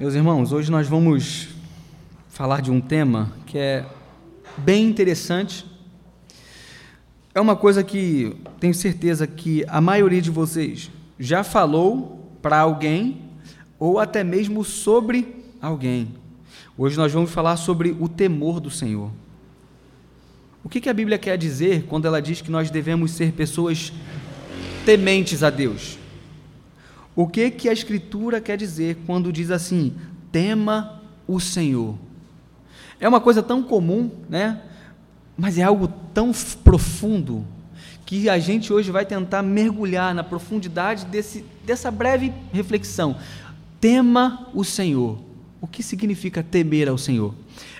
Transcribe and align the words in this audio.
Meus 0.00 0.14
irmãos, 0.14 0.52
hoje 0.52 0.70
nós 0.70 0.86
vamos 0.86 1.48
falar 2.28 2.62
de 2.62 2.70
um 2.70 2.80
tema 2.80 3.32
que 3.44 3.58
é 3.58 3.84
bem 4.56 4.86
interessante. 4.86 5.66
É 7.34 7.40
uma 7.40 7.56
coisa 7.56 7.82
que 7.82 8.36
tenho 8.60 8.72
certeza 8.72 9.26
que 9.26 9.64
a 9.66 9.80
maioria 9.80 10.22
de 10.22 10.30
vocês 10.30 10.88
já 11.18 11.42
falou 11.42 12.30
para 12.40 12.60
alguém 12.60 13.22
ou 13.76 13.98
até 13.98 14.22
mesmo 14.22 14.62
sobre 14.62 15.44
alguém. 15.60 16.14
Hoje 16.76 16.96
nós 16.96 17.12
vamos 17.12 17.32
falar 17.32 17.56
sobre 17.56 17.96
o 17.98 18.08
temor 18.08 18.60
do 18.60 18.70
Senhor. 18.70 19.10
O 20.62 20.68
que, 20.68 20.80
que 20.80 20.88
a 20.88 20.94
Bíblia 20.94 21.18
quer 21.18 21.36
dizer 21.36 21.86
quando 21.88 22.06
ela 22.06 22.22
diz 22.22 22.40
que 22.40 22.52
nós 22.52 22.70
devemos 22.70 23.10
ser 23.10 23.32
pessoas 23.32 23.92
tementes 24.86 25.42
a 25.42 25.50
Deus? 25.50 25.98
O 27.18 27.26
que 27.26 27.50
que 27.50 27.68
a 27.68 27.72
Escritura 27.72 28.40
quer 28.40 28.56
dizer 28.56 28.96
quando 29.04 29.32
diz 29.32 29.50
assim: 29.50 29.92
tema 30.30 31.02
o 31.26 31.40
Senhor? 31.40 31.96
É 33.00 33.08
uma 33.08 33.20
coisa 33.20 33.42
tão 33.42 33.60
comum, 33.60 34.08
né? 34.28 34.62
Mas 35.36 35.58
é 35.58 35.64
algo 35.64 35.88
tão 36.14 36.30
profundo 36.62 37.44
que 38.06 38.28
a 38.28 38.38
gente 38.38 38.72
hoje 38.72 38.92
vai 38.92 39.04
tentar 39.04 39.42
mergulhar 39.42 40.14
na 40.14 40.22
profundidade 40.22 41.06
desse, 41.06 41.44
dessa 41.66 41.90
breve 41.90 42.32
reflexão. 42.52 43.16
Tema 43.80 44.46
o 44.54 44.62
Senhor. 44.62 45.18
O 45.60 45.66
que 45.66 45.82
significa 45.82 46.40
temer 46.40 46.88
ao 46.88 46.96
Senhor? 46.96 47.34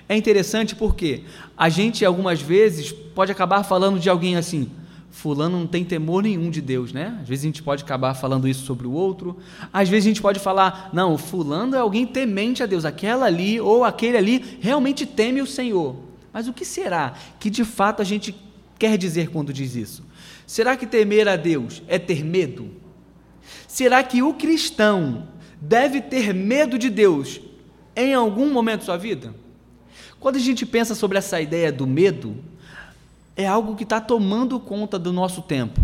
É 0.09 0.16
interessante 0.16 0.74
porque 0.74 1.23
a 1.57 1.68
gente 1.68 2.05
algumas 2.05 2.43
vezes 2.43 2.91
pode 2.91 3.30
acabar 3.30 3.62
falando 3.62 4.01
de 4.01 4.10
alguém 4.10 4.34
assim: 4.34 4.68
fulano 5.10 5.58
não 5.58 5.66
tem 5.66 5.84
temor 5.84 6.22
nenhum 6.22 6.50
de 6.50 6.60
Deus, 6.60 6.92
né? 6.92 7.18
Às 7.20 7.28
vezes 7.28 7.44
a 7.44 7.48
gente 7.48 7.62
pode 7.62 7.82
acabar 7.82 8.14
falando 8.14 8.46
isso 8.46 8.64
sobre 8.64 8.86
o 8.86 8.92
outro. 8.92 9.36
Às 9.72 9.88
vezes 9.88 10.06
a 10.06 10.10
gente 10.10 10.22
pode 10.22 10.38
falar, 10.38 10.90
não, 10.92 11.18
fulano 11.18 11.74
é 11.74 11.78
alguém 11.78 12.06
temente 12.06 12.62
a 12.62 12.66
Deus, 12.66 12.84
aquela 12.84 13.26
ali 13.26 13.60
ou 13.60 13.84
aquele 13.84 14.16
ali 14.16 14.58
realmente 14.60 15.06
teme 15.06 15.40
o 15.40 15.46
Senhor. 15.46 15.96
Mas 16.32 16.46
o 16.46 16.52
que 16.52 16.65
será 16.65 17.15
que 17.40 17.50
de 17.50 17.65
fato 17.65 18.00
a 18.00 18.04
gente 18.04 18.34
quer 18.78 18.96
dizer 18.96 19.30
quando 19.30 19.52
diz 19.52 19.74
isso? 19.74 20.04
Será 20.46 20.76
que 20.76 20.87
temer 20.87 21.28
a 21.28 21.37
Deus 21.37 21.82
é 21.88 21.98
ter 21.98 22.24
medo? 22.24 22.70
Será 23.66 24.02
que 24.02 24.22
o 24.22 24.34
cristão 24.34 25.28
deve 25.60 26.00
ter 26.00 26.32
medo 26.32 26.78
de 26.78 26.88
Deus 26.88 27.40
em 27.96 28.15
algum 28.15 28.52
momento 28.52 28.80
da 28.80 28.87
sua 28.87 28.96
vida? 28.96 29.34
Quando 30.20 30.37
a 30.37 30.40
gente 30.40 30.66
pensa 30.66 30.95
sobre 30.95 31.18
essa 31.18 31.40
ideia 31.40 31.70
do 31.70 31.87
medo, 31.87 32.37
é 33.38 33.46
algo 33.46 33.76
que 33.76 33.84
está 33.84 34.00
tomando 34.00 34.58
conta 34.58 34.98
do 34.98 35.12
nosso 35.12 35.40
tempo. 35.40 35.80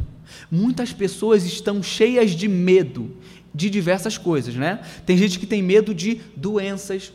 Muitas 0.51 0.93
pessoas 0.93 1.47
estão 1.47 1.81
cheias 1.83 2.33
de 2.33 2.49
medo 2.49 3.13
de 3.55 3.71
diversas 3.71 4.19
coisas, 4.19 4.57
né? 4.57 4.81
Tem 5.07 5.17
gente 5.17 5.39
que 5.39 5.47
tem 5.47 5.63
medo 5.63 5.95
de 5.95 6.21
doenças. 6.35 7.13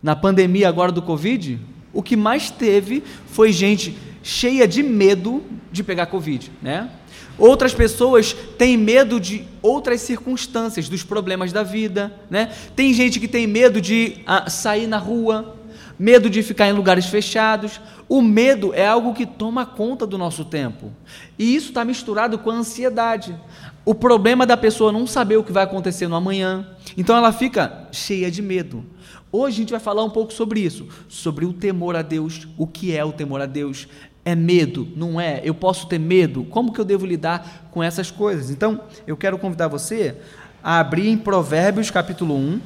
Na 0.00 0.14
pandemia 0.14 0.68
agora 0.68 0.92
do 0.92 1.02
Covid, 1.02 1.58
o 1.92 2.02
que 2.02 2.16
mais 2.16 2.50
teve 2.50 3.02
foi 3.26 3.52
gente 3.52 3.98
cheia 4.22 4.66
de 4.68 4.82
medo 4.82 5.42
de 5.72 5.82
pegar 5.82 6.06
Covid, 6.06 6.52
né? 6.62 6.88
Outras 7.36 7.74
pessoas 7.74 8.32
têm 8.56 8.76
medo 8.76 9.18
de 9.18 9.44
outras 9.60 10.02
circunstâncias, 10.02 10.88
dos 10.88 11.02
problemas 11.02 11.52
da 11.52 11.64
vida, 11.64 12.14
né? 12.30 12.52
Tem 12.76 12.94
gente 12.94 13.18
que 13.18 13.26
tem 13.26 13.46
medo 13.46 13.80
de 13.80 14.18
ah, 14.24 14.48
sair 14.48 14.86
na 14.86 14.98
rua, 14.98 15.56
medo 16.00 16.30
de 16.30 16.42
ficar 16.42 16.66
em 16.66 16.72
lugares 16.72 17.04
fechados. 17.04 17.78
O 18.08 18.22
medo 18.22 18.72
é 18.72 18.86
algo 18.86 19.12
que 19.12 19.26
toma 19.26 19.66
conta 19.66 20.06
do 20.06 20.16
nosso 20.16 20.46
tempo. 20.46 20.90
E 21.38 21.54
isso 21.54 21.68
está 21.68 21.84
misturado 21.84 22.38
com 22.38 22.50
a 22.50 22.54
ansiedade. 22.54 23.38
O 23.84 23.94
problema 23.94 24.46
da 24.46 24.56
pessoa 24.56 24.90
não 24.90 25.06
saber 25.06 25.36
o 25.36 25.44
que 25.44 25.52
vai 25.52 25.64
acontecer 25.64 26.08
no 26.08 26.16
amanhã. 26.16 26.66
Então 26.96 27.14
ela 27.14 27.30
fica 27.34 27.86
cheia 27.92 28.30
de 28.30 28.40
medo. 28.40 28.82
Hoje 29.30 29.56
a 29.56 29.60
gente 29.60 29.70
vai 29.72 29.78
falar 29.78 30.02
um 30.02 30.08
pouco 30.08 30.32
sobre 30.32 30.60
isso, 30.60 30.88
sobre 31.06 31.44
o 31.44 31.52
temor 31.52 31.94
a 31.94 32.00
Deus. 32.00 32.48
O 32.56 32.66
que 32.66 32.96
é 32.96 33.04
o 33.04 33.12
temor 33.12 33.42
a 33.42 33.46
Deus? 33.46 33.86
É 34.24 34.34
medo, 34.34 34.88
não 34.96 35.20
é? 35.20 35.42
Eu 35.44 35.54
posso 35.54 35.86
ter 35.86 35.98
medo? 35.98 36.44
Como 36.44 36.72
que 36.72 36.80
eu 36.80 36.84
devo 36.84 37.04
lidar 37.04 37.68
com 37.70 37.82
essas 37.82 38.10
coisas? 38.10 38.48
Então, 38.48 38.80
eu 39.06 39.18
quero 39.18 39.36
convidar 39.36 39.68
você 39.68 40.16
a 40.64 40.80
abrir 40.80 41.08
em 41.08 41.18
Provérbios 41.18 41.90
capítulo 41.90 42.34
1, 42.34 42.60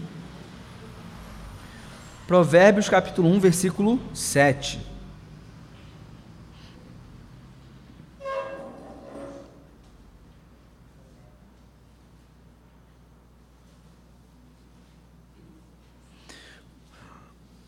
Provérbios 2.27 2.89
capítulo 2.89 3.29
1, 3.29 3.39
versículo 3.39 4.01
7. 4.15 4.81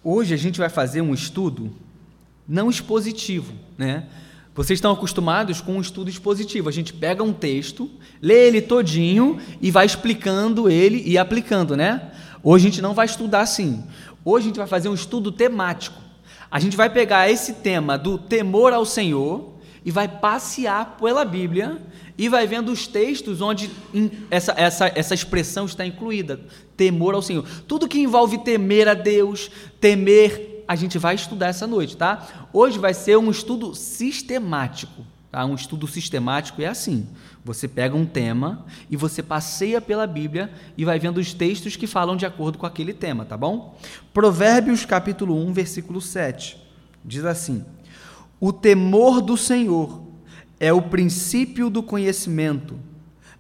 Hoje 0.03 0.33
a 0.33 0.39
gente 0.39 0.59
vai 0.59 0.71
fazer 0.71 1.03
um 1.03 1.13
estudo 1.13 1.71
não 2.49 2.71
expositivo, 2.71 3.53
né? 3.77 4.09
Vocês 4.55 4.79
estão 4.79 4.93
acostumados 4.93 5.61
com 5.61 5.77
um 5.77 5.81
estudo 5.83 6.09
expositivo. 6.09 6.71
A 6.71 6.73
gente 6.73 6.95
pega 6.95 7.23
um 7.23 7.35
texto, 7.35 7.91
lê 8.23 8.47
ele 8.47 8.63
todinho 8.63 9.39
e 9.61 9.71
vai 9.71 9.85
explicando 9.85 10.71
ele 10.71 11.03
e 11.05 11.19
aplicando, 11.19 11.77
né? 11.77 12.11
Hoje 12.43 12.69
a 12.69 12.71
gente 12.71 12.81
não 12.81 12.95
vai 12.95 13.07
estudar 13.07 13.41
assim. 13.41 13.85
Hoje 14.29 14.47
a 14.47 14.49
gente 14.49 14.59
vai 14.59 14.67
fazer 14.67 14.89
um 14.89 14.95
estudo 14.95 15.31
temático. 15.31 16.03
A 16.51 16.59
gente 16.59 16.77
vai 16.77 16.91
pegar 16.91 17.31
esse 17.31 17.53
tema 17.53 17.97
do 17.97 18.19
temor 18.19 18.73
ao 18.73 18.85
Senhor 18.85 19.55
e 19.85 19.93
vai 19.93 20.09
passear 20.09 20.97
pela 21.01 21.25
Bíblia 21.25 21.81
e 22.19 22.29
vai 22.29 22.45
vendo 22.45 22.73
os 22.73 22.89
textos 22.89 23.41
onde 23.41 23.71
essa, 24.29 24.53
essa, 24.57 24.91
essa 24.97 25.15
expressão 25.15 25.65
está 25.65 25.87
incluída: 25.87 26.41
temor 26.77 27.15
ao 27.15 27.23
Senhor. 27.23 27.47
Tudo 27.69 27.87
que 27.87 28.01
envolve 28.01 28.39
temer 28.39 28.89
a 28.89 28.95
Deus, 28.95 29.49
temer, 29.81 30.65
a 30.67 30.75
gente 30.75 30.99
vai 30.99 31.15
estudar 31.15 31.47
essa 31.47 31.69
noite, 31.69 31.97
tá? 31.97 32.49
Hoje 32.53 32.81
vai 32.81 32.95
ser 32.95 33.17
um 33.17 33.31
estudo 33.31 33.77
sistemático. 33.77 35.07
Tá? 35.31 35.45
Um 35.45 35.55
estudo 35.55 35.87
sistemático 35.87 36.61
é 36.61 36.67
assim: 36.67 37.07
você 37.47 37.69
pega 37.69 37.95
um 37.95 38.05
tema 38.05 38.67
e 38.91 38.97
você 38.97 39.23
passeia 39.23 39.81
pela 39.81 40.05
Bíblia 40.05 40.51
e 40.77 40.85
vai 40.85 40.99
vendo 40.99 41.19
os 41.19 41.33
textos 41.33 41.77
que 41.77 41.87
falam 41.87 42.17
de 42.17 42.27
acordo 42.27 42.59
com 42.59 42.67
aquele 42.67 42.93
tema, 42.93 43.25
tá 43.25 43.37
bom? 43.37 43.79
Provérbios 44.13 44.85
capítulo 44.85 45.37
1, 45.47 45.53
versículo 45.53 46.01
7. 46.01 46.61
Diz 47.05 47.25
assim: 47.25 47.65
O 48.41 48.53
temor 48.53 49.21
do 49.21 49.37
Senhor 49.37 50.03
é 50.59 50.73
o 50.73 50.83
princípio 50.83 51.71
do 51.71 51.85
conhecimento, 51.85 52.77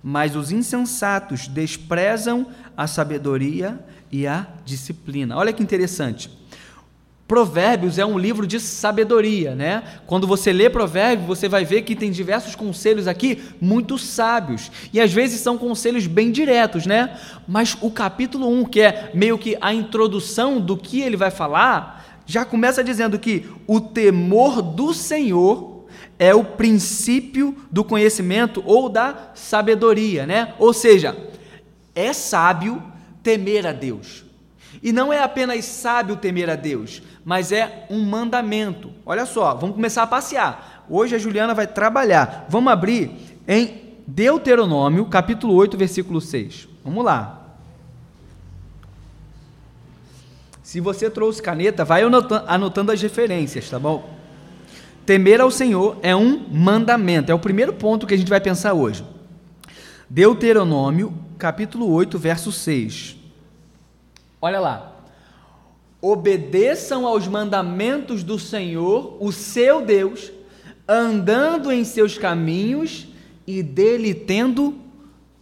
mas 0.00 0.37
os 0.37 0.53
insensatos 0.53 1.49
desprezam 1.49 2.47
a 2.77 2.87
sabedoria 2.87 3.84
e 4.12 4.25
a 4.25 4.47
disciplina. 4.65 5.37
Olha 5.37 5.53
que 5.53 5.65
interessante. 5.65 6.31
Provérbios 7.26 7.98
é 7.98 8.06
um 8.06 8.16
livro 8.16 8.47
de 8.47 8.60
sabedoria, 8.60 9.54
né? 9.54 9.82
Quando 10.06 10.28
você 10.28 10.53
lê 10.53 10.70
Provérbios, 10.70 11.26
você 11.26 11.48
vai 11.48 11.64
ver 11.64 11.82
que 11.82 11.97
tem 11.97 12.10
diversos 12.10 12.54
conselhos 12.54 13.09
aqui 13.09 13.42
muito 13.60 13.98
sábios. 13.98 14.70
E 14.92 15.00
às 15.00 15.12
vezes 15.12 15.41
são 15.41 15.59
conselhos 15.59 16.06
bem 16.06 16.31
diretos, 16.31 16.87
né? 16.87 17.19
Mas 17.47 17.76
o 17.81 17.91
capítulo 17.91 18.48
1, 18.48 18.64
que 18.66 18.81
é 18.81 19.10
meio 19.12 19.37
que 19.37 19.56
a 19.60 19.75
introdução 19.75 20.60
do 20.60 20.76
que 20.76 21.00
ele 21.00 21.16
vai 21.16 21.32
falar, 21.32 22.22
já 22.25 22.44
começa 22.44 22.84
dizendo 22.84 23.19
que 23.19 23.47
o 23.66 23.81
temor 23.81 24.62
do 24.62 24.94
Senhor 24.94 25.84
é 26.19 26.32
o 26.32 26.44
princípio 26.44 27.56
do 27.70 27.82
conhecimento 27.82 28.62
ou 28.64 28.88
da 28.88 29.32
sabedoria, 29.34 30.26
né? 30.26 30.54
Ou 30.60 30.72
seja, 30.72 31.16
é 31.93 32.12
sábio 32.12 32.81
temer 33.20 33.66
a 33.66 33.72
Deus. 33.72 34.25
E 34.87 34.93
não 34.93 35.13
é 35.13 35.21
apenas 35.21 35.65
sábio 35.65 36.15
temer 36.15 36.49
a 36.49 36.55
Deus, 36.55 37.03
mas 37.25 37.51
é 37.51 37.87
um 37.91 38.05
mandamento. 38.05 38.93
Olha 39.05 39.27
só, 39.27 39.53
vamos 39.53 39.75
começar 39.75 40.05
a 40.05 40.07
passear. 40.07 40.85
Hoje 40.89 41.17
a 41.17 41.19
Juliana 41.19 41.53
vai 41.55 41.67
trabalhar. 41.67 42.47
Vamos 42.49 42.73
abrir 42.73 43.11
em 43.49 43.97
Deuteronômio, 44.07 45.05
capítulo 45.07 45.55
8, 45.55 45.77
versículo 45.77 46.21
6. 46.21 46.69
Vamos 46.85 47.05
lá. 47.05 47.57
Se 50.62 50.79
você 50.79 51.11
trouxe 51.11 51.43
caneta, 51.43 51.85
vai 51.85 52.03
anotando 52.47 52.93
as 52.93 53.03
referências, 53.03 53.69
tá 53.69 53.81
bom? 53.81 54.09
Temer 55.05 55.41
ao 55.41 55.50
Senhor 55.50 55.99
é 56.00 56.15
um 56.15 56.47
mandamento. 56.49 57.32
É 57.32 57.35
o 57.35 57.41
primeiro 57.41 57.73
ponto 57.73 58.06
que 58.06 58.15
a 58.15 58.17
gente 58.17 58.31
vai 58.31 58.41
pensar 58.41 58.73
hoje. 58.73 59.05
Deuteronômio, 60.09 61.12
capítulo 61.39 61.91
8, 61.91 62.17
verso 62.17 62.53
6. 62.53 63.16
Olha 64.46 64.60
lá. 64.60 64.93
Obedeçam 66.00 67.04
aos 67.04 67.26
mandamentos 67.26 68.22
do 68.22 68.38
Senhor, 68.38 69.16
o 69.19 69.32
seu 69.32 69.84
Deus, 69.84 70.31
andando 70.88 71.72
em 71.72 71.82
seus 71.82 72.16
caminhos 72.16 73.08
e 73.44 73.60
dele 73.60 74.14
tendo 74.14 74.76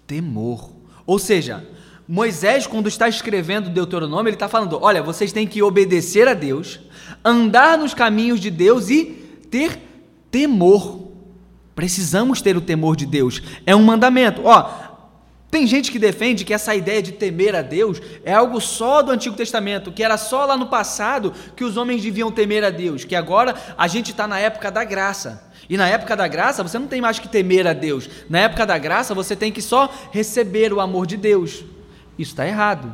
temor. 0.07 0.71
Ou 1.05 1.19
seja, 1.19 1.67
Moisés, 2.09 2.67
quando 2.67 2.89
está 2.89 3.07
escrevendo 3.07 3.69
Deuteronômio, 3.69 4.31
ele 4.31 4.37
está 4.37 4.49
falando: 4.49 4.79
olha, 4.81 5.03
vocês 5.03 5.35
têm 5.35 5.47
que 5.47 5.63
obedecer 5.63 6.27
a 6.27 6.33
Deus, 6.33 6.81
andar 7.23 7.77
nos 7.77 7.93
caminhos 7.93 8.41
de 8.41 8.51
Deus 8.51 8.89
e 8.89 9.05
ter 9.51 9.79
temor. 10.31 11.05
Precisamos 11.75 12.41
ter 12.41 12.57
o 12.57 12.61
temor 12.63 12.97
de 12.97 13.05
Deus. 13.05 13.43
É 13.67 13.77
um 13.77 13.83
mandamento. 13.83 14.41
Ó, 14.45 14.71
Tem 15.55 15.69
gente 15.69 15.93
que 15.93 16.01
defende 16.01 16.45
que 16.45 16.53
essa 16.53 16.75
ideia 16.75 17.01
de 17.01 17.13
temer 17.13 17.55
a 17.55 17.63
Deus 17.63 18.03
é 18.25 18.35
algo 18.35 18.61
só 18.61 19.03
do 19.03 19.13
Antigo 19.13 19.37
Testamento, 19.37 19.93
que 19.93 20.03
era 20.03 20.17
só 20.17 20.45
lá 20.47 20.57
no 20.57 20.67
passado 20.67 21.33
que 21.55 21.63
os 21.63 21.77
homens 21.77 22.03
deviam 22.03 22.33
temer 22.33 22.65
a 22.65 22.71
Deus, 22.71 23.05
que 23.05 23.15
agora 23.15 23.55
a 23.79 23.87
gente 23.87 24.11
está 24.11 24.27
na 24.27 24.37
época 24.37 24.69
da 24.69 24.83
graça. 24.83 25.49
E 25.71 25.77
na 25.77 25.89
época 25.89 26.17
da 26.17 26.27
graça 26.27 26.61
você 26.65 26.77
não 26.77 26.89
tem 26.89 27.01
mais 27.01 27.21
que 27.21 27.29
temer 27.29 27.69
a 27.69 27.73
Deus. 27.73 28.11
Na 28.29 28.41
época 28.41 28.67
da 28.67 28.77
graça 28.79 29.15
você 29.15 29.37
tem 29.37 29.53
que 29.53 29.63
só 29.63 29.89
receber 30.11 30.73
o 30.73 30.81
amor 30.81 31.07
de 31.07 31.17
Deus. 31.17 31.63
Isso 32.19 32.33
está 32.33 32.45
errado. 32.45 32.93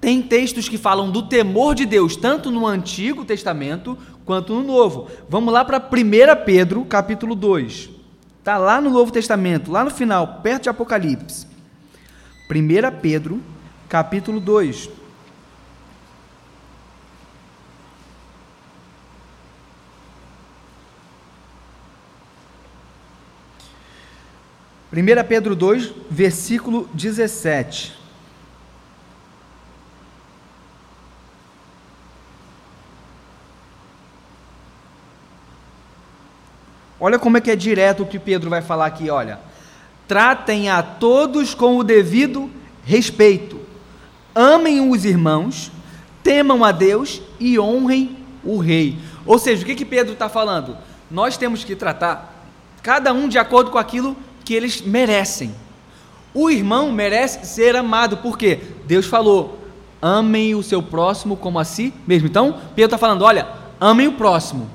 Tem 0.00 0.22
textos 0.22 0.70
que 0.70 0.78
falam 0.78 1.10
do 1.10 1.20
temor 1.20 1.74
de 1.74 1.84
Deus, 1.84 2.16
tanto 2.16 2.50
no 2.50 2.66
Antigo 2.66 3.22
Testamento 3.22 3.98
quanto 4.24 4.54
no 4.54 4.62
Novo. 4.62 5.10
Vamos 5.28 5.52
lá 5.52 5.62
para 5.62 5.76
1 5.76 6.42
Pedro, 6.46 6.86
capítulo 6.86 7.34
2. 7.34 7.90
Está 8.38 8.56
lá 8.56 8.80
no 8.80 8.88
Novo 8.88 9.12
Testamento, 9.12 9.70
lá 9.70 9.84
no 9.84 9.90
final, 9.90 10.40
perto 10.42 10.62
de 10.62 10.68
Apocalipse. 10.70 11.51
1 12.50 13.00
Pedro, 13.00 13.40
capítulo 13.88 14.40
2. 14.40 14.90
Primeira 24.90 25.24
Pedro 25.24 25.56
2, 25.56 25.90
versículo 26.10 26.86
17. 26.92 27.96
Olha 37.00 37.18
como 37.18 37.38
é 37.38 37.40
que 37.40 37.50
é 37.50 37.56
direto 37.56 38.02
o 38.02 38.06
que 38.06 38.18
Pedro 38.18 38.50
vai 38.50 38.60
falar 38.60 38.86
aqui, 38.86 39.08
olha 39.08 39.51
tratem 40.12 40.68
a 40.68 40.82
todos 40.82 41.54
com 41.54 41.78
o 41.78 41.82
devido 41.82 42.50
respeito, 42.84 43.58
amem 44.34 44.90
os 44.90 45.06
irmãos, 45.06 45.72
temam 46.22 46.62
a 46.62 46.70
Deus 46.70 47.22
e 47.40 47.58
honrem 47.58 48.18
o 48.44 48.58
rei. 48.58 48.98
Ou 49.24 49.38
seja, 49.38 49.62
o 49.62 49.64
que, 49.64 49.74
que 49.74 49.86
Pedro 49.86 50.12
está 50.12 50.28
falando? 50.28 50.76
Nós 51.10 51.38
temos 51.38 51.64
que 51.64 51.74
tratar 51.74 52.46
cada 52.82 53.10
um 53.14 53.26
de 53.26 53.38
acordo 53.38 53.70
com 53.70 53.78
aquilo 53.78 54.14
que 54.44 54.52
eles 54.52 54.82
merecem. 54.82 55.54
O 56.34 56.50
irmão 56.50 56.92
merece 56.92 57.46
ser 57.46 57.74
amado, 57.74 58.18
porque 58.18 58.60
Deus 58.84 59.06
falou: 59.06 59.60
amem 60.02 60.54
o 60.54 60.62
seu 60.62 60.82
próximo 60.82 61.38
como 61.38 61.58
a 61.58 61.64
si 61.64 61.90
mesmo. 62.06 62.28
Então, 62.28 62.60
Pedro 62.74 62.84
está 62.84 62.98
falando: 62.98 63.22
olha, 63.22 63.48
amem 63.80 64.08
o 64.08 64.12
próximo, 64.12 64.68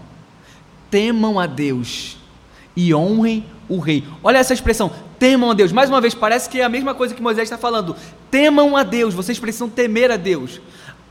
temam 0.89 1.39
a 1.39 1.45
Deus 1.45 2.17
e 2.75 2.91
honrem 2.91 3.45
o 3.69 3.79
rei. 3.79 4.03
Olha 4.23 4.37
essa 4.37 4.53
expressão, 4.53 4.91
temam 5.19 5.51
a 5.51 5.53
Deus. 5.53 5.71
Mais 5.71 5.89
uma 5.89 6.01
vez, 6.01 6.13
parece 6.13 6.49
que 6.49 6.59
é 6.59 6.63
a 6.63 6.69
mesma 6.69 6.93
coisa 6.93 7.13
que 7.13 7.21
Moisés 7.21 7.45
está 7.45 7.57
falando. 7.57 7.95
Temam 8.29 8.75
a 8.75 8.83
Deus, 8.83 9.13
vocês 9.13 9.39
precisam 9.39 9.69
temer 9.69 10.11
a 10.11 10.17
Deus. 10.17 10.61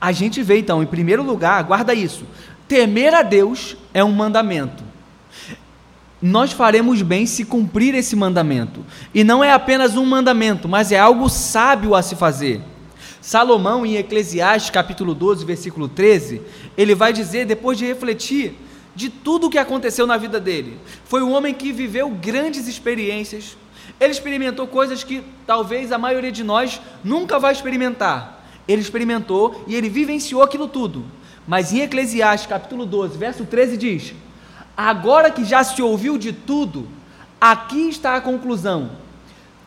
A 0.00 0.12
gente 0.12 0.42
vê 0.42 0.58
então, 0.58 0.82
em 0.82 0.86
primeiro 0.86 1.22
lugar, 1.22 1.62
guarda 1.64 1.94
isso: 1.94 2.24
temer 2.68 3.14
a 3.14 3.22
Deus 3.22 3.76
é 3.92 4.04
um 4.04 4.12
mandamento. 4.12 4.84
Nós 6.20 6.52
faremos 6.52 7.02
bem 7.02 7.26
se 7.26 7.44
cumprir 7.44 7.94
esse 7.94 8.16
mandamento. 8.16 8.84
E 9.14 9.22
não 9.22 9.44
é 9.44 9.52
apenas 9.52 9.96
um 9.96 10.04
mandamento, 10.04 10.68
mas 10.68 10.90
é 10.90 10.98
algo 10.98 11.28
sábio 11.28 11.94
a 11.94 12.02
se 12.02 12.16
fazer. 12.16 12.60
Salomão, 13.20 13.84
em 13.84 13.96
Eclesiastes 13.96 14.70
capítulo 14.70 15.14
12, 15.14 15.44
versículo 15.44 15.88
13, 15.88 16.40
ele 16.76 16.94
vai 16.94 17.12
dizer, 17.12 17.44
depois 17.44 17.76
de 17.76 17.84
refletir 17.84 18.54
de 18.94 19.10
tudo 19.10 19.48
o 19.48 19.50
que 19.50 19.58
aconteceu 19.58 20.06
na 20.06 20.16
vida 20.16 20.40
dele. 20.40 20.78
Foi 21.04 21.22
um 21.22 21.32
homem 21.32 21.52
que 21.52 21.70
viveu 21.70 22.08
grandes 22.08 22.66
experiências. 22.66 23.56
Ele 24.00 24.12
experimentou 24.12 24.66
coisas 24.66 25.02
que 25.02 25.22
talvez 25.46 25.90
a 25.90 25.98
maioria 25.98 26.32
de 26.32 26.44
nós 26.44 26.81
nunca 27.02 27.38
vai 27.38 27.52
experimentar. 27.52 28.44
Ele 28.69 28.82
experimentou 28.82 29.64
e 29.66 29.75
ele 29.75 29.88
vivenciou 29.88 30.43
aquilo 30.43 30.69
tudo. 30.69 31.04
Mas 31.46 31.72
em 31.72 31.81
Eclesiastes 31.81 32.48
capítulo 32.48 32.84
12, 32.84 33.16
verso 33.16 33.44
13 33.44 33.76
diz: 33.76 34.14
Agora 34.76 35.31
que 35.31 35.44
já 35.44 35.62
se 35.62 35.81
ouviu 35.81 36.19
de 36.19 36.32
tudo, 36.32 36.88
aqui 37.40 37.88
está 37.88 38.16
a 38.16 38.20
conclusão. 38.20 38.90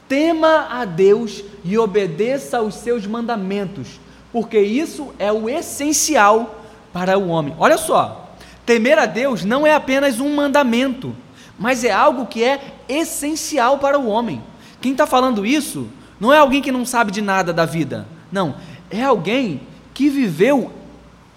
Tema 0.07 0.67
a 0.69 0.85
Deus 0.85 1.43
e 1.63 1.77
obedeça 1.77 2.57
aos 2.57 2.75
seus 2.75 3.05
mandamentos, 3.05 3.99
porque 4.31 4.59
isso 4.59 5.13
é 5.17 5.31
o 5.31 5.47
essencial 5.47 6.63
para 6.91 7.17
o 7.17 7.29
homem. 7.29 7.55
Olha 7.59 7.77
só, 7.77 8.29
Temer 8.65 8.99
a 8.99 9.05
Deus 9.05 9.43
não 9.43 9.65
é 9.65 9.73
apenas 9.73 10.19
um 10.19 10.35
mandamento, 10.35 11.15
mas 11.59 11.83
é 11.83 11.91
algo 11.91 12.25
que 12.25 12.43
é 12.43 12.73
essencial 12.87 13.77
para 13.77 13.99
o 13.99 14.07
homem. 14.07 14.41
Quem 14.79 14.93
está 14.93 15.05
falando 15.05 15.45
isso 15.45 15.87
não 16.19 16.33
é 16.33 16.37
alguém 16.37 16.61
que 16.61 16.71
não 16.71 16.85
sabe 16.85 17.11
de 17.11 17.21
nada 17.21 17.53
da 17.53 17.65
vida, 17.65 18.07
não, 18.31 18.55
é 18.89 19.03
alguém 19.03 19.61
que 19.93 20.09
viveu 20.09 20.71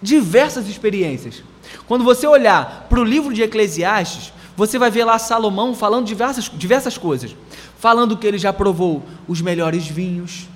diversas 0.00 0.68
experiências. 0.68 1.42
Quando 1.86 2.04
você 2.04 2.26
olhar 2.26 2.86
para 2.88 3.00
o 3.00 3.04
livro 3.04 3.34
de 3.34 3.42
Eclesiastes, 3.42 4.32
você 4.56 4.78
vai 4.78 4.90
ver 4.90 5.04
lá 5.04 5.18
Salomão 5.18 5.74
falando 5.74 6.06
diversas, 6.06 6.50
diversas 6.52 6.98
coisas, 6.98 7.34
falando 7.78 8.16
que 8.16 8.26
ele 8.26 8.38
já 8.38 8.52
provou 8.52 9.02
os 9.26 9.40
melhores 9.40 9.86
vinhos, 9.86 10.48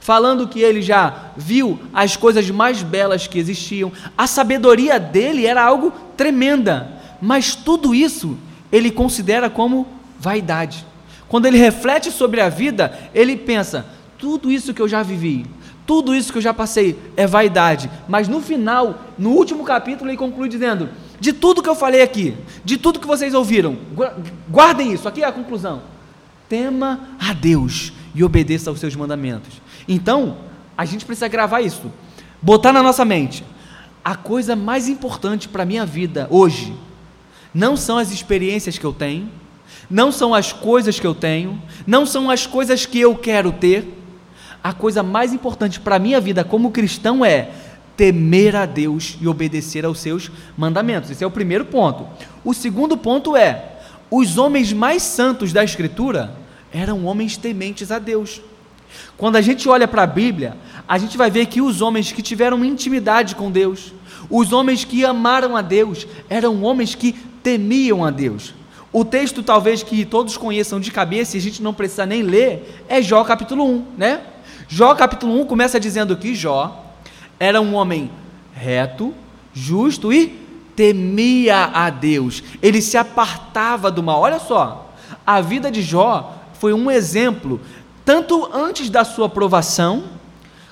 falando 0.00 0.48
que 0.48 0.60
ele 0.60 0.80
já 0.80 1.32
viu 1.36 1.78
as 1.92 2.16
coisas 2.16 2.48
mais 2.50 2.82
belas 2.82 3.26
que 3.26 3.38
existiam. 3.38 3.92
A 4.16 4.26
sabedoria 4.26 4.98
dele 4.98 5.46
era 5.46 5.62
algo 5.62 5.92
tremenda, 6.16 7.00
mas 7.20 7.54
tudo 7.54 7.94
isso 7.94 8.38
ele 8.72 8.90
considera 8.90 9.48
como 9.50 9.86
vaidade. 10.18 10.84
Quando 11.28 11.46
ele 11.46 11.58
reflete 11.58 12.10
sobre 12.10 12.40
a 12.40 12.48
vida, 12.48 12.98
ele 13.14 13.36
pensa: 13.36 13.86
tudo 14.18 14.50
isso 14.50 14.74
que 14.74 14.82
eu 14.82 14.88
já 14.88 15.02
vivi, 15.02 15.46
tudo 15.86 16.14
isso 16.14 16.32
que 16.32 16.38
eu 16.38 16.42
já 16.42 16.52
passei 16.52 16.98
é 17.16 17.26
vaidade. 17.26 17.90
Mas 18.08 18.28
no 18.28 18.40
final, 18.40 19.02
no 19.18 19.30
último 19.30 19.64
capítulo, 19.64 20.10
ele 20.10 20.16
conclui 20.16 20.48
dizendo: 20.48 20.88
de 21.20 21.32
tudo 21.32 21.62
que 21.62 21.68
eu 21.68 21.74
falei 21.74 22.02
aqui, 22.02 22.36
de 22.64 22.76
tudo 22.76 23.00
que 23.00 23.06
vocês 23.06 23.34
ouviram, 23.34 23.76
guardem 24.48 24.92
isso, 24.92 25.08
aqui 25.08 25.22
é 25.22 25.26
a 25.26 25.32
conclusão. 25.32 25.82
Tema 26.48 27.00
a 27.18 27.32
Deus 27.32 27.92
e 28.14 28.24
obedeça 28.24 28.70
aos 28.70 28.80
seus 28.80 28.96
mandamentos. 28.96 29.60
Então, 29.86 30.38
a 30.76 30.84
gente 30.84 31.04
precisa 31.04 31.28
gravar 31.28 31.60
isso, 31.60 31.92
botar 32.42 32.72
na 32.72 32.82
nossa 32.82 33.04
mente. 33.04 33.44
A 34.04 34.16
coisa 34.16 34.56
mais 34.56 34.88
importante 34.88 35.48
para 35.48 35.62
a 35.62 35.66
minha 35.66 35.86
vida 35.86 36.26
hoje 36.30 36.74
não 37.52 37.76
são 37.76 37.98
as 37.98 38.10
experiências 38.10 38.78
que 38.78 38.84
eu 38.84 38.92
tenho, 38.92 39.28
não 39.88 40.12
são 40.12 40.34
as 40.34 40.52
coisas 40.52 41.00
que 41.00 41.06
eu 41.06 41.14
tenho, 41.14 41.60
não 41.86 42.06
são 42.06 42.30
as 42.30 42.46
coisas 42.46 42.86
que 42.86 43.00
eu 43.00 43.14
quero 43.16 43.52
ter. 43.52 43.96
A 44.62 44.72
coisa 44.72 45.02
mais 45.02 45.32
importante 45.32 45.80
para 45.80 45.96
a 45.96 45.98
minha 45.98 46.20
vida 46.20 46.44
como 46.44 46.70
cristão 46.70 47.24
é 47.24 47.50
temer 47.96 48.54
a 48.54 48.66
Deus 48.66 49.18
e 49.20 49.26
obedecer 49.26 49.84
aos 49.84 49.98
seus 49.98 50.30
mandamentos. 50.56 51.10
Esse 51.10 51.24
é 51.24 51.26
o 51.26 51.30
primeiro 51.30 51.64
ponto. 51.64 52.06
O 52.44 52.54
segundo 52.54 52.96
ponto 52.96 53.36
é: 53.36 53.78
os 54.10 54.38
homens 54.38 54.72
mais 54.72 55.02
santos 55.02 55.52
da 55.52 55.64
Escritura 55.64 56.34
eram 56.72 57.04
homens 57.04 57.36
tementes 57.36 57.90
a 57.90 57.98
Deus. 57.98 58.40
Quando 59.16 59.36
a 59.36 59.40
gente 59.40 59.68
olha 59.68 59.86
para 59.86 60.02
a 60.02 60.06
Bíblia, 60.06 60.56
a 60.86 60.98
gente 60.98 61.16
vai 61.16 61.30
ver 61.30 61.46
que 61.46 61.60
os 61.60 61.80
homens 61.80 62.10
que 62.12 62.22
tiveram 62.22 62.64
intimidade 62.64 63.34
com 63.34 63.50
Deus, 63.50 63.92
os 64.28 64.52
homens 64.52 64.84
que 64.84 65.04
amaram 65.04 65.56
a 65.56 65.62
Deus, 65.62 66.06
eram 66.28 66.62
homens 66.62 66.94
que 66.94 67.14
temiam 67.42 68.04
a 68.04 68.10
Deus. 68.10 68.54
O 68.92 69.04
texto, 69.04 69.42
talvez 69.42 69.82
que 69.82 70.04
todos 70.04 70.36
conheçam 70.36 70.80
de 70.80 70.90
cabeça 70.90 71.36
e 71.36 71.38
a 71.38 71.42
gente 71.42 71.62
não 71.62 71.72
precisa 71.72 72.04
nem 72.04 72.22
ler, 72.22 72.84
é 72.88 73.00
Jó 73.00 73.22
capítulo 73.22 73.64
1, 73.64 73.86
né? 73.96 74.20
Jó 74.68 74.94
capítulo 74.94 75.40
1 75.40 75.46
começa 75.46 75.78
dizendo 75.78 76.16
que 76.16 76.34
Jó 76.34 76.94
era 77.38 77.60
um 77.60 77.74
homem 77.74 78.10
reto, 78.52 79.14
justo 79.52 80.12
e 80.12 80.38
temia 80.74 81.70
a 81.72 81.88
Deus. 81.90 82.42
Ele 82.60 82.82
se 82.82 82.96
apartava 82.96 83.90
do 83.90 84.02
mal. 84.02 84.20
Olha 84.20 84.38
só, 84.38 84.92
a 85.26 85.40
vida 85.40 85.70
de 85.70 85.82
Jó 85.82 86.34
foi 86.54 86.72
um 86.72 86.90
exemplo 86.90 87.60
tanto 88.04 88.48
antes 88.52 88.90
da 88.90 89.04
sua 89.04 89.26
aprovação, 89.26 90.04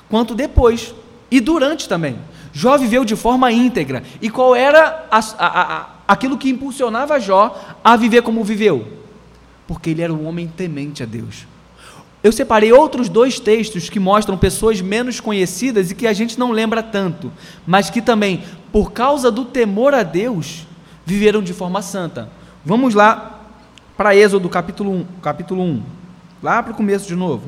quanto 0.08 0.34
depois, 0.34 0.94
e 1.30 1.40
durante 1.40 1.88
também. 1.88 2.18
Jó 2.52 2.76
viveu 2.76 3.04
de 3.04 3.14
forma 3.14 3.52
íntegra. 3.52 4.02
E 4.20 4.28
qual 4.28 4.56
era 4.56 5.06
a, 5.10 5.18
a, 5.18 5.62
a, 5.62 5.86
aquilo 6.08 6.38
que 6.38 6.48
impulsionava 6.48 7.20
Jó 7.20 7.54
a 7.84 7.94
viver 7.94 8.22
como 8.22 8.42
viveu? 8.42 8.88
Porque 9.66 9.90
ele 9.90 10.00
era 10.00 10.12
um 10.12 10.26
homem 10.26 10.48
temente 10.48 11.02
a 11.02 11.06
Deus. 11.06 11.46
Eu 12.24 12.32
separei 12.32 12.72
outros 12.72 13.08
dois 13.08 13.38
textos 13.38 13.90
que 13.90 14.00
mostram 14.00 14.36
pessoas 14.36 14.80
menos 14.80 15.20
conhecidas 15.20 15.90
e 15.90 15.94
que 15.94 16.06
a 16.06 16.12
gente 16.12 16.38
não 16.38 16.50
lembra 16.50 16.82
tanto, 16.82 17.30
mas 17.66 17.90
que 17.90 18.00
também, 18.00 18.42
por 18.72 18.90
causa 18.90 19.30
do 19.30 19.44
temor 19.44 19.94
a 19.94 20.02
Deus, 20.02 20.66
viveram 21.04 21.42
de 21.42 21.52
forma 21.52 21.82
santa. 21.82 22.28
Vamos 22.64 22.94
lá 22.94 23.40
para 23.96 24.16
Êxodo 24.16 24.48
capítulo 24.48 24.92
1. 24.92 25.06
Capítulo 25.22 25.62
1. 25.62 25.82
Lá 26.42 26.62
para 26.62 26.72
o 26.72 26.76
começo 26.76 27.06
de 27.06 27.14
novo. 27.14 27.44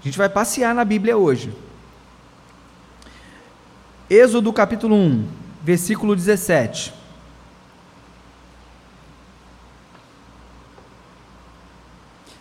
A 0.00 0.04
gente 0.04 0.16
vai 0.16 0.28
passear 0.28 0.74
na 0.74 0.84
Bíblia 0.84 1.16
hoje. 1.16 1.52
Êxodo 4.08 4.52
capítulo 4.52 4.94
1, 4.94 5.24
versículo 5.62 6.14
17. 6.14 6.97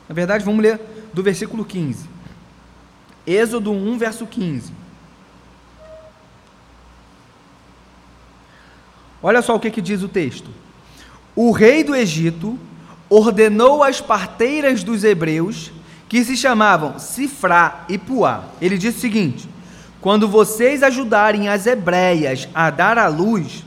Na 0.08 0.16
verdade, 0.16 0.44
vamos 0.46 0.62
ler 0.62 0.80
do 1.14 1.22
versículo 1.22 1.66
15. 1.66 2.08
Êxodo 3.26 3.72
1, 3.72 3.98
verso 3.98 4.26
15. 4.26 4.72
Olha 9.22 9.42
só 9.42 9.56
o 9.56 9.60
que, 9.60 9.72
que 9.72 9.82
diz 9.82 10.04
o 10.04 10.08
texto. 10.08 10.50
O 11.36 11.52
rei 11.52 11.84
do 11.84 11.96
Egito 11.96 12.58
ordenou 13.10 13.84
às 13.84 14.00
parteiras 14.00 14.84
dos 14.84 15.04
hebreus, 15.04 15.72
que 16.08 16.24
se 16.24 16.38
chamavam 16.38 16.98
Sifrá 16.98 17.86
e 17.90 17.98
Puá. 17.98 18.46
Ele 18.62 18.78
disse 18.78 18.98
o 18.98 19.02
seguinte: 19.02 19.50
Quando 20.00 20.28
vocês 20.28 20.84
ajudarem 20.84 21.50
as 21.50 21.66
hebreias 21.66 22.48
a 22.54 22.70
dar 22.70 22.98
à 22.98 23.08
luz, 23.08 23.66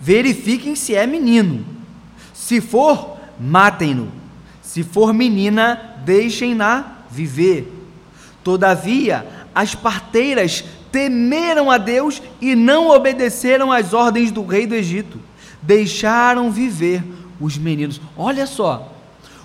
verifiquem 0.00 0.74
se 0.74 0.94
é 0.94 1.06
menino. 1.06 1.64
Se 2.34 2.60
for, 2.60 3.16
matem-no. 3.40 4.17
Se 4.78 4.84
for 4.84 5.12
menina, 5.12 5.96
deixem-na 6.04 6.98
viver. 7.10 7.66
Todavia, 8.44 9.26
as 9.52 9.74
parteiras 9.74 10.62
temeram 10.92 11.68
a 11.68 11.78
Deus 11.78 12.22
e 12.40 12.54
não 12.54 12.88
obedeceram 12.88 13.72
às 13.72 13.92
ordens 13.92 14.30
do 14.30 14.46
rei 14.46 14.68
do 14.68 14.76
Egito. 14.76 15.18
Deixaram 15.60 16.48
viver 16.52 17.02
os 17.40 17.58
meninos. 17.58 18.00
Olha 18.16 18.46
só, 18.46 18.94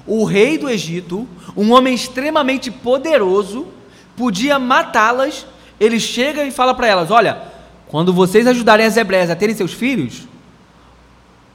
o 0.06 0.24
rei 0.24 0.56
do 0.60 0.70
Egito, 0.70 1.28
um 1.58 1.72
homem 1.72 1.96
extremamente 1.96 2.70
poderoso, 2.70 3.66
podia 4.16 4.60
matá-las. 4.60 5.48
Ele 5.80 6.00
chega 6.00 6.46
e 6.46 6.52
fala 6.52 6.76
para 6.76 6.86
elas: 6.86 7.10
Olha, 7.10 7.42
quando 7.88 8.14
vocês 8.14 8.46
ajudarem 8.46 8.86
as 8.86 8.98
hebreias 8.98 9.32
a 9.32 9.36
terem 9.36 9.56
seus 9.56 9.74
filhos, 9.74 10.28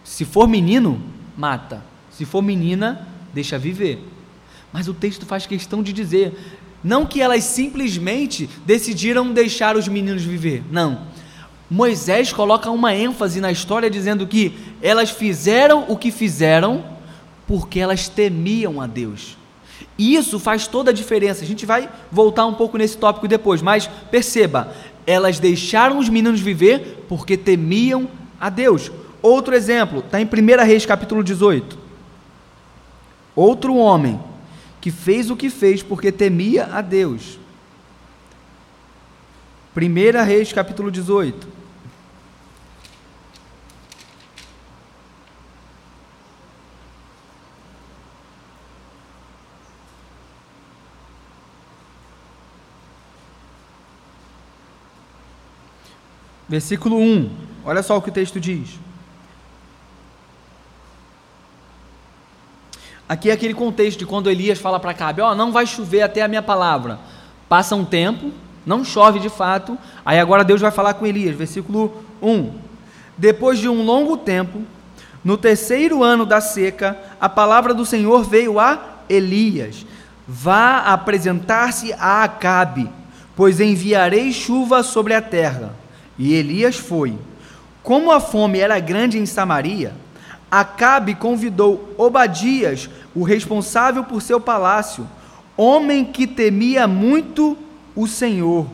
se 0.02 0.24
for 0.24 0.48
menino, 0.48 1.00
mata. 1.36 1.80
Se 2.10 2.24
for 2.24 2.42
menina, 2.42 3.06
deixa 3.38 3.56
viver. 3.56 4.00
Mas 4.72 4.88
o 4.88 4.94
texto 4.94 5.24
faz 5.24 5.46
questão 5.46 5.80
de 5.80 5.92
dizer: 5.92 6.36
não 6.82 7.06
que 7.06 7.20
elas 7.20 7.44
simplesmente 7.44 8.50
decidiram 8.66 9.32
deixar 9.32 9.76
os 9.76 9.86
meninos 9.86 10.24
viver. 10.24 10.62
Não. 10.70 11.06
Moisés 11.70 12.32
coloca 12.32 12.70
uma 12.70 12.94
ênfase 12.94 13.40
na 13.40 13.52
história 13.52 13.88
dizendo 13.90 14.26
que 14.26 14.54
elas 14.82 15.10
fizeram 15.10 15.84
o 15.88 15.96
que 15.96 16.10
fizeram 16.10 16.84
porque 17.46 17.78
elas 17.78 18.08
temiam 18.08 18.80
a 18.80 18.86
Deus. 18.86 19.36
E 19.96 20.14
isso 20.14 20.38
faz 20.38 20.66
toda 20.66 20.90
a 20.90 20.94
diferença. 20.94 21.44
A 21.44 21.46
gente 21.46 21.64
vai 21.64 21.88
voltar 22.10 22.46
um 22.46 22.54
pouco 22.54 22.76
nesse 22.76 22.96
tópico 22.96 23.28
depois, 23.28 23.62
mas 23.62 23.88
perceba, 24.10 24.74
elas 25.06 25.38
deixaram 25.38 25.98
os 25.98 26.08
meninos 26.08 26.40
viver 26.40 27.04
porque 27.08 27.36
temiam 27.36 28.08
a 28.40 28.48
Deus. 28.48 28.90
Outro 29.22 29.54
exemplo, 29.54 30.00
está 30.00 30.20
em 30.20 30.24
1 30.24 30.64
Reis 30.64 30.86
capítulo 30.86 31.22
18. 31.22 31.87
Outro 33.38 33.76
homem 33.76 34.20
que 34.80 34.90
fez 34.90 35.30
o 35.30 35.36
que 35.36 35.48
fez 35.48 35.80
porque 35.80 36.10
temia 36.10 36.64
a 36.72 36.80
Deus. 36.80 37.38
1 39.76 40.24
Reis 40.24 40.52
capítulo 40.52 40.90
18. 40.90 41.46
Versículo 56.48 56.96
1. 56.96 57.30
Olha 57.64 57.84
só 57.84 57.96
o 57.96 58.02
que 58.02 58.08
o 58.08 58.12
texto 58.12 58.40
diz. 58.40 58.80
Aqui 63.08 63.30
é 63.30 63.32
aquele 63.32 63.54
contexto 63.54 64.00
de 64.00 64.06
quando 64.06 64.28
Elias 64.28 64.58
fala 64.58 64.78
para 64.78 64.92
Cabe, 64.92 65.22
ó, 65.22 65.32
oh, 65.32 65.34
não 65.34 65.50
vai 65.50 65.66
chover 65.66 66.02
até 66.02 66.20
a 66.20 66.28
minha 66.28 66.42
palavra. 66.42 66.98
Passa 67.48 67.74
um 67.74 67.84
tempo, 67.84 68.30
não 68.66 68.84
chove 68.84 69.18
de 69.18 69.30
fato, 69.30 69.78
aí 70.04 70.20
agora 70.20 70.44
Deus 70.44 70.60
vai 70.60 70.70
falar 70.70 70.92
com 70.94 71.06
Elias, 71.06 71.34
versículo 71.34 72.04
1. 72.20 72.52
Depois 73.16 73.58
de 73.58 73.68
um 73.68 73.82
longo 73.82 74.16
tempo, 74.18 74.60
no 75.24 75.38
terceiro 75.38 76.04
ano 76.04 76.26
da 76.26 76.40
seca, 76.40 76.98
a 77.18 77.28
palavra 77.28 77.72
do 77.72 77.86
Senhor 77.86 78.22
veio 78.24 78.60
a 78.60 78.78
Elias: 79.08 79.86
Vá 80.26 80.80
apresentar-se 80.80 81.94
a 81.94 82.22
Acabe, 82.22 82.90
pois 83.34 83.58
enviarei 83.58 84.32
chuva 84.32 84.82
sobre 84.82 85.14
a 85.14 85.22
terra. 85.22 85.74
E 86.18 86.34
Elias 86.34 86.76
foi. 86.76 87.18
Como 87.82 88.12
a 88.12 88.20
fome 88.20 88.58
era 88.58 88.78
grande 88.78 89.18
em 89.18 89.24
Samaria, 89.24 89.94
Acabe 90.50 91.14
convidou 91.14 91.94
Obadias, 91.98 92.88
o 93.14 93.22
responsável 93.22 94.04
por 94.04 94.22
seu 94.22 94.40
palácio, 94.40 95.06
homem 95.56 96.04
que 96.04 96.26
temia 96.26 96.86
muito 96.86 97.56
o 97.94 98.06
Senhor. 98.06 98.66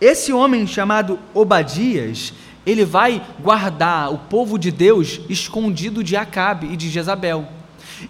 Esse 0.00 0.32
homem 0.32 0.66
chamado 0.66 1.18
Obadias, 1.34 2.32
ele 2.64 2.84
vai 2.84 3.22
guardar 3.40 4.12
o 4.12 4.18
povo 4.18 4.58
de 4.58 4.70
Deus 4.70 5.20
escondido 5.28 6.04
de 6.04 6.16
Acabe 6.16 6.66
e 6.66 6.76
de 6.76 6.88
Jezabel. 6.90 7.46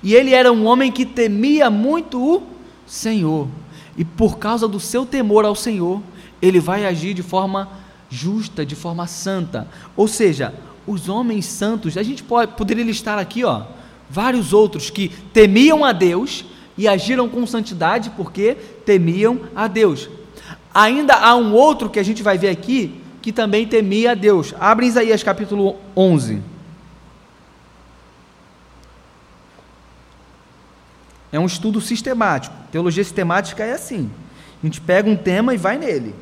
E 0.03 0.15
ele 0.15 0.35
era 0.35 0.53
um 0.53 0.67
homem 0.67 0.91
que 0.91 1.07
temia 1.07 1.71
muito 1.71 2.21
o 2.21 2.43
Senhor. 2.87 3.49
E 3.97 4.05
por 4.05 4.39
causa 4.39 4.67
do 4.67 4.81
seu 4.81 5.07
temor 5.07 5.45
ao 5.45 5.55
Senhor, 5.55 6.03
ele 6.43 6.61
vai 6.61 6.85
agir 6.85 7.15
de 7.15 7.23
forma 7.23 7.69
justa, 8.11 8.67
de 8.67 8.75
forma 8.75 9.07
santa. 9.07 9.69
Ou 9.97 10.09
seja, 10.09 10.55
os 10.87 11.09
homens 11.09 11.47
santos, 11.47 11.97
a 11.97 12.03
gente 12.03 12.23
pode, 12.23 12.53
poderia 12.53 12.85
listar 12.85 13.19
aqui, 13.19 13.45
ó, 13.45 13.63
vários 14.09 14.53
outros 14.53 14.91
que 14.91 15.09
temiam 15.33 15.85
a 15.85 15.93
Deus 15.93 16.45
e 16.79 16.87
agiram 16.87 17.29
com 17.29 17.47
santidade 17.47 18.11
porque 18.11 18.55
temiam 18.85 19.41
a 19.55 19.67
Deus. 19.67 20.09
Ainda 20.73 21.15
há 21.15 21.35
um 21.35 21.53
outro 21.55 21.89
que 21.89 21.99
a 21.99 22.03
gente 22.03 22.23
vai 22.23 22.37
ver 22.39 22.51
aqui 22.51 23.01
que 23.23 23.33
também 23.33 23.67
temia 23.67 24.13
a 24.13 24.15
Deus. 24.15 24.55
Abre 24.61 24.87
Isaías 24.87 25.23
capítulo 25.23 25.77
11. 25.97 26.41
É 31.33 31.41
um 31.41 31.47
estudo 31.47 31.81
sistemático. 31.81 32.55
Teologia 32.71 33.03
sistemática 33.03 33.65
é 33.65 33.73
assim. 33.73 34.11
A 34.63 34.67
gente 34.67 34.81
pega 34.81 35.11
um 35.11 35.17
tema 35.17 35.55
e 35.55 35.57
vai 35.57 35.77
nele. 35.77 36.15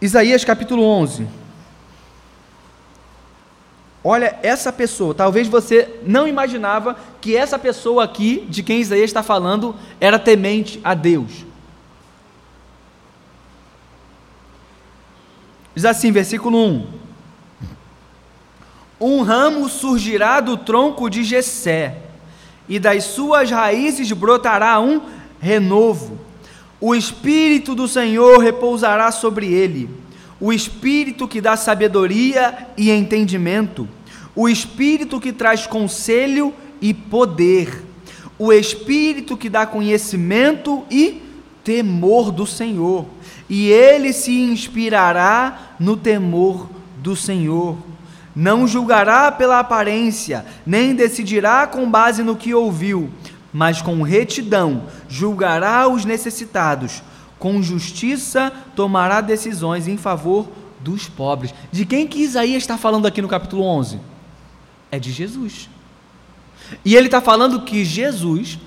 Isaías 0.00 0.44
capítulo 0.44 0.84
11. 0.84 1.26
Olha 4.04 4.38
essa 4.44 4.72
pessoa, 4.72 5.12
talvez 5.12 5.48
você 5.48 6.00
não 6.04 6.28
imaginava 6.28 6.96
que 7.20 7.36
essa 7.36 7.58
pessoa 7.58 8.04
aqui, 8.04 8.46
de 8.48 8.62
quem 8.62 8.80
Isaías 8.80 9.10
está 9.10 9.24
falando, 9.24 9.74
era 10.00 10.18
temente 10.18 10.80
a 10.84 10.94
Deus. 10.94 11.44
Diz 15.74 15.84
assim, 15.84 16.12
versículo 16.12 16.58
1: 16.58 16.86
Um 19.00 19.22
ramo 19.22 19.68
surgirá 19.68 20.40
do 20.40 20.56
tronco 20.56 21.10
de 21.10 21.24
Jessé, 21.24 22.02
e 22.68 22.78
das 22.78 23.02
suas 23.02 23.50
raízes 23.50 24.12
brotará 24.12 24.78
um 24.78 25.02
renovo 25.40 26.27
o 26.80 26.94
Espírito 26.94 27.74
do 27.74 27.88
Senhor 27.88 28.38
repousará 28.38 29.10
sobre 29.10 29.52
ele, 29.52 29.90
o 30.40 30.52
Espírito 30.52 31.26
que 31.26 31.40
dá 31.40 31.56
sabedoria 31.56 32.68
e 32.76 32.90
entendimento, 32.90 33.88
o 34.34 34.48
Espírito 34.48 35.20
que 35.20 35.32
traz 35.32 35.66
conselho 35.66 36.54
e 36.80 36.94
poder, 36.94 37.82
o 38.38 38.52
Espírito 38.52 39.36
que 39.36 39.48
dá 39.48 39.66
conhecimento 39.66 40.84
e 40.88 41.20
temor 41.64 42.30
do 42.30 42.46
Senhor, 42.46 43.04
e 43.50 43.68
ele 43.68 44.12
se 44.12 44.40
inspirará 44.40 45.74
no 45.80 45.96
temor 45.96 46.68
do 46.98 47.16
Senhor. 47.16 47.76
Não 48.34 48.68
julgará 48.68 49.32
pela 49.32 49.58
aparência, 49.58 50.46
nem 50.64 50.94
decidirá 50.94 51.66
com 51.66 51.90
base 51.90 52.22
no 52.22 52.36
que 52.36 52.54
ouviu, 52.54 53.10
mas 53.58 53.82
com 53.82 54.02
retidão 54.02 54.84
julgará 55.08 55.88
os 55.88 56.04
necessitados, 56.04 57.02
com 57.40 57.60
justiça 57.60 58.52
tomará 58.76 59.20
decisões 59.20 59.88
em 59.88 59.96
favor 59.96 60.46
dos 60.78 61.08
pobres. 61.08 61.52
De 61.72 61.84
quem 61.84 62.06
que 62.06 62.20
Isaías 62.20 62.62
está 62.62 62.78
falando 62.78 63.06
aqui 63.06 63.20
no 63.20 63.26
capítulo 63.26 63.64
11? 63.64 63.98
É 64.92 65.00
de 65.00 65.10
Jesus. 65.10 65.68
E 66.84 66.94
ele 66.94 67.06
está 67.06 67.20
falando 67.20 67.62
que 67.62 67.84
Jesus, 67.84 68.60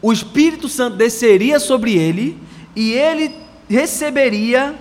o 0.00 0.10
Espírito 0.10 0.66
Santo 0.66 0.96
desceria 0.96 1.60
sobre 1.60 1.92
ele 1.98 2.40
e 2.74 2.92
ele 2.92 3.36
receberia 3.68 4.74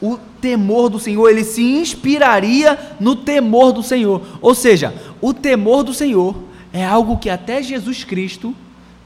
o 0.00 0.16
temor 0.40 0.90
do 0.90 1.00
Senhor, 1.00 1.28
ele 1.28 1.42
se 1.42 1.60
inspiraria 1.60 2.78
no 3.00 3.16
temor 3.16 3.72
do 3.72 3.82
Senhor. 3.82 4.22
Ou 4.40 4.54
seja, 4.54 4.94
o 5.20 5.34
temor 5.34 5.82
do 5.82 5.92
Senhor 5.92 6.36
é 6.72 6.84
algo 6.84 7.18
que 7.18 7.28
até 7.28 7.60
Jesus 7.60 8.04
Cristo 8.04 8.54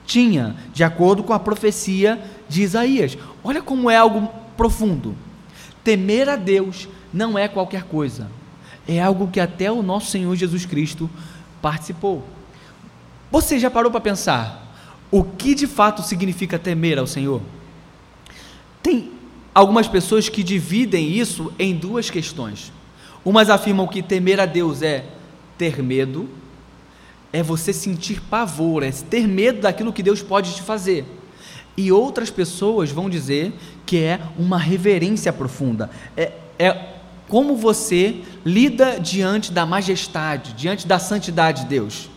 tinha, 0.06 0.56
de 0.73 0.85
acordo 0.85 1.23
com 1.23 1.32
a 1.32 1.38
profecia 1.38 2.23
de 2.49 2.62
Isaías. 2.62 3.16
Olha 3.42 3.62
como 3.62 3.90
é 3.90 3.97
algo 3.97 4.28
profundo. 4.56 5.14
Temer 5.82 6.28
a 6.28 6.37
Deus 6.37 6.88
não 7.12 7.38
é 7.38 7.49
qualquer 7.49 7.85
coisa, 7.85 8.28
é 8.87 9.00
algo 9.00 9.28
que 9.28 9.40
até 9.40 9.71
o 9.71 9.82
nosso 9.82 10.11
Senhor 10.11 10.35
Jesus 10.37 10.64
Cristo 10.64 11.11
participou. 11.61 12.25
Você 13.30 13.59
já 13.59 13.71
parou 13.71 13.90
para 13.90 14.00
pensar 14.00 14.62
o 15.11 15.23
que 15.23 15.54
de 15.54 15.66
fato 15.66 16.02
significa 16.02 16.59
temer 16.59 16.99
ao 16.99 17.06
Senhor? 17.06 17.40
Tem 18.82 19.11
algumas 19.54 19.87
pessoas 19.87 20.28
que 20.28 20.42
dividem 20.42 21.11
isso 21.11 21.52
em 21.59 21.75
duas 21.75 22.11
questões. 22.11 22.73
Umas 23.25 23.50
afirmam 23.50 23.87
que 23.87 24.02
temer 24.02 24.40
a 24.40 24.47
Deus 24.47 24.82
é 24.82 25.04
ter 25.56 25.82
medo, 25.82 26.28
é 27.33 27.43
você 27.43 27.73
sentir 27.73 28.21
pavor, 28.21 28.83
é 28.83 28.91
ter 28.91 29.27
medo 29.27 29.62
daquilo 29.62 29.93
que 29.93 30.03
Deus 30.03 30.23
pode 30.23 30.55
te 30.55 30.62
fazer. 30.62 31.05
E 31.77 31.91
outras 31.91 32.31
pessoas 32.31 32.91
vão 32.91 33.09
dizer 33.09 33.53
que 33.87 33.99
é 33.99 34.21
uma 34.39 34.59
reverência 34.59 35.33
profunda, 35.33 35.91
é, 36.17 36.33
é 36.59 36.89
como 37.29 37.57
você 37.57 38.17
lida 38.45 39.01
diante 39.01 39.53
da 39.53 39.65
majestade, 39.65 40.53
diante 40.53 40.87
da 40.87 40.99
santidade 40.99 41.62
de 41.62 41.69
Deus. 41.69 42.11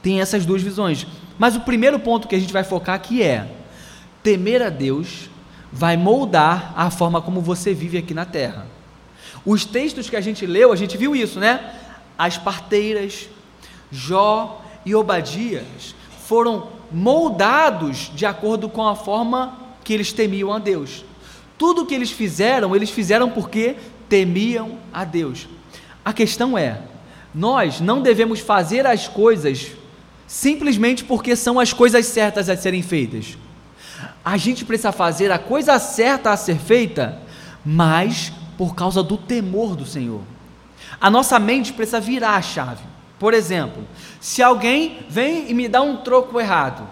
Tem 0.00 0.20
essas 0.20 0.46
duas 0.46 0.62
visões. 0.62 1.06
Mas 1.36 1.56
o 1.56 1.60
primeiro 1.60 1.98
ponto 1.98 2.28
que 2.28 2.36
a 2.36 2.38
gente 2.38 2.52
vai 2.52 2.62
focar 2.62 2.94
aqui 2.94 3.20
é: 3.20 3.50
temer 4.22 4.62
a 4.62 4.68
Deus 4.68 5.28
vai 5.72 5.96
moldar 5.96 6.72
a 6.76 6.88
forma 6.88 7.20
como 7.20 7.40
você 7.40 7.74
vive 7.74 7.98
aqui 7.98 8.14
na 8.14 8.24
terra. 8.24 8.66
Os 9.44 9.64
textos 9.64 10.08
que 10.08 10.16
a 10.16 10.20
gente 10.20 10.46
leu, 10.46 10.72
a 10.72 10.76
gente 10.76 10.96
viu 10.96 11.16
isso, 11.16 11.40
né? 11.40 11.74
As 12.16 12.38
parteiras, 12.38 13.28
Jó 13.90 14.59
e 14.84 14.94
Obadias 14.94 15.94
foram 16.26 16.68
moldados 16.90 18.10
de 18.14 18.26
acordo 18.26 18.68
com 18.68 18.86
a 18.86 18.96
forma 18.96 19.58
que 19.84 19.92
eles 19.92 20.12
temiam 20.12 20.52
a 20.52 20.58
Deus. 20.58 21.04
Tudo 21.58 21.86
que 21.86 21.94
eles 21.94 22.10
fizeram, 22.10 22.74
eles 22.74 22.90
fizeram 22.90 23.30
porque 23.30 23.76
temiam 24.08 24.78
a 24.92 25.04
Deus. 25.04 25.48
A 26.04 26.12
questão 26.12 26.56
é: 26.56 26.80
nós 27.34 27.80
não 27.80 28.02
devemos 28.02 28.40
fazer 28.40 28.86
as 28.86 29.06
coisas 29.06 29.72
simplesmente 30.26 31.04
porque 31.04 31.34
são 31.34 31.58
as 31.58 31.72
coisas 31.72 32.06
certas 32.06 32.48
a 32.48 32.56
serem 32.56 32.82
feitas 32.82 33.36
a 34.24 34.36
gente 34.36 34.64
precisa 34.64 34.92
fazer 34.92 35.30
a 35.32 35.38
coisa 35.38 35.78
certa 35.78 36.30
a 36.30 36.36
ser 36.36 36.58
feita, 36.58 37.18
mas 37.64 38.32
por 38.56 38.74
causa 38.74 39.02
do 39.02 39.16
temor 39.16 39.74
do 39.74 39.86
Senhor. 39.86 40.20
A 41.00 41.10
nossa 41.10 41.38
mente 41.38 41.72
precisa 41.72 42.00
virar 42.00 42.36
a 42.36 42.42
chave. 42.42 42.82
Por 43.18 43.34
exemplo, 43.34 43.82
se 44.20 44.42
alguém 44.42 44.98
vem 45.08 45.50
e 45.50 45.54
me 45.54 45.68
dá 45.68 45.80
um 45.80 45.96
troco 45.96 46.38
errado, 46.38 46.86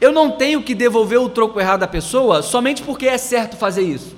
eu 0.00 0.12
não 0.12 0.32
tenho 0.32 0.62
que 0.62 0.74
devolver 0.74 1.18
o 1.18 1.28
troco 1.28 1.58
errado 1.58 1.82
à 1.82 1.88
pessoa 1.88 2.42
somente 2.42 2.82
porque 2.82 3.06
é 3.06 3.16
certo 3.16 3.56
fazer 3.56 3.82
isso. 3.82 4.14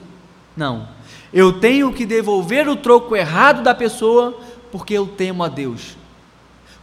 Não. 0.56 0.88
Eu 1.32 1.60
tenho 1.60 1.92
que 1.92 2.04
devolver 2.04 2.68
o 2.68 2.76
troco 2.76 3.14
errado 3.14 3.62
da 3.62 3.74
pessoa 3.74 4.38
porque 4.72 4.94
eu 4.94 5.06
temo 5.06 5.44
a 5.44 5.48
Deus. 5.48 5.96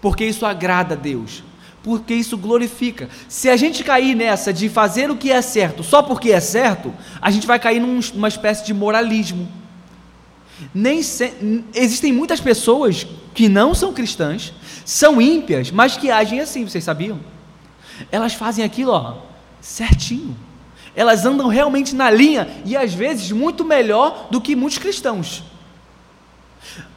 Porque 0.02 0.24
isso 0.24 0.46
agrada 0.46 0.94
a 0.94 0.98
Deus 0.98 1.44
porque 1.86 2.16
isso 2.16 2.36
glorifica. 2.36 3.08
Se 3.30 3.48
a 3.48 3.56
gente 3.56 3.84
cair 3.84 4.16
nessa 4.16 4.52
de 4.52 4.68
fazer 4.68 5.12
o 5.12 5.16
que 5.16 5.32
é 5.32 5.40
certo 5.40 5.84
só 5.84 6.02
porque 6.02 6.32
é 6.32 6.40
certo, 6.40 6.92
a 7.22 7.30
gente 7.30 7.46
vai 7.46 7.60
cair 7.60 7.80
numa 7.80 8.28
espécie 8.28 8.66
de 8.66 8.74
moralismo. 8.74 9.48
Nem 10.74 11.02
se, 11.02 11.34
existem 11.74 12.14
muitas 12.14 12.40
pessoas 12.40 13.06
que 13.34 13.50
não 13.50 13.74
são 13.74 13.94
cristãs, 13.94 14.54
são 14.86 15.22
ímpias, 15.22 15.72
mas 15.72 15.98
que 15.98 16.10
agem 16.10 16.40
assim, 16.40 16.68
vocês 16.68 16.84
sabiam? 16.84 17.20
Elas 18.12 18.34
fazem 18.34 18.64
aquilo, 18.64 18.92
ó, 18.92 19.18
certinho. 19.60 20.36
Elas 20.96 21.26
andam 21.26 21.48
realmente 21.48 21.94
na 21.94 22.10
linha 22.10 22.48
e 22.64 22.78
às 22.78 22.94
vezes 22.94 23.32
muito 23.32 23.66
melhor 23.66 24.28
do 24.32 24.40
que 24.40 24.56
muitos 24.56 24.78
cristãos. 24.78 25.44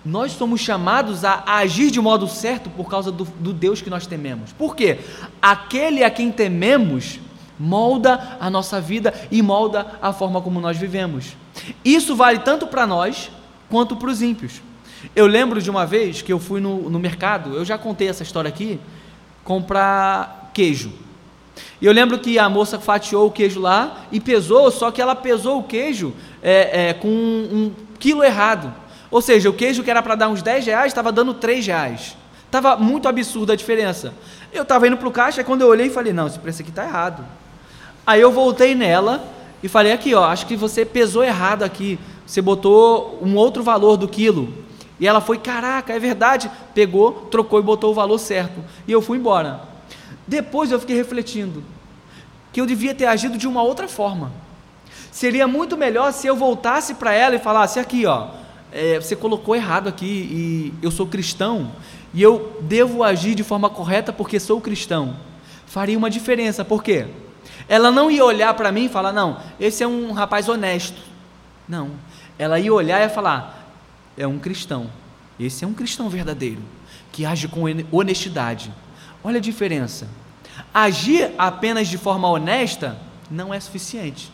Nós 0.05 0.33
somos 0.33 0.61
chamados 0.61 1.25
a 1.25 1.43
agir 1.47 1.91
de 1.91 2.01
modo 2.01 2.29
certo 2.29 2.71
por 2.71 2.89
causa 2.89 3.11
do, 3.11 3.25
do 3.25 3.53
Deus 3.53 3.83
que 3.83 3.91
nós 3.91 4.07
tememos. 4.07 4.53
Por 4.53 4.77
quê? 4.77 5.01
Aquele 5.43 6.05
a 6.05 6.11
quem 6.11 6.31
tememos 6.31 7.19
molda 7.59 8.39
a 8.41 8.49
nossa 8.49 8.81
vida 8.81 9.13
e 9.31 9.43
molda 9.43 9.99
a 10.01 10.13
forma 10.13 10.41
como 10.41 10.61
nós 10.61 10.77
vivemos. 10.77 11.37
Isso 11.85 12.15
vale 12.15 12.39
tanto 12.39 12.69
para 12.69 12.87
nós 12.87 13.31
quanto 13.69 13.97
para 13.97 14.09
os 14.09 14.23
ímpios. 14.23 14.63
Eu 15.15 15.27
lembro 15.27 15.63
de 15.63 15.71
uma 15.71 15.87
vez 15.87 16.23
que 16.23 16.33
eu 16.33 16.39
fui 16.39 16.61
no, 16.61 16.91
no 16.91 16.99
mercado, 16.99 17.55
eu 17.55 17.65
já 17.65 17.79
contei 17.79 18.09
essa 18.09 18.23
história 18.23 18.49
aqui, 18.49 18.81
comprar 19.45 20.51
queijo. 20.53 20.93
E 21.81 21.87
eu 21.87 21.93
lembro 21.93 22.19
que 22.19 22.39
a 22.39 22.49
moça 22.49 22.79
fatiou 22.79 23.29
o 23.29 23.31
queijo 23.31 23.61
lá 23.61 24.05
e 24.11 24.21
pesou, 24.21 24.71
só 24.71 24.91
que 24.91 25.01
ela 25.01 25.15
pesou 25.15 25.59
o 25.59 25.63
queijo 25.63 26.13
é, 26.43 26.89
é, 26.89 26.95
com 26.95 27.09
um, 27.09 27.13
um 27.13 27.73
quilo 27.99 28.25
errado. 28.25 28.73
Ou 29.11 29.23
seja, 29.23 29.49
o 29.49 29.53
queijo 29.53 29.83
que 29.83 29.91
era 29.91 30.03
para 30.03 30.15
dar 30.15 30.29
uns 30.29 30.43
10 30.43 30.67
reais 30.67 30.89
estava 30.89 31.11
dando 31.11 31.35
3 31.35 31.67
reais. 31.67 32.17
Estava 32.45 32.77
muito 32.77 33.09
absurda 33.09 33.53
a 33.53 33.57
diferença. 33.57 34.15
Eu 34.53 34.63
estava 34.63 34.87
indo 34.87 34.97
para 34.97 35.09
o 35.09 35.13
caixa, 35.13 35.41
e 35.41 35.45
quando 35.45 35.63
eu 35.63 35.69
olhei 35.69 35.91
falei, 35.91 36.13
não, 36.13 36.27
esse 36.27 36.39
preço 36.39 36.63
aqui 36.63 36.71
está 36.71 36.85
errado. 36.85 37.25
Aí 38.07 38.21
eu 38.21 38.33
voltei 38.33 38.75
nela 38.75 39.23
e 39.63 39.69
falei 39.69 39.93
aqui, 39.93 40.15
ó, 40.15 40.25
acho 40.25 40.47
que 40.47 40.57
você 40.57 40.85
pesou 40.85 41.23
errado 41.23 41.63
aqui. 41.63 41.99
Você 42.29 42.43
botou 42.43 43.19
um 43.23 43.37
outro 43.37 43.63
valor 43.63 43.97
do 43.97 44.07
quilo. 44.07 44.53
E 45.01 45.09
ela 45.09 45.19
foi, 45.19 45.39
caraca, 45.39 45.95
é 45.95 45.99
verdade. 45.99 46.51
Pegou, 46.75 47.13
trocou 47.31 47.59
e 47.59 47.63
botou 47.63 47.91
o 47.91 47.95
valor 47.95 48.19
certo. 48.19 48.63
E 48.87 48.93
eu 48.93 49.01
fui 49.01 49.17
embora. 49.17 49.63
Depois 50.27 50.71
eu 50.71 50.79
fiquei 50.79 50.95
refletindo 50.95 51.65
que 52.53 52.61
eu 52.61 52.67
devia 52.67 52.95
ter 52.95 53.07
agido 53.07 53.39
de 53.39 53.49
uma 53.49 53.63
outra 53.63 53.89
forma. 53.89 54.31
Seria 55.11 55.49
muito 55.49 55.75
melhor 55.75 56.13
se 56.13 56.27
eu 56.27 56.37
voltasse 56.37 56.97
para 56.97 57.15
ela 57.15 57.35
e 57.35 57.39
falasse 57.39 57.81
aqui, 57.81 58.05
ó, 58.05 58.29
é, 58.71 59.01
você 59.01 59.17
colocou 59.17 59.57
errado 59.57 59.89
aqui 59.89 60.05
e 60.07 60.75
eu 60.83 60.91
sou 60.91 61.07
cristão 61.07 61.73
e 62.13 62.23
eu 62.23 62.59
devo 62.61 63.03
agir 63.03 63.35
de 63.35 63.43
forma 63.43 63.71
correta 63.71 64.13
porque 64.13 64.39
sou 64.39 64.61
cristão. 64.61 65.17
Faria 65.67 65.97
uma 65.97 66.11
diferença, 66.11 66.63
por 66.63 66.83
quê? 66.83 67.07
Ela 67.67 67.91
não 67.91 68.11
ia 68.11 68.23
olhar 68.23 68.53
para 68.53 68.71
mim 68.71 68.85
e 68.85 68.89
falar, 68.91 69.15
não, 69.15 69.39
esse 69.59 69.83
é 69.83 69.87
um 69.87 70.13
rapaz 70.13 70.47
honesto. 70.47 71.01
Não. 71.67 71.91
Ela 72.39 72.61
ia 72.61 72.73
olhar 72.73 73.01
e 73.01 73.03
ia 73.03 73.11
falar, 73.11 73.73
é 74.17 74.27
um 74.27 74.39
cristão. 74.39 74.91
Esse 75.39 75.65
é 75.65 75.69
um 75.69 75.75
cristão 75.75 76.09
verdadeiro, 76.09 76.63
que 77.13 77.25
age 77.25 77.49
com 77.49 77.63
honestidade. 77.91 78.73
Olha 79.23 79.39
a 79.39 79.41
diferença. 79.41 80.09
Agir 80.73 81.33
apenas 81.39 81.89
de 81.89 81.99
forma 81.99 82.29
honesta 82.29 82.99
não 83.31 83.53
é 83.53 83.61
suficiente. 83.61 84.31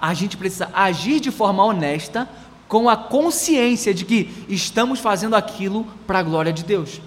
A 0.00 0.14
gente 0.14 0.36
precisa 0.36 0.70
agir 0.72 1.20
de 1.20 1.30
forma 1.30 1.64
honesta 1.64 2.28
com 2.68 2.88
a 2.88 2.96
consciência 2.96 3.94
de 3.94 4.04
que 4.04 4.44
estamos 4.48 4.98
fazendo 4.98 5.36
aquilo 5.36 5.86
para 6.06 6.18
a 6.18 6.22
glória 6.22 6.52
de 6.52 6.64
Deus. 6.64 7.00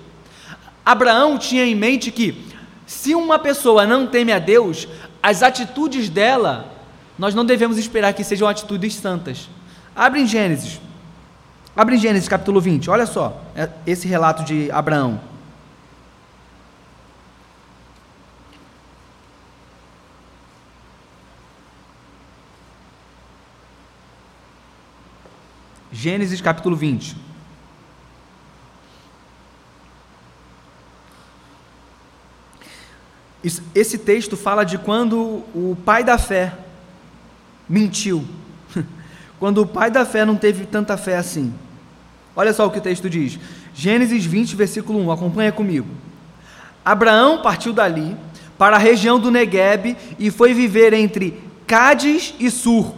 Abraão 0.85 1.37
tinha 1.37 1.65
em 1.65 1.75
mente 1.75 2.11
que, 2.11 2.45
se 2.85 3.13
uma 3.13 3.37
pessoa 3.37 3.85
não 3.85 4.07
teme 4.07 4.31
a 4.31 4.39
Deus, 4.39 4.87
as 5.21 5.43
atitudes 5.43 6.09
dela, 6.09 6.73
nós 7.17 7.35
não 7.35 7.43
devemos 7.43 7.77
esperar 7.77 8.13
que 8.13 8.23
sejam 8.23 8.47
atitudes 8.47 8.95
santas. 8.95 9.49
Abre 9.97 10.21
em 10.21 10.27
Gênesis. 10.27 10.79
Abre 11.75 11.95
em 11.95 11.97
Gênesis 11.99 12.29
capítulo 12.29 12.61
20. 12.61 12.87
Olha 12.87 13.07
só, 13.07 13.41
é 13.55 13.67
esse 13.87 14.07
relato 14.07 14.43
de 14.43 14.69
Abraão. 14.69 15.19
Gênesis 25.91 26.41
capítulo 26.41 26.75
20. 26.75 27.17
Esse 33.73 33.97
texto 33.97 34.37
fala 34.37 34.63
de 34.63 34.77
quando 34.77 35.43
o 35.55 35.75
pai 35.83 36.03
da 36.03 36.19
fé 36.19 36.55
mentiu. 37.67 38.27
Quando 39.39 39.61
o 39.61 39.67
pai 39.67 39.91
da 39.91 40.05
fé 40.05 40.25
não 40.25 40.35
teve 40.35 40.65
tanta 40.65 40.97
fé 40.97 41.17
assim. 41.17 41.53
Olha 42.35 42.53
só 42.53 42.65
o 42.65 42.71
que 42.71 42.79
o 42.79 42.81
texto 42.81 43.09
diz. 43.09 43.39
Gênesis 43.73 44.25
20, 44.25 44.55
versículo 44.55 44.99
1. 44.99 45.11
Acompanha 45.11 45.51
comigo. 45.51 45.87
Abraão 46.83 47.41
partiu 47.41 47.73
dali 47.73 48.15
para 48.57 48.75
a 48.75 48.79
região 48.79 49.19
do 49.19 49.29
Negueb 49.29 49.95
e 50.17 50.31
foi 50.31 50.53
viver 50.53 50.93
entre 50.93 51.41
Cádiz 51.65 52.33
e 52.39 52.49
Sur 52.49 52.93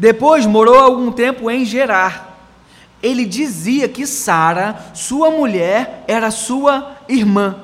depois 0.00 0.46
morou 0.46 0.78
algum 0.78 1.12
tempo 1.12 1.50
em 1.50 1.62
Gerar. 1.62 2.38
Ele 3.02 3.26
dizia 3.26 3.86
que 3.86 4.06
Sara, 4.06 4.74
sua 4.94 5.30
mulher, 5.30 6.04
era 6.08 6.30
sua 6.30 6.92
irmã. 7.06 7.56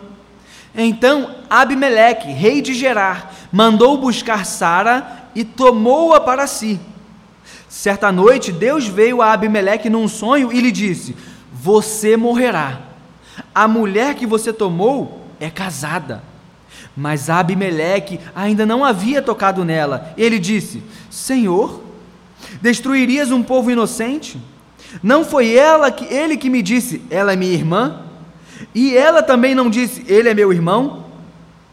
Então 0.74 1.30
Abimeleque, 1.48 2.30
rei 2.30 2.60
de 2.60 2.74
Gerar, 2.74 3.32
mandou 3.50 3.96
buscar 3.96 4.44
Sara 4.44 5.28
e 5.34 5.44
tomou-a 5.44 6.20
para 6.20 6.46
si. 6.46 6.78
Certa 7.68 8.12
noite, 8.12 8.52
Deus 8.52 8.86
veio 8.86 9.20
a 9.20 9.32
Abimeleque 9.32 9.90
num 9.90 10.08
sonho 10.08 10.52
e 10.52 10.60
lhe 10.60 10.70
disse: 10.70 11.16
Você 11.52 12.16
morrerá. 12.16 12.80
A 13.54 13.66
mulher 13.68 14.14
que 14.14 14.26
você 14.26 14.52
tomou 14.52 15.26
é 15.38 15.50
casada. 15.50 16.22
Mas 16.96 17.28
Abimeleque 17.28 18.20
ainda 18.34 18.64
não 18.64 18.84
havia 18.84 19.20
tocado 19.20 19.64
nela. 19.64 20.14
Ele 20.16 20.38
disse: 20.38 20.82
Senhor, 21.10 21.86
Destruirias 22.60 23.30
um 23.30 23.42
povo 23.42 23.70
inocente? 23.70 24.40
Não 25.02 25.24
foi 25.24 25.54
ela 25.54 25.90
que 25.90 26.04
ele 26.12 26.36
que 26.36 26.48
me 26.48 26.62
disse, 26.62 27.02
ela 27.10 27.32
é 27.32 27.36
minha 27.36 27.52
irmã? 27.52 28.02
E 28.74 28.96
ela 28.96 29.22
também 29.22 29.54
não 29.54 29.68
disse, 29.68 30.04
ele 30.06 30.28
é 30.28 30.34
meu 30.34 30.52
irmão? 30.52 31.04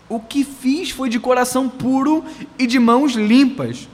O 0.09 0.19
que 0.19 0.43
fiz 0.43 0.89
foi 0.89 1.09
de 1.09 1.19
coração 1.19 1.69
puro 1.69 2.23
e 2.59 2.67
de 2.67 2.79
mãos 2.79 3.13
limpas. 3.13 3.87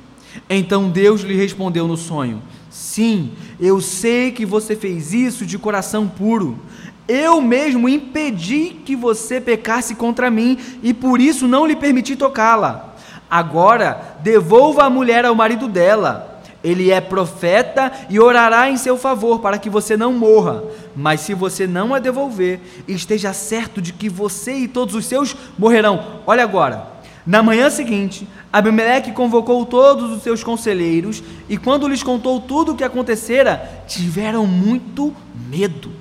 Então 0.50 0.90
Deus 0.90 1.22
lhe 1.22 1.36
respondeu 1.36 1.88
no 1.88 1.98
sonho: 1.98 2.42
Sim, 2.70 3.32
eu 3.60 3.82
sei 3.82 4.32
que 4.32 4.46
você 4.46 4.76
fez 4.76 5.14
isso 5.14 5.46
de 5.46 5.58
coração 5.58 6.08
puro. 6.08 6.60
Eu 7.08 7.42
mesmo 7.42 7.90
impedi 7.90 8.78
que 8.86 8.96
você 8.96 9.42
pecasse 9.42 9.96
contra 9.96 10.30
mim 10.30 10.60
e 10.84 10.94
por 10.94 11.20
isso 11.20 11.48
não 11.48 11.66
lhe 11.66 11.76
permiti 11.76 12.16
tocá-la. 12.16 12.94
Agora, 13.30 14.18
devolva 14.22 14.84
a 14.84 14.90
mulher 14.90 15.26
ao 15.26 15.34
marido 15.34 15.68
dela. 15.68 16.42
Ele 16.64 16.92
é 16.92 17.00
profeta 17.00 17.92
e 18.10 18.20
orará 18.20 18.70
em 18.70 18.78
seu 18.78 18.98
favor 18.98 19.40
para 19.40 19.58
que 19.58 19.70
você 19.70 19.96
não 19.96 20.12
morra. 20.14 20.64
Mas 20.96 21.22
se 21.22 21.34
você 21.34 21.66
não 21.66 21.94
a 21.94 22.00
devolver, 22.00 22.60
esteja 22.88 23.34
certo 23.34 23.82
de 23.82 23.94
que 23.94 24.10
você 24.10 24.54
e 24.54 24.68
todos 24.68 24.94
os 24.94 25.06
seus 25.06 25.36
morrerão. 25.58 26.22
Olha 26.28 26.44
agora. 26.44 26.99
Na 27.26 27.44
manhã 27.44 27.70
seguinte, 27.70 28.28
Abimeleque 28.52 29.12
convocou 29.12 29.66
todos 29.66 30.12
os 30.12 30.24
seus 30.24 30.44
conselheiros 30.44 31.22
e, 31.48 31.58
quando 31.58 31.88
lhes 31.88 32.02
contou 32.02 32.40
tudo 32.40 32.72
o 32.72 32.76
que 32.76 32.84
acontecera, 32.84 33.84
tiveram 33.88 34.48
muito 34.48 35.14
medo. 35.50 35.92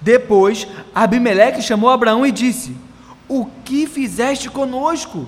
Depois, 0.00 0.66
Abimeleque 0.94 1.62
chamou 1.62 1.90
Abraão 1.90 2.26
e 2.26 2.32
disse: 2.32 2.76
O 3.28 3.46
que 3.64 3.86
fizeste 3.86 4.50
conosco? 4.50 5.26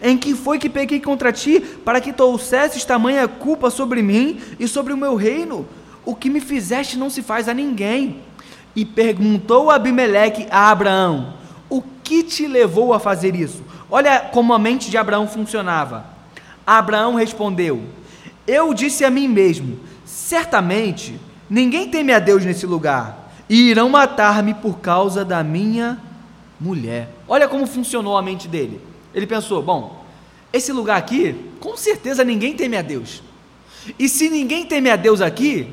Em 0.00 0.16
que 0.16 0.34
foi 0.34 0.58
que 0.58 0.68
pequei 0.68 1.00
contra 1.00 1.32
ti, 1.32 1.60
para 1.60 2.00
que 2.00 2.12
trouxesses 2.12 2.84
tamanha 2.84 3.26
culpa 3.26 3.70
sobre 3.70 4.02
mim 4.02 4.38
e 4.58 4.68
sobre 4.68 4.92
o 4.92 4.96
meu 4.96 5.14
reino? 5.14 5.66
O 6.04 6.14
que 6.14 6.28
me 6.28 6.40
fizeste 6.40 6.98
não 6.98 7.08
se 7.08 7.22
faz 7.22 7.48
a 7.48 7.54
ninguém. 7.54 8.18
E 8.76 8.84
perguntou 8.84 9.70
Abimeleque 9.70 10.46
a 10.50 10.70
Abraão: 10.70 11.34
O 11.68 11.82
que 12.02 12.22
te 12.22 12.46
levou 12.46 12.92
a 12.92 13.00
fazer 13.00 13.34
isso? 13.34 13.62
Olha 13.94 14.18
como 14.18 14.52
a 14.52 14.58
mente 14.58 14.90
de 14.90 14.98
Abraão 14.98 15.28
funcionava. 15.28 16.04
Abraão 16.66 17.14
respondeu: 17.14 17.80
Eu 18.44 18.74
disse 18.74 19.04
a 19.04 19.10
mim 19.10 19.28
mesmo: 19.28 19.78
certamente 20.04 21.16
ninguém 21.48 21.88
teme 21.88 22.12
a 22.12 22.18
Deus 22.18 22.44
nesse 22.44 22.66
lugar, 22.66 23.32
e 23.48 23.70
irão 23.70 23.88
matar-me 23.88 24.52
por 24.52 24.80
causa 24.80 25.24
da 25.24 25.44
minha 25.44 25.96
mulher. 26.60 27.08
Olha 27.28 27.46
como 27.46 27.68
funcionou 27.68 28.18
a 28.18 28.22
mente 28.22 28.48
dele. 28.48 28.80
Ele 29.14 29.28
pensou: 29.28 29.62
bom, 29.62 30.04
esse 30.52 30.72
lugar 30.72 30.96
aqui, 30.96 31.52
com 31.60 31.76
certeza 31.76 32.24
ninguém 32.24 32.56
teme 32.56 32.76
a 32.76 32.82
Deus. 32.82 33.22
E 33.96 34.08
se 34.08 34.28
ninguém 34.28 34.66
teme 34.66 34.90
a 34.90 34.96
Deus 34.96 35.20
aqui, 35.20 35.72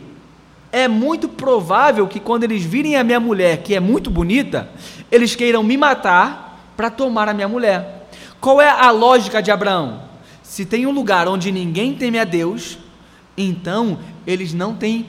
é 0.71 0.87
muito 0.87 1.27
provável 1.27 2.07
que 2.07 2.19
quando 2.19 2.43
eles 2.43 2.63
virem 2.63 2.97
a 2.97 3.03
minha 3.03 3.19
mulher, 3.19 3.63
que 3.63 3.73
é 3.73 3.79
muito 3.79 4.11
bonita, 4.11 4.69
eles 5.11 5.35
queiram 5.35 5.63
me 5.63 5.75
matar 5.75 6.71
para 6.77 6.91
tomar 6.91 7.27
a 7.27 7.33
minha 7.33 7.47
mulher. 7.47 7.97
Qual 8.41 8.59
é 8.59 8.67
a 8.67 8.89
lógica 8.89 9.39
de 9.39 9.51
Abraão? 9.51 10.01
Se 10.41 10.65
tem 10.65 10.87
um 10.87 10.91
lugar 10.91 11.27
onde 11.27 11.51
ninguém 11.51 11.93
teme 11.93 12.17
a 12.17 12.23
Deus, 12.23 12.79
então 13.37 13.99
eles 14.25 14.51
não 14.51 14.75
têm 14.75 15.05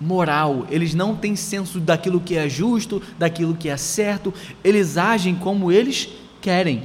moral, 0.00 0.66
eles 0.70 0.94
não 0.94 1.14
têm 1.14 1.36
senso 1.36 1.78
daquilo 1.78 2.22
que 2.22 2.38
é 2.38 2.48
justo, 2.48 3.02
daquilo 3.18 3.54
que 3.54 3.68
é 3.68 3.76
certo, 3.76 4.32
eles 4.64 4.96
agem 4.96 5.34
como 5.34 5.70
eles 5.70 6.08
querem. 6.40 6.84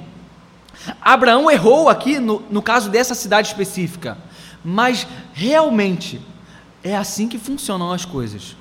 Abraão 1.02 1.50
errou 1.50 1.88
aqui 1.88 2.20
no, 2.20 2.44
no 2.52 2.62
caso 2.62 2.90
dessa 2.90 3.16
cidade 3.16 3.48
específica, 3.48 4.18
mas 4.66 5.08
realmente 5.34 6.20
é 6.84 6.94
assim 6.94 7.30
que 7.30 7.40
funcionam 7.40 7.94
as 7.94 8.04
coisas. 8.04 8.58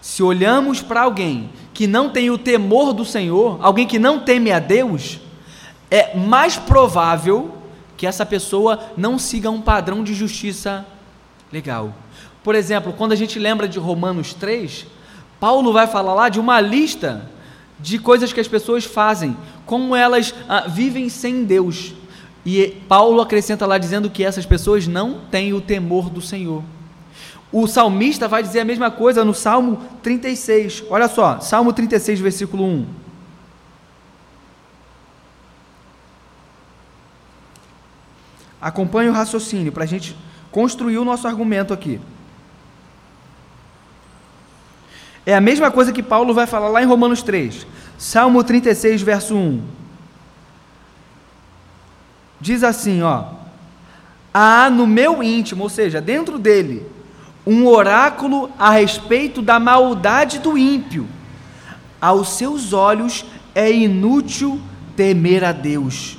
Se 0.00 0.24
olhamos 0.24 0.82
para 0.82 1.02
alguém 1.02 1.50
que 1.72 1.86
não 1.86 2.10
tem 2.10 2.30
o 2.30 2.38
temor 2.38 2.92
do 2.92 3.04
Senhor, 3.04 3.58
alguém 3.62 3.86
que 3.86 3.98
não 3.98 4.18
teme 4.18 4.50
a 4.50 4.58
Deus, 4.58 5.20
é 5.90 6.16
mais 6.16 6.56
provável 6.56 7.54
que 7.96 8.06
essa 8.06 8.24
pessoa 8.24 8.78
não 8.96 9.18
siga 9.18 9.50
um 9.50 9.60
padrão 9.60 10.04
de 10.04 10.14
justiça 10.14 10.86
legal. 11.52 11.92
Por 12.42 12.54
exemplo, 12.54 12.92
quando 12.92 13.12
a 13.12 13.16
gente 13.16 13.38
lembra 13.38 13.68
de 13.68 13.78
Romanos 13.78 14.32
3, 14.34 14.86
Paulo 15.40 15.72
vai 15.72 15.86
falar 15.86 16.14
lá 16.14 16.28
de 16.28 16.38
uma 16.38 16.60
lista 16.60 17.28
de 17.80 17.98
coisas 17.98 18.32
que 18.32 18.40
as 18.40 18.48
pessoas 18.48 18.84
fazem, 18.84 19.36
como 19.66 19.94
elas 19.94 20.34
ah, 20.48 20.64
vivem 20.68 21.08
sem 21.08 21.44
Deus. 21.44 21.92
E 22.44 22.68
Paulo 22.88 23.20
acrescenta 23.20 23.66
lá 23.66 23.78
dizendo 23.78 24.10
que 24.10 24.24
essas 24.24 24.46
pessoas 24.46 24.86
não 24.86 25.20
têm 25.30 25.52
o 25.52 25.60
temor 25.60 26.08
do 26.08 26.20
Senhor. 26.20 26.62
O 27.52 27.66
salmista 27.66 28.28
vai 28.28 28.42
dizer 28.42 28.60
a 28.60 28.64
mesma 28.64 28.90
coisa 28.90 29.24
no 29.24 29.34
Salmo 29.34 29.78
36. 30.02 30.84
Olha 30.90 31.08
só, 31.08 31.40
Salmo 31.40 31.72
36, 31.72 32.20
versículo 32.20 32.64
1. 32.64 32.86
Acompanhe 38.60 39.08
o 39.08 39.12
raciocínio 39.12 39.72
para 39.72 39.84
a 39.84 39.86
gente 39.86 40.16
construir 40.50 40.98
o 40.98 41.04
nosso 41.04 41.28
argumento 41.28 41.72
aqui. 41.72 42.00
É 45.24 45.34
a 45.34 45.40
mesma 45.40 45.70
coisa 45.70 45.92
que 45.92 46.02
Paulo 46.02 46.34
vai 46.34 46.46
falar 46.46 46.68
lá 46.68 46.82
em 46.82 46.86
Romanos 46.86 47.22
3, 47.22 47.66
Salmo 47.96 48.42
36, 48.42 49.02
verso 49.02 49.36
1. 49.36 49.62
Diz 52.40 52.64
assim, 52.64 53.02
ó: 53.02 53.24
Há 54.32 54.70
no 54.70 54.86
meu 54.86 55.22
íntimo, 55.22 55.64
ou 55.64 55.68
seja, 55.68 56.00
dentro 56.00 56.38
dele, 56.38 56.86
um 57.46 57.66
oráculo 57.66 58.50
a 58.58 58.70
respeito 58.70 59.40
da 59.40 59.60
maldade 59.60 60.38
do 60.38 60.58
ímpio. 60.58 61.06
Aos 62.00 62.30
seus 62.36 62.72
olhos 62.72 63.24
é 63.54 63.70
inútil 63.70 64.60
temer 64.96 65.44
a 65.44 65.52
Deus 65.52 66.17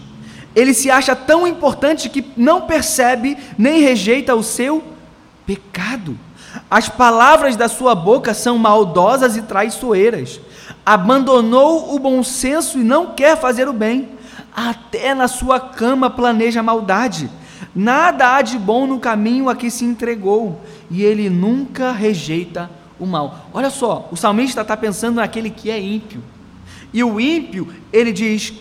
ele 0.59 0.73
se 0.73 0.91
acha 0.91 1.15
tão 1.15 1.47
importante 1.47 2.09
que 2.09 2.25
não 2.35 2.61
percebe 2.61 3.37
nem 3.57 3.81
rejeita 3.81 4.35
o 4.35 4.43
seu 4.43 4.83
pecado. 5.45 6.17
As 6.69 6.89
palavras 6.89 7.55
da 7.55 7.69
sua 7.69 7.95
boca 7.95 8.33
são 8.33 8.57
maldosas 8.57 9.37
e 9.37 9.41
traiçoeiras. 9.43 10.41
Abandonou 10.85 11.95
o 11.95 11.99
bom 11.99 12.23
senso 12.23 12.79
e 12.79 12.83
não 12.83 13.13
quer 13.13 13.39
fazer 13.39 13.67
o 13.67 13.73
bem. 13.73 14.09
Até 14.55 15.13
na 15.13 15.27
sua 15.27 15.59
cama 15.59 16.09
planeja 16.09 16.61
maldade. 16.61 17.29
Nada 17.73 18.35
há 18.35 18.41
de 18.41 18.57
bom 18.57 18.85
no 18.85 18.99
caminho 18.99 19.47
a 19.47 19.55
que 19.55 19.69
se 19.69 19.85
entregou, 19.85 20.59
e 20.89 21.03
ele 21.03 21.29
nunca 21.29 21.91
rejeita 21.91 22.69
o 22.99 23.05
mal. 23.05 23.47
Olha 23.53 23.69
só, 23.69 24.09
o 24.11 24.17
salmista 24.17 24.61
está 24.61 24.75
pensando 24.75 25.15
naquele 25.15 25.49
que 25.49 25.69
é 25.69 25.79
ímpio. 25.79 26.21
E 26.91 27.03
o 27.03 27.19
ímpio, 27.19 27.67
ele 27.93 28.11
diz: 28.11 28.51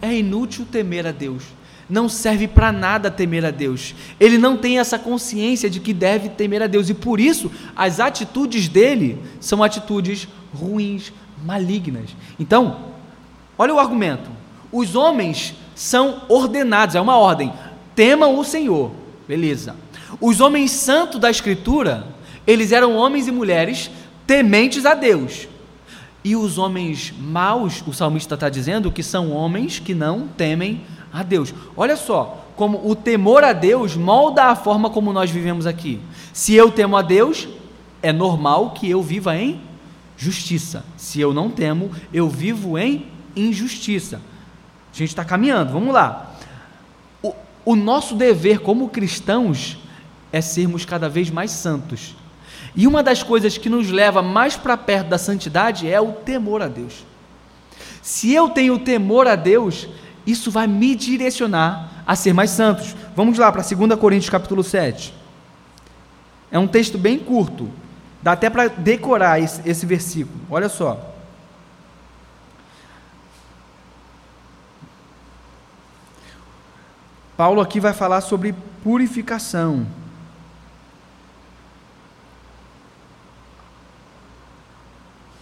é 0.00 0.14
inútil 0.14 0.66
temer 0.70 1.06
a 1.06 1.12
Deus. 1.12 1.42
Não 1.88 2.08
serve 2.08 2.46
para 2.46 2.70
nada 2.70 3.10
temer 3.10 3.44
a 3.44 3.50
Deus. 3.50 3.94
Ele 4.20 4.36
não 4.36 4.56
tem 4.56 4.78
essa 4.78 4.98
consciência 4.98 5.70
de 5.70 5.80
que 5.80 5.94
deve 5.94 6.28
temer 6.28 6.62
a 6.62 6.66
Deus 6.66 6.90
e 6.90 6.94
por 6.94 7.18
isso 7.18 7.50
as 7.74 7.98
atitudes 7.98 8.68
dele 8.68 9.18
são 9.40 9.62
atitudes 9.62 10.28
ruins, 10.54 11.12
malignas. 11.44 12.14
Então, 12.38 12.90
olha 13.56 13.74
o 13.74 13.78
argumento. 13.78 14.30
Os 14.70 14.94
homens 14.94 15.54
são 15.74 16.22
ordenados, 16.28 16.94
é 16.94 17.00
uma 17.00 17.16
ordem. 17.16 17.52
Temam 17.94 18.38
o 18.38 18.44
Senhor. 18.44 18.90
Beleza. 19.26 19.74
Os 20.20 20.40
homens 20.40 20.70
santos 20.72 21.20
da 21.20 21.30
Escritura, 21.30 22.06
eles 22.46 22.72
eram 22.72 22.96
homens 22.96 23.28
e 23.28 23.32
mulheres 23.32 23.90
tementes 24.26 24.84
a 24.84 24.94
Deus. 24.94 25.48
E 26.24 26.34
os 26.34 26.58
homens 26.58 27.14
maus, 27.18 27.82
o 27.86 27.92
salmista 27.92 28.34
está 28.34 28.48
dizendo 28.48 28.90
que 28.90 29.02
são 29.02 29.30
homens 29.32 29.78
que 29.78 29.94
não 29.94 30.26
temem 30.28 30.82
a 31.12 31.22
Deus. 31.22 31.54
Olha 31.76 31.96
só, 31.96 32.44
como 32.56 32.88
o 32.88 32.96
temor 32.96 33.44
a 33.44 33.52
Deus 33.52 33.96
molda 33.96 34.46
a 34.46 34.56
forma 34.56 34.90
como 34.90 35.12
nós 35.12 35.30
vivemos 35.30 35.66
aqui. 35.66 36.00
Se 36.32 36.54
eu 36.54 36.70
temo 36.72 36.96
a 36.96 37.02
Deus, 37.02 37.48
é 38.02 38.12
normal 38.12 38.72
que 38.72 38.90
eu 38.90 39.02
viva 39.02 39.36
em 39.36 39.60
justiça. 40.16 40.84
Se 40.96 41.20
eu 41.20 41.32
não 41.32 41.48
temo, 41.48 41.90
eu 42.12 42.28
vivo 42.28 42.76
em 42.76 43.06
injustiça. 43.36 44.20
A 44.92 44.96
gente 44.96 45.10
está 45.10 45.24
caminhando, 45.24 45.72
vamos 45.72 45.94
lá. 45.94 46.34
O, 47.22 47.32
o 47.64 47.76
nosso 47.76 48.16
dever 48.16 48.58
como 48.58 48.88
cristãos 48.88 49.78
é 50.32 50.40
sermos 50.40 50.84
cada 50.84 51.08
vez 51.08 51.30
mais 51.30 51.52
santos. 51.52 52.16
E 52.78 52.86
uma 52.86 53.02
das 53.02 53.24
coisas 53.24 53.58
que 53.58 53.68
nos 53.68 53.90
leva 53.90 54.22
mais 54.22 54.54
para 54.56 54.76
perto 54.76 55.08
da 55.08 55.18
santidade 55.18 55.90
é 55.90 56.00
o 56.00 56.12
temor 56.12 56.62
a 56.62 56.68
Deus. 56.68 57.04
Se 58.00 58.32
eu 58.32 58.50
tenho 58.50 58.78
temor 58.78 59.26
a 59.26 59.34
Deus, 59.34 59.88
isso 60.24 60.48
vai 60.48 60.68
me 60.68 60.94
direcionar 60.94 62.04
a 62.06 62.14
ser 62.14 62.32
mais 62.32 62.50
santos. 62.50 62.94
Vamos 63.16 63.36
lá 63.36 63.50
para 63.50 63.62
2 63.62 63.98
Coríntios 63.98 64.30
capítulo 64.30 64.62
7. 64.62 65.12
É 66.52 66.58
um 66.60 66.68
texto 66.68 66.96
bem 66.96 67.18
curto, 67.18 67.68
dá 68.22 68.30
até 68.30 68.48
para 68.48 68.68
decorar 68.68 69.40
esse, 69.40 69.60
esse 69.68 69.84
versículo. 69.84 70.38
Olha 70.48 70.68
só. 70.68 71.16
Paulo 77.36 77.60
aqui 77.60 77.80
vai 77.80 77.92
falar 77.92 78.20
sobre 78.20 78.54
purificação. 78.84 79.84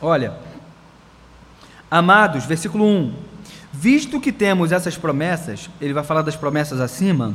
Olha, 0.01 0.35
amados, 1.91 2.45
versículo 2.45 2.85
1: 2.85 3.15
Visto 3.73 4.21
que 4.21 4.31
temos 4.31 4.73
essas 4.73 4.97
promessas, 4.97 5.71
ele 5.81 5.95
vai 5.95 6.05
falar 6.05 6.23
das 6.23 6.37
promessas 6.37 6.81
acima, 6.81 7.35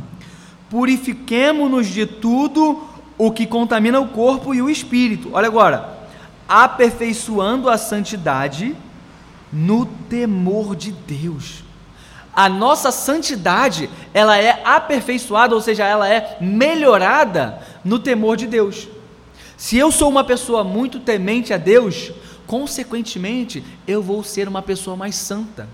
purifiquemo-nos 0.70 1.88
de 1.88 2.06
tudo 2.06 2.88
o 3.18 3.32
que 3.32 3.48
contamina 3.48 4.00
o 4.00 4.10
corpo 4.10 4.54
e 4.54 4.62
o 4.62 4.70
espírito. 4.70 5.32
Olha 5.34 5.48
agora, 5.48 6.08
aperfeiçoando 6.48 7.70
a 7.70 7.78
santidade 7.78 8.76
no 9.52 9.86
temor 9.86 10.76
de 10.76 10.92
Deus. 10.92 11.64
A 12.34 12.48
nossa 12.48 12.92
santidade, 12.92 13.90
ela 14.14 14.38
é 14.38 14.62
aperfeiçoada, 14.64 15.54
ou 15.54 15.62
seja, 15.62 15.86
ela 15.86 16.08
é 16.08 16.38
melhorada 16.40 17.60
no 17.84 18.00
temor 18.00 18.38
de 18.38 18.48
Deus. 18.48 18.88
Se 19.58 19.78
eu 19.78 19.92
sou 19.92 20.10
uma 20.10 20.24
pessoa 20.24 20.64
muito 20.64 21.00
temente 21.00 21.54
a 21.54 21.58
Deus, 21.58 22.12
consequentemente, 22.52 23.64
eu 23.88 24.04
vou 24.04 24.26
ser 24.26 24.46
uma 24.46 24.62
pessoa 24.62 24.98
mais 24.98 25.16
santa. 25.16 25.70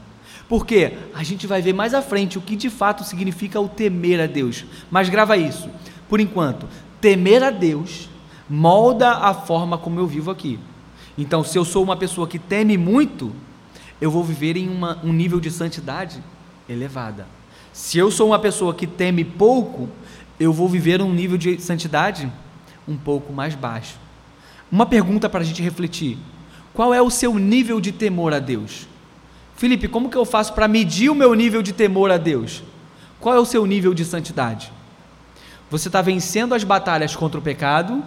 Porque 0.48 0.94
a 1.16 1.24
gente 1.24 1.48
vai 1.48 1.60
ver 1.60 1.74
mais 1.74 1.92
à 1.96 2.04
frente 2.04 2.38
o 2.38 2.42
que 2.42 2.56
de 2.56 2.70
fato 2.70 3.04
significa 3.04 3.60
o 3.60 3.68
temer 3.68 4.20
a 4.22 4.28
Deus. 4.28 4.64
Mas 4.92 5.10
grava 5.10 5.36
isso. 5.36 5.68
Por 6.08 6.20
enquanto, 6.20 6.68
temer 7.02 7.42
a 7.42 7.50
Deus 7.50 8.08
molda 8.48 9.10
a 9.10 9.34
forma 9.34 9.76
como 9.76 10.00
eu 10.00 10.06
vivo 10.06 10.30
aqui. 10.30 10.60
Então, 11.18 11.44
se 11.44 11.58
eu 11.58 11.66
sou 11.66 11.82
uma 11.82 11.98
pessoa 11.98 12.28
que 12.28 12.38
teme 12.38 12.78
muito, 12.78 13.34
eu 14.00 14.12
vou 14.12 14.24
viver 14.24 14.56
em 14.56 14.70
uma, 14.70 15.00
um 15.04 15.12
nível 15.12 15.40
de 15.40 15.50
santidade 15.50 16.24
elevada. 16.70 17.26
Se 17.74 17.98
eu 17.98 18.12
sou 18.12 18.28
uma 18.28 18.38
pessoa 18.38 18.76
que 18.76 18.86
teme 18.86 19.26
pouco, 19.26 19.90
eu 20.40 20.54
vou 20.54 20.70
viver 20.70 21.02
um 21.02 21.12
nível 21.12 21.40
de 21.40 21.60
santidade 21.60 22.32
um 22.88 22.96
pouco 22.96 23.34
mais 23.34 23.56
baixo. 23.56 23.96
Uma 24.72 24.86
pergunta 24.86 25.28
para 25.28 25.40
a 25.42 25.44
gente 25.44 25.64
refletir: 25.64 26.20
qual 26.78 26.94
é 26.94 27.02
o 27.02 27.10
seu 27.10 27.40
nível 27.40 27.82
de 27.82 27.92
temor 27.92 28.32
a 28.36 28.38
Deus? 28.38 28.88
Felipe, 29.56 29.88
como 29.88 30.12
que 30.12 30.16
eu 30.16 30.24
faço 30.24 30.54
para 30.54 30.68
medir 30.68 31.10
o 31.10 31.16
meu 31.16 31.34
nível 31.34 31.64
de 31.64 31.74
temor 31.74 32.12
a 32.12 32.18
Deus? 32.18 32.62
Qual 33.20 33.34
é 33.34 33.40
o 33.40 33.46
seu 33.48 33.66
nível 33.66 33.96
de 33.96 34.06
santidade? 34.06 34.72
Você 35.72 35.90
está 35.90 36.04
vencendo 36.04 36.54
as 36.54 36.64
batalhas 36.64 37.16
contra 37.16 37.40
o 37.40 37.42
pecado 37.42 38.04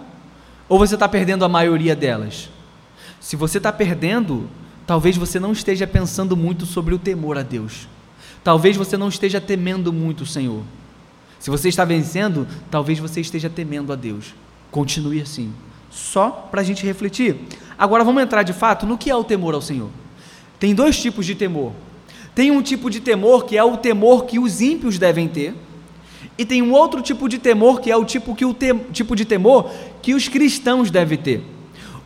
ou 0.69 0.79
você 0.79 0.93
está 0.93 1.05
perdendo 1.09 1.43
a 1.43 1.49
maioria 1.49 1.93
delas? 1.93 2.49
Se 3.19 3.35
você 3.35 3.57
está 3.57 3.73
perdendo, 3.73 4.49
talvez 4.87 5.17
você 5.17 5.37
não 5.37 5.51
esteja 5.51 5.85
pensando 5.85 6.37
muito 6.37 6.65
sobre 6.65 6.95
o 6.95 6.97
temor 6.97 7.37
a 7.37 7.43
Deus. 7.43 7.89
Talvez 8.41 8.77
você 8.77 8.95
não 8.95 9.09
esteja 9.09 9.41
temendo 9.41 9.91
muito 9.91 10.21
o 10.21 10.25
Senhor. 10.25 10.63
Se 11.41 11.49
você 11.49 11.67
está 11.67 11.83
vencendo, 11.83 12.47
talvez 12.69 12.99
você 12.99 13.19
esteja 13.19 13.49
temendo 13.49 13.91
a 13.91 13.97
Deus. 13.97 14.33
Continue 14.71 15.19
assim. 15.19 15.51
Só 15.91 16.29
para 16.29 16.61
a 16.61 16.63
gente 16.63 16.85
refletir. 16.85 17.35
Agora 17.81 18.03
vamos 18.03 18.21
entrar 18.21 18.43
de 18.43 18.53
fato 18.53 18.85
no 18.85 18.95
que 18.95 19.09
é 19.09 19.15
o 19.15 19.23
temor 19.23 19.55
ao 19.55 19.61
Senhor. 19.61 19.89
Tem 20.59 20.75
dois 20.75 21.01
tipos 21.01 21.25
de 21.25 21.33
temor. 21.33 21.71
Tem 22.35 22.51
um 22.51 22.61
tipo 22.61 22.91
de 22.91 22.99
temor 22.99 23.43
que 23.43 23.57
é 23.57 23.63
o 23.63 23.75
temor 23.75 24.25
que 24.25 24.37
os 24.37 24.61
ímpios 24.61 24.99
devem 24.99 25.27
ter, 25.27 25.55
e 26.37 26.45
tem 26.45 26.61
um 26.61 26.73
outro 26.73 27.01
tipo 27.01 27.27
de 27.27 27.39
temor 27.39 27.81
que 27.81 27.89
é 27.89 27.97
o 27.97 28.05
tipo, 28.05 28.35
que 28.35 28.45
o 28.45 28.53
te, 28.53 28.71
tipo 28.93 29.15
de 29.15 29.25
temor 29.25 29.71
que 29.99 30.13
os 30.13 30.27
cristãos 30.27 30.91
devem 30.91 31.17
ter. 31.17 31.43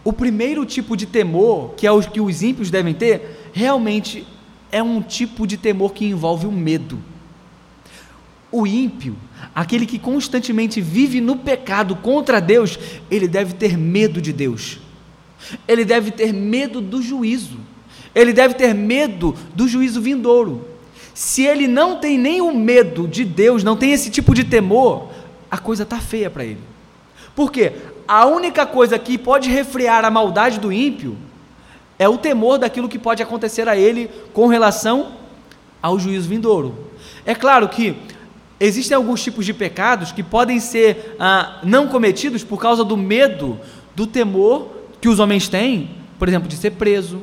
O 0.02 0.14
primeiro 0.14 0.66
tipo 0.66 0.96
de 0.96 1.06
temor, 1.06 1.74
que 1.76 1.86
é 1.86 1.92
o 1.92 2.00
que 2.02 2.22
os 2.22 2.42
ímpios 2.42 2.72
devem 2.72 2.94
ter, 2.94 3.50
realmente 3.52 4.26
é 4.72 4.82
um 4.82 5.02
tipo 5.02 5.46
de 5.46 5.58
temor 5.58 5.92
que 5.92 6.06
envolve 6.06 6.48
o 6.48 6.54
medo. 6.54 6.98
O 8.50 8.66
ímpio, 8.66 9.18
aquele 9.54 9.86
que 9.86 10.00
constantemente 10.00 10.80
vive 10.80 11.20
no 11.20 11.36
pecado 11.36 11.98
contra 11.98 12.40
Deus, 12.40 12.80
ele 13.12 13.28
deve 13.28 13.52
ter 13.56 13.78
medo 13.78 14.22
de 14.22 14.32
Deus. 14.32 14.85
Ele 15.67 15.86
deve 15.86 16.12
ter 16.12 16.34
medo 16.34 16.81
do 16.81 17.01
juízo. 17.01 17.58
Ele 18.13 18.31
deve 18.31 18.53
ter 18.53 18.73
medo 18.73 19.36
do 19.53 19.67
juízo 19.67 20.01
vindouro. 20.01 20.65
Se 21.13 21.43
ele 21.43 21.67
não 21.67 21.97
tem 21.97 22.41
o 22.41 22.53
medo 22.53 23.08
de 23.08 23.23
Deus, 23.23 23.63
não 23.63 23.77
tem 23.77 23.91
esse 23.93 24.10
tipo 24.10 24.34
de 24.34 24.43
temor, 24.43 25.10
a 25.49 25.58
coisa 25.58 25.84
está 25.84 25.97
feia 25.97 26.29
para 26.29 26.43
ele. 26.43 26.60
Por 27.36 27.51
quê? 27.51 27.73
A 28.08 28.25
única 28.25 28.65
coisa 28.65 28.99
que 28.99 29.17
pode 29.17 29.49
refrear 29.49 30.03
a 30.03 30.12
maldade 30.12 30.60
do 30.60 30.71
ímpio 30.71 31.17
é 31.97 32.08
o 32.08 32.17
temor 32.17 32.58
daquilo 32.58 32.89
que 32.89 32.99
pode 32.99 33.23
acontecer 33.23 33.67
a 33.67 33.77
ele 33.77 34.10
com 34.34 34.47
relação 34.47 35.13
ao 35.81 35.97
juízo 35.97 36.27
vindouro. 36.27 36.75
É 37.25 37.34
claro 37.34 37.69
que 37.69 37.95
existem 38.60 38.95
alguns 38.95 39.23
tipos 39.23 39.45
de 39.45 39.53
pecados 39.53 40.12
que 40.12 40.21
podem 40.23 40.60
ser 40.60 41.15
ah, 41.19 41.60
não 41.63 41.88
cometidos 41.88 42.43
por 42.43 42.60
causa 42.60 42.84
do 42.84 42.97
medo, 42.97 43.60
do 43.95 44.05
temor 44.05 44.75
que 45.06 45.10
os 45.10 45.20
homens 45.20 45.48
têm, 45.48 45.91
por 46.18 46.28
exemplo, 46.28 46.48
de 46.48 46.58
ser 46.58 46.72
preso, 46.72 47.22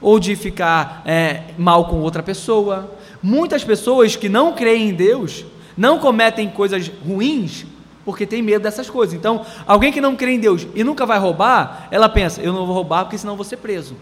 ou 0.00 0.18
de 0.18 0.34
ficar 0.34 1.02
é, 1.04 1.42
mal 1.58 1.84
com 1.84 2.00
outra 2.00 2.22
pessoa. 2.22 2.90
Muitas 3.22 3.62
pessoas 3.62 4.16
que 4.16 4.26
não 4.26 4.54
creem 4.54 4.88
em 4.88 4.94
Deus 4.94 5.44
não 5.76 5.98
cometem 5.98 6.48
coisas 6.48 6.90
ruins 7.06 7.66
porque 8.06 8.24
tem 8.24 8.40
medo 8.40 8.62
dessas 8.62 8.88
coisas. 8.88 9.14
Então, 9.14 9.44
alguém 9.66 9.92
que 9.92 10.00
não 10.00 10.16
crê 10.16 10.32
em 10.32 10.40
Deus 10.40 10.66
e 10.74 10.82
nunca 10.82 11.04
vai 11.04 11.18
roubar, 11.18 11.88
ela 11.90 12.08
pensa: 12.08 12.40
eu 12.40 12.54
não 12.54 12.64
vou 12.64 12.74
roubar 12.74 13.04
porque 13.04 13.18
senão 13.18 13.36
vou 13.36 13.44
ser 13.44 13.58
preso. 13.58 13.94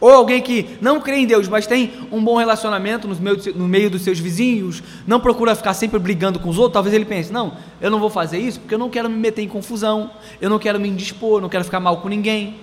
Ou 0.00 0.10
alguém 0.10 0.40
que 0.40 0.78
não 0.80 1.00
crê 1.00 1.16
em 1.16 1.26
Deus, 1.26 1.48
mas 1.48 1.66
tem 1.66 1.92
um 2.10 2.22
bom 2.22 2.36
relacionamento 2.36 3.08
no 3.08 3.68
meio, 3.68 3.90
dos 3.90 4.02
seus 4.02 4.18
vizinhos, 4.18 4.82
não 5.06 5.18
procura 5.18 5.54
ficar 5.54 5.74
sempre 5.74 5.98
brigando 5.98 6.38
com 6.38 6.48
os 6.48 6.56
outros, 6.56 6.74
talvez 6.74 6.94
ele 6.94 7.04
pense: 7.04 7.32
não, 7.32 7.56
eu 7.80 7.90
não 7.90 7.98
vou 7.98 8.08
fazer 8.08 8.38
isso 8.38 8.60
porque 8.60 8.74
eu 8.74 8.78
não 8.78 8.88
quero 8.88 9.10
me 9.10 9.16
meter 9.16 9.42
em 9.42 9.48
confusão, 9.48 10.10
eu 10.40 10.48
não 10.48 10.58
quero 10.58 10.78
me 10.78 10.88
indispor, 10.88 11.40
não 11.40 11.48
quero 11.48 11.64
ficar 11.64 11.80
mal 11.80 11.98
com 12.00 12.08
ninguém. 12.08 12.56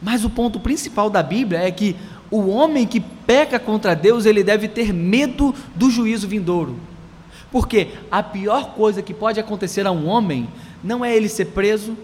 Mas 0.00 0.24
o 0.24 0.30
ponto 0.30 0.58
principal 0.58 1.10
da 1.10 1.22
Bíblia 1.22 1.60
é 1.60 1.70
que 1.70 1.96
o 2.30 2.48
homem 2.48 2.86
que 2.86 3.00
peca 3.00 3.58
contra 3.58 3.94
Deus, 3.94 4.26
ele 4.26 4.42
deve 4.42 4.68
ter 4.68 4.92
medo 4.92 5.54
do 5.74 5.90
juízo 5.90 6.28
vindouro. 6.28 6.76
Porque 7.50 7.88
a 8.10 8.22
pior 8.22 8.74
coisa 8.74 9.02
que 9.02 9.14
pode 9.14 9.40
acontecer 9.40 9.86
a 9.86 9.90
um 9.90 10.06
homem 10.06 10.48
não 10.84 11.04
é 11.04 11.14
ele 11.14 11.28
ser 11.28 11.46
preso, 11.46 11.96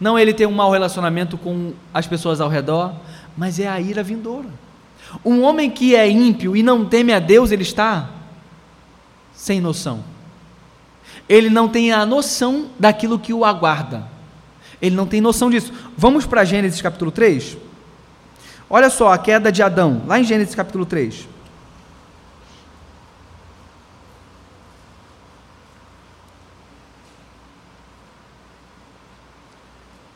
não 0.00 0.16
é 0.16 0.22
ele 0.22 0.32
ter 0.32 0.46
um 0.46 0.52
mau 0.52 0.70
relacionamento 0.70 1.36
com 1.36 1.72
as 1.92 2.06
pessoas 2.06 2.40
ao 2.40 2.48
redor, 2.48 2.94
mas 3.40 3.58
é 3.58 3.66
a 3.66 3.80
ira 3.80 4.02
vindoura. 4.02 4.50
Um 5.24 5.40
homem 5.40 5.70
que 5.70 5.96
é 5.96 6.06
ímpio 6.06 6.54
e 6.54 6.62
não 6.62 6.84
teme 6.84 7.10
a 7.10 7.18
Deus, 7.18 7.50
ele 7.50 7.62
está 7.62 8.10
sem 9.32 9.62
noção. 9.62 10.04
Ele 11.26 11.48
não 11.48 11.66
tem 11.66 11.90
a 11.90 12.04
noção 12.04 12.68
daquilo 12.78 13.18
que 13.18 13.32
o 13.32 13.42
aguarda. 13.42 14.06
Ele 14.80 14.94
não 14.94 15.06
tem 15.06 15.22
noção 15.22 15.48
disso. 15.48 15.72
Vamos 15.96 16.26
para 16.26 16.44
Gênesis 16.44 16.82
capítulo 16.82 17.10
3? 17.10 17.56
Olha 18.68 18.90
só 18.90 19.10
a 19.10 19.16
queda 19.16 19.50
de 19.50 19.62
Adão, 19.62 20.02
lá 20.06 20.20
em 20.20 20.24
Gênesis 20.24 20.54
capítulo 20.54 20.84
3. 20.84 21.26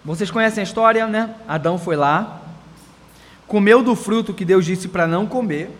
Vocês 0.05 0.31
conhecem 0.31 0.61
a 0.61 0.65
história, 0.65 1.07
né? 1.07 1.35
Adão 1.49 1.79
foi 1.79 1.97
lá, 1.97 2.44
comeu 3.55 3.85
do 3.85 3.95
fruto 3.95 4.35
que 4.35 4.45
Deus 4.45 4.67
disse 4.67 4.89
para 4.89 5.07
não 5.07 5.27
comer. 5.27 5.71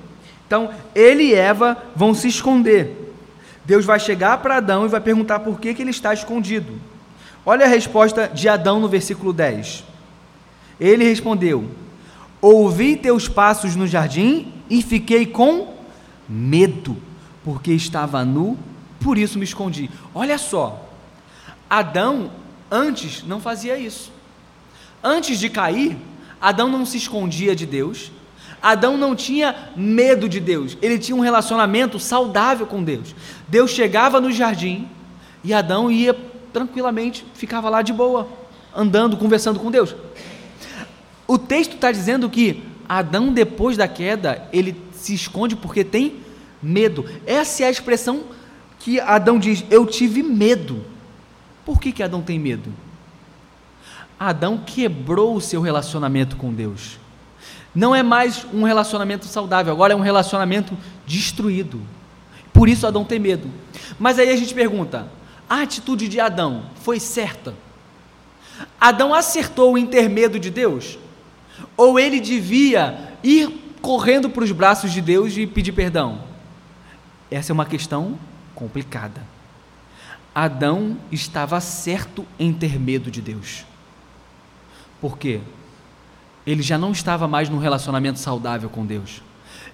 Então, 0.47 0.71
ele 0.95 1.25
e 1.25 1.35
Eva 1.35 1.77
vão 1.97 2.15
se 2.15 2.29
esconder. 2.29 3.13
Deus 3.65 3.85
vai 3.85 3.99
chegar 3.99 4.39
para 4.39 4.59
Adão 4.59 4.85
e 4.85 4.89
vai 4.89 5.01
perguntar 5.01 5.41
por 5.41 5.59
que, 5.59 5.75
que 5.75 5.83
ele 5.83 5.91
está 5.91 6.15
escondido. 6.15 6.81
Olha 7.45 7.67
a 7.67 7.69
resposta 7.69 8.29
de 8.29 8.49
Adão 8.49 8.79
no 8.79 8.89
versículo 8.89 9.33
10. 9.33 9.83
Ele 10.79 11.03
respondeu: 11.03 11.69
Ouvi 12.41 12.95
teus 12.95 13.27
passos 13.27 13.75
no 13.75 13.89
jardim 13.89 14.53
e 14.71 14.81
fiquei 14.81 15.27
com 15.27 15.75
medo, 16.29 16.97
porque 17.43 17.73
estava 17.73 18.25
nu, 18.25 18.57
por 19.01 19.19
isso 19.19 19.37
me 19.37 19.45
escondi. 19.45 19.91
Olha 20.15 20.39
só, 20.39 20.89
Adão 21.69 22.31
antes 22.71 23.25
não 23.25 23.41
fazia 23.41 23.77
isso. 23.77 24.13
Antes 25.03 25.41
de 25.41 25.49
cair, 25.49 25.99
Adão 26.45 26.69
não 26.69 26.85
se 26.85 26.99
escondia 26.99 27.57
de 27.57 27.65
Deus, 27.65 28.13
Adão 28.61 28.99
não 28.99 29.17
tinha 29.17 29.73
medo 29.75 30.29
de 30.29 30.39
Deus, 30.39 30.77
ele 30.83 30.99
tinha 30.99 31.17
um 31.17 31.21
relacionamento 31.21 31.99
saudável 31.99 32.67
com 32.67 32.85
Deus. 32.85 33.15
Deus 33.49 33.71
chegava 33.71 34.21
no 34.21 34.31
jardim 34.31 34.87
e 35.43 35.55
Adão 35.55 35.91
ia 35.91 36.15
tranquilamente, 36.53 37.25
ficava 37.33 37.71
lá 37.71 37.81
de 37.81 37.95
boa, 37.95 38.29
andando, 38.77 39.17
conversando 39.17 39.59
com 39.59 39.71
Deus. 39.71 39.97
O 41.27 41.39
texto 41.39 41.77
está 41.77 41.91
dizendo 41.91 42.29
que 42.29 42.63
Adão, 42.87 43.33
depois 43.33 43.79
da 43.79 43.89
queda, 43.89 44.47
ele 44.53 44.77
se 44.93 45.15
esconde 45.15 45.57
porque 45.57 45.83
tem 45.83 46.17
medo. 46.63 47.07
Essa 47.27 47.63
é 47.63 47.67
a 47.69 47.71
expressão 47.71 48.25
que 48.81 49.01
Adão 49.01 49.39
diz: 49.39 49.65
Eu 49.71 49.87
tive 49.87 50.23
medo. 50.23 50.85
Por 51.65 51.81
que, 51.81 51.91
que 51.91 52.03
Adão 52.03 52.21
tem 52.21 52.39
medo? 52.39 52.71
Adão 54.19 54.59
quebrou 54.59 55.37
o 55.37 55.41
seu 55.41 55.61
relacionamento 55.61 56.37
com 56.37 56.53
Deus. 56.53 56.99
Não 57.75 57.95
é 57.95 58.03
mais 58.03 58.47
um 58.53 58.63
relacionamento 58.63 59.27
saudável, 59.27 59.73
agora 59.73 59.93
é 59.93 59.97
um 59.97 60.01
relacionamento 60.01 60.77
destruído. 61.07 61.81
Por 62.53 62.69
isso 62.69 62.87
Adão 62.87 63.05
tem 63.05 63.19
medo. 63.19 63.51
Mas 63.99 64.19
aí 64.19 64.31
a 64.31 64.37
gente 64.37 64.55
pergunta: 64.55 65.09
a 65.49 65.63
atitude 65.63 66.09
de 66.09 66.21
Adão 66.21 66.67
foi 66.77 67.01
certa? 67.01 67.55
Adão 68.81 69.13
acertou 69.13 69.77
em 69.77 69.87
ter 69.87 70.09
medo 70.09 70.39
de 70.39 70.51
Deus? 70.51 70.99
Ou 71.77 71.99
ele 71.99 72.21
devia 72.21 73.13
ir 73.23 73.77
correndo 73.83 74.31
para 74.31 74.45
os 74.45 74.53
braços 74.53 74.93
de 74.93 75.01
Deus 75.01 75.37
e 75.37 75.47
pedir 75.47 75.73
perdão? 75.73 76.21
Essa 77.31 77.51
é 77.51 77.55
uma 77.55 77.67
questão 77.67 78.17
complicada. 78.55 79.21
Adão 80.33 80.97
estava 81.11 81.61
certo 81.61 82.25
em 82.39 82.53
ter 82.53 82.79
medo 82.79 83.11
de 83.11 83.21
Deus. 83.21 83.65
Por 85.05 85.19
quê? 85.19 85.41
Ele 86.47 86.63
já 86.63 86.79
não 86.79 86.91
estava 86.91 87.29
mais 87.29 87.51
num 87.51 87.59
relacionamento 87.59 88.19
saudável 88.19 88.71
com 88.71 88.87
Deus. 88.87 89.21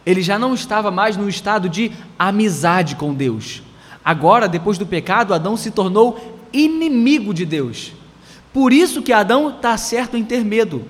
Ele 0.05 0.23
já 0.23 0.37
não 0.37 0.55
estava 0.55 0.90
mais 0.90 1.16
no 1.16 1.29
estado 1.29 1.69
de 1.69 1.93
amizade 2.19 2.97
com 2.97 3.14
Deus. 3.14 3.62
Agora, 4.05 4.49
depois 4.49 4.77
do 4.77 4.85
pecado, 4.85 5.33
Adão 5.33 5.57
se 5.57 5.71
tornou 5.71 6.37
inimigo 6.53 7.33
de 7.33 7.47
Deus. 7.47 7.93
Por 8.53 8.73
isso 8.73 9.03
que 9.03 9.12
Adão 9.12 9.51
está 9.51 9.77
certo 9.77 10.16
em 10.16 10.25
ter 10.25 10.45
medo. 10.45 10.85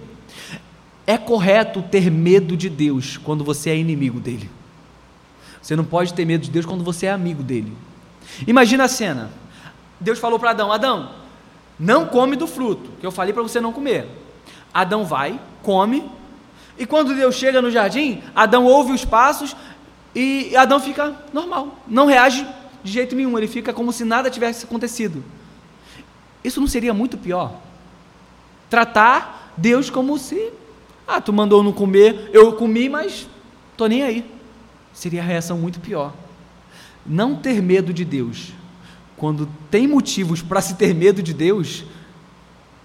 É 1.06 1.18
correto 1.18 1.82
ter 1.82 2.10
medo 2.10 2.56
de 2.56 2.70
Deus 2.70 3.18
quando 3.18 3.44
você 3.44 3.68
é 3.68 3.76
inimigo 3.76 4.18
dele. 4.18 4.48
Você 5.60 5.76
não 5.76 5.84
pode 5.84 6.14
ter 6.14 6.24
medo 6.24 6.44
de 6.44 6.50
Deus 6.50 6.64
quando 6.64 6.82
você 6.82 7.04
é 7.04 7.10
amigo 7.10 7.42
dele. 7.42 7.74
Imagina 8.46 8.84
a 8.84 8.88
cena. 8.88 9.30
Deus 10.00 10.18
falou 10.18 10.38
para 10.38 10.52
Adão: 10.52 10.72
Adão, 10.72 11.10
não 11.78 12.06
come 12.06 12.36
do 12.36 12.46
fruto 12.46 12.92
que 12.98 13.04
eu 13.04 13.12
falei 13.12 13.34
para 13.34 13.42
você 13.42 13.60
não 13.60 13.70
comer. 13.70 14.19
Adão 14.72 15.04
vai, 15.04 15.40
come, 15.62 16.08
e 16.78 16.86
quando 16.86 17.14
Deus 17.14 17.34
chega 17.34 17.60
no 17.60 17.70
jardim, 17.70 18.22
Adão 18.34 18.64
ouve 18.64 18.92
os 18.92 19.04
passos 19.04 19.54
e 20.14 20.56
Adão 20.56 20.80
fica 20.80 21.14
normal, 21.32 21.78
não 21.86 22.06
reage 22.06 22.46
de 22.82 22.90
jeito 22.90 23.14
nenhum, 23.14 23.36
ele 23.36 23.46
fica 23.46 23.72
como 23.72 23.92
se 23.92 24.04
nada 24.04 24.30
tivesse 24.30 24.64
acontecido. 24.64 25.22
Isso 26.42 26.60
não 26.60 26.66
seria 26.66 26.94
muito 26.94 27.18
pior? 27.18 27.54
Tratar 28.70 29.52
Deus 29.56 29.90
como 29.90 30.18
se, 30.18 30.52
ah, 31.06 31.20
tu 31.20 31.32
mandou 31.32 31.62
não 31.62 31.72
comer, 31.72 32.30
eu 32.32 32.52
comi, 32.54 32.88
mas 32.88 33.28
tô 33.76 33.86
nem 33.86 34.02
aí. 34.02 34.24
Seria 34.92 35.20
a 35.20 35.24
reação 35.24 35.58
muito 35.58 35.80
pior. 35.80 36.14
Não 37.04 37.36
ter 37.36 37.60
medo 37.60 37.92
de 37.92 38.04
Deus, 38.04 38.52
quando 39.18 39.46
tem 39.70 39.86
motivos 39.86 40.40
para 40.40 40.62
se 40.62 40.76
ter 40.76 40.94
medo 40.94 41.22
de 41.22 41.34
Deus, 41.34 41.84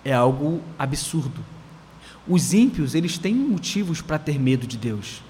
é 0.03 0.13
algo 0.13 0.61
absurdo. 0.77 1.54
Os 2.27 2.53
ímpios, 2.53 2.95
eles 2.95 3.17
têm 3.17 3.35
motivos 3.35 4.01
para 4.01 4.17
ter 4.17 4.39
medo 4.39 4.65
de 4.65 4.77
Deus, 4.77 5.21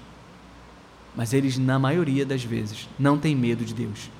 mas 1.14 1.32
eles, 1.32 1.58
na 1.58 1.78
maioria 1.78 2.24
das 2.24 2.42
vezes, 2.42 2.88
não 2.98 3.18
têm 3.18 3.34
medo 3.34 3.64
de 3.64 3.74
Deus. 3.74 4.10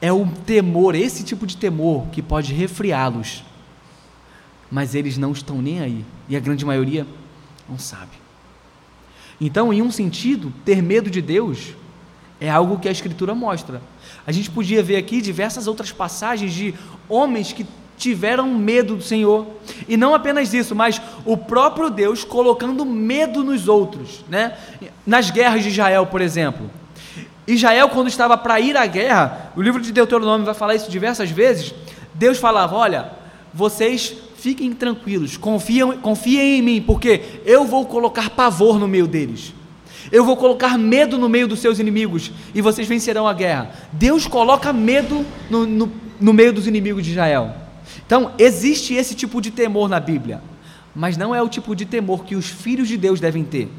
É 0.00 0.12
o 0.12 0.26
temor, 0.26 0.94
esse 0.94 1.24
tipo 1.24 1.46
de 1.46 1.56
temor, 1.56 2.08
que 2.08 2.20
pode 2.20 2.52
refriá-los, 2.52 3.44
mas 4.70 4.94
eles 4.94 5.16
não 5.16 5.32
estão 5.32 5.62
nem 5.62 5.80
aí, 5.80 6.04
e 6.28 6.36
a 6.36 6.40
grande 6.40 6.64
maioria 6.64 7.06
não 7.68 7.78
sabe. 7.78 8.12
Então, 9.40 9.72
em 9.72 9.82
um 9.82 9.90
sentido, 9.90 10.52
ter 10.64 10.82
medo 10.82 11.10
de 11.10 11.22
Deus 11.22 11.74
é 12.40 12.50
algo 12.50 12.78
que 12.78 12.88
a 12.88 12.92
Escritura 12.92 13.34
mostra. 13.34 13.82
A 14.26 14.32
gente 14.32 14.50
podia 14.50 14.82
ver 14.82 14.96
aqui 14.96 15.20
diversas 15.20 15.66
outras 15.66 15.92
passagens 15.92 16.52
de 16.52 16.74
homens 17.08 17.52
que 17.52 17.66
tiveram 17.96 18.48
medo 18.48 18.96
do 18.96 19.02
Senhor. 19.02 19.46
E 19.88 19.96
não 19.96 20.14
apenas 20.14 20.52
isso, 20.52 20.74
mas 20.74 21.00
o 21.24 21.36
próprio 21.36 21.90
Deus 21.90 22.24
colocando 22.24 22.84
medo 22.84 23.42
nos 23.42 23.68
outros, 23.68 24.24
né? 24.28 24.56
Nas 25.06 25.30
guerras 25.30 25.62
de 25.62 25.70
Israel, 25.70 26.06
por 26.06 26.20
exemplo. 26.20 26.70
Israel, 27.46 27.88
quando 27.88 28.08
estava 28.08 28.36
para 28.36 28.58
ir 28.60 28.76
à 28.76 28.86
guerra, 28.86 29.52
o 29.56 29.62
livro 29.62 29.80
de 29.80 29.92
Deuteronômio 29.92 30.44
vai 30.44 30.54
falar 30.54 30.74
isso 30.74 30.90
diversas 30.90 31.30
vezes. 31.30 31.74
Deus 32.12 32.38
falava: 32.38 32.74
Olha, 32.76 33.12
vocês 33.54 34.14
fiquem 34.36 34.72
tranquilos, 34.72 35.36
confiem, 35.36 35.92
confiem 35.98 36.58
em 36.58 36.62
mim, 36.62 36.82
porque 36.82 37.22
eu 37.44 37.64
vou 37.64 37.86
colocar 37.86 38.30
pavor 38.30 38.78
no 38.78 38.88
meio 38.88 39.06
deles. 39.06 39.54
Eu 40.10 40.24
vou 40.24 40.36
colocar 40.36 40.78
medo 40.78 41.18
no 41.18 41.28
meio 41.28 41.48
dos 41.48 41.58
seus 41.58 41.78
inimigos 41.78 42.30
e 42.54 42.60
vocês 42.60 42.86
vencerão 42.86 43.26
a 43.26 43.32
guerra. 43.32 43.70
Deus 43.92 44.26
coloca 44.26 44.72
medo 44.72 45.24
no, 45.50 45.66
no, 45.66 45.92
no 46.20 46.32
meio 46.32 46.52
dos 46.52 46.66
inimigos 46.66 47.04
de 47.04 47.10
Israel. 47.10 47.65
Então, 48.04 48.32
existe 48.38 48.94
esse 48.94 49.14
tipo 49.14 49.40
de 49.40 49.50
temor 49.50 49.88
na 49.88 50.00
Bíblia, 50.00 50.42
mas 50.94 51.16
não 51.16 51.34
é 51.34 51.42
o 51.42 51.48
tipo 51.48 51.74
de 51.74 51.84
temor 51.84 52.24
que 52.24 52.36
os 52.36 52.46
filhos 52.46 52.88
de 52.88 52.96
Deus 52.96 53.20
devem 53.20 53.44
ter. 53.44 53.70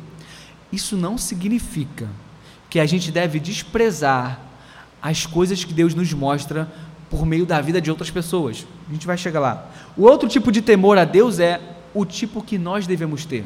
Isso 0.71 0.95
não 0.95 1.17
significa 1.17 2.07
que 2.69 2.79
a 2.79 2.85
gente 2.85 3.11
deve 3.11 3.39
desprezar 3.39 4.39
as 5.01 5.25
coisas 5.25 5.63
que 5.63 5.73
Deus 5.73 5.93
nos 5.93 6.11
mostra 6.13 6.67
por 7.09 7.25
meio 7.25 7.45
da 7.45 7.61
vida 7.61 7.79
de 7.79 7.89
outras 7.89 8.11
pessoas. 8.11 8.65
A 8.89 8.93
gente 8.93 9.07
vai 9.07 9.17
chegar 9.17 9.39
lá. 9.39 9.71
O 9.95 10.03
outro 10.03 10.27
tipo 10.27 10.51
de 10.51 10.61
temor 10.61 10.97
a 10.97 11.05
Deus 11.05 11.39
é 11.39 11.59
o 11.93 12.05
tipo 12.05 12.41
que 12.41 12.57
nós 12.57 12.85
devemos 12.85 13.25
ter. 13.25 13.45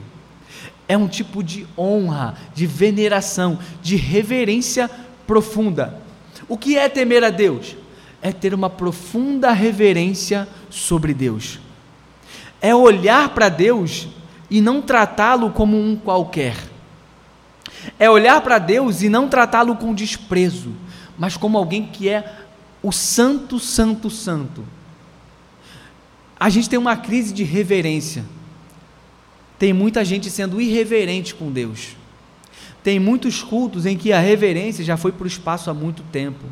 É 0.87 0.97
um 0.97 1.07
tipo 1.07 1.43
de 1.43 1.65
honra, 1.77 2.35
de 2.53 2.65
veneração, 2.65 3.59
de 3.81 3.95
reverência 3.95 4.89
profunda. 5.25 6.01
O 6.47 6.57
que 6.57 6.77
é 6.77 6.89
temer 6.89 7.23
a 7.23 7.29
Deus? 7.29 7.77
É 8.21 8.31
ter 8.31 8.53
uma 8.53 8.69
profunda 8.69 9.51
reverência 9.51 10.47
sobre 10.69 11.13
Deus. 11.13 11.59
É 12.61 12.75
olhar 12.75 13.29
para 13.29 13.49
Deus 13.49 14.07
e 14.49 14.61
não 14.61 14.81
tratá-lo 14.81 15.51
como 15.51 15.79
um 15.79 15.95
qualquer 15.95 16.55
é 17.97 18.09
olhar 18.09 18.41
para 18.41 18.59
Deus 18.59 19.01
e 19.01 19.09
não 19.09 19.27
tratá-lo 19.27 19.75
com 19.75 19.93
desprezo, 19.93 20.71
mas 21.17 21.37
como 21.37 21.57
alguém 21.57 21.85
que 21.85 22.09
é 22.09 22.39
o 22.81 22.91
santo, 22.91 23.59
santo, 23.59 24.09
santo. 24.09 24.63
A 26.39 26.49
gente 26.49 26.69
tem 26.69 26.79
uma 26.79 26.95
crise 26.95 27.33
de 27.33 27.43
reverência. 27.43 28.25
Tem 29.59 29.71
muita 29.73 30.03
gente 30.03 30.29
sendo 30.29 30.59
irreverente 30.59 31.35
com 31.35 31.51
Deus. 31.51 31.95
Tem 32.83 32.99
muitos 32.99 33.43
cultos 33.43 33.85
em 33.85 33.95
que 33.95 34.11
a 34.11 34.19
reverência 34.19 34.83
já 34.83 34.97
foi 34.97 35.11
para 35.11 35.25
o 35.25 35.27
espaço 35.27 35.69
há 35.69 35.73
muito 35.73 36.01
tempo. 36.11 36.43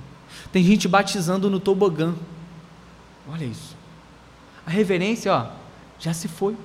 Tem 0.52 0.64
gente 0.64 0.88
batizando 0.88 1.50
no 1.50 1.60
tobogã. 1.60 2.14
Olha 3.32 3.46
isso. 3.46 3.76
A 4.66 4.70
reverência, 4.72 5.34
ó, 5.34 5.46
já 6.00 6.14
se 6.14 6.28
foi. 6.28 6.56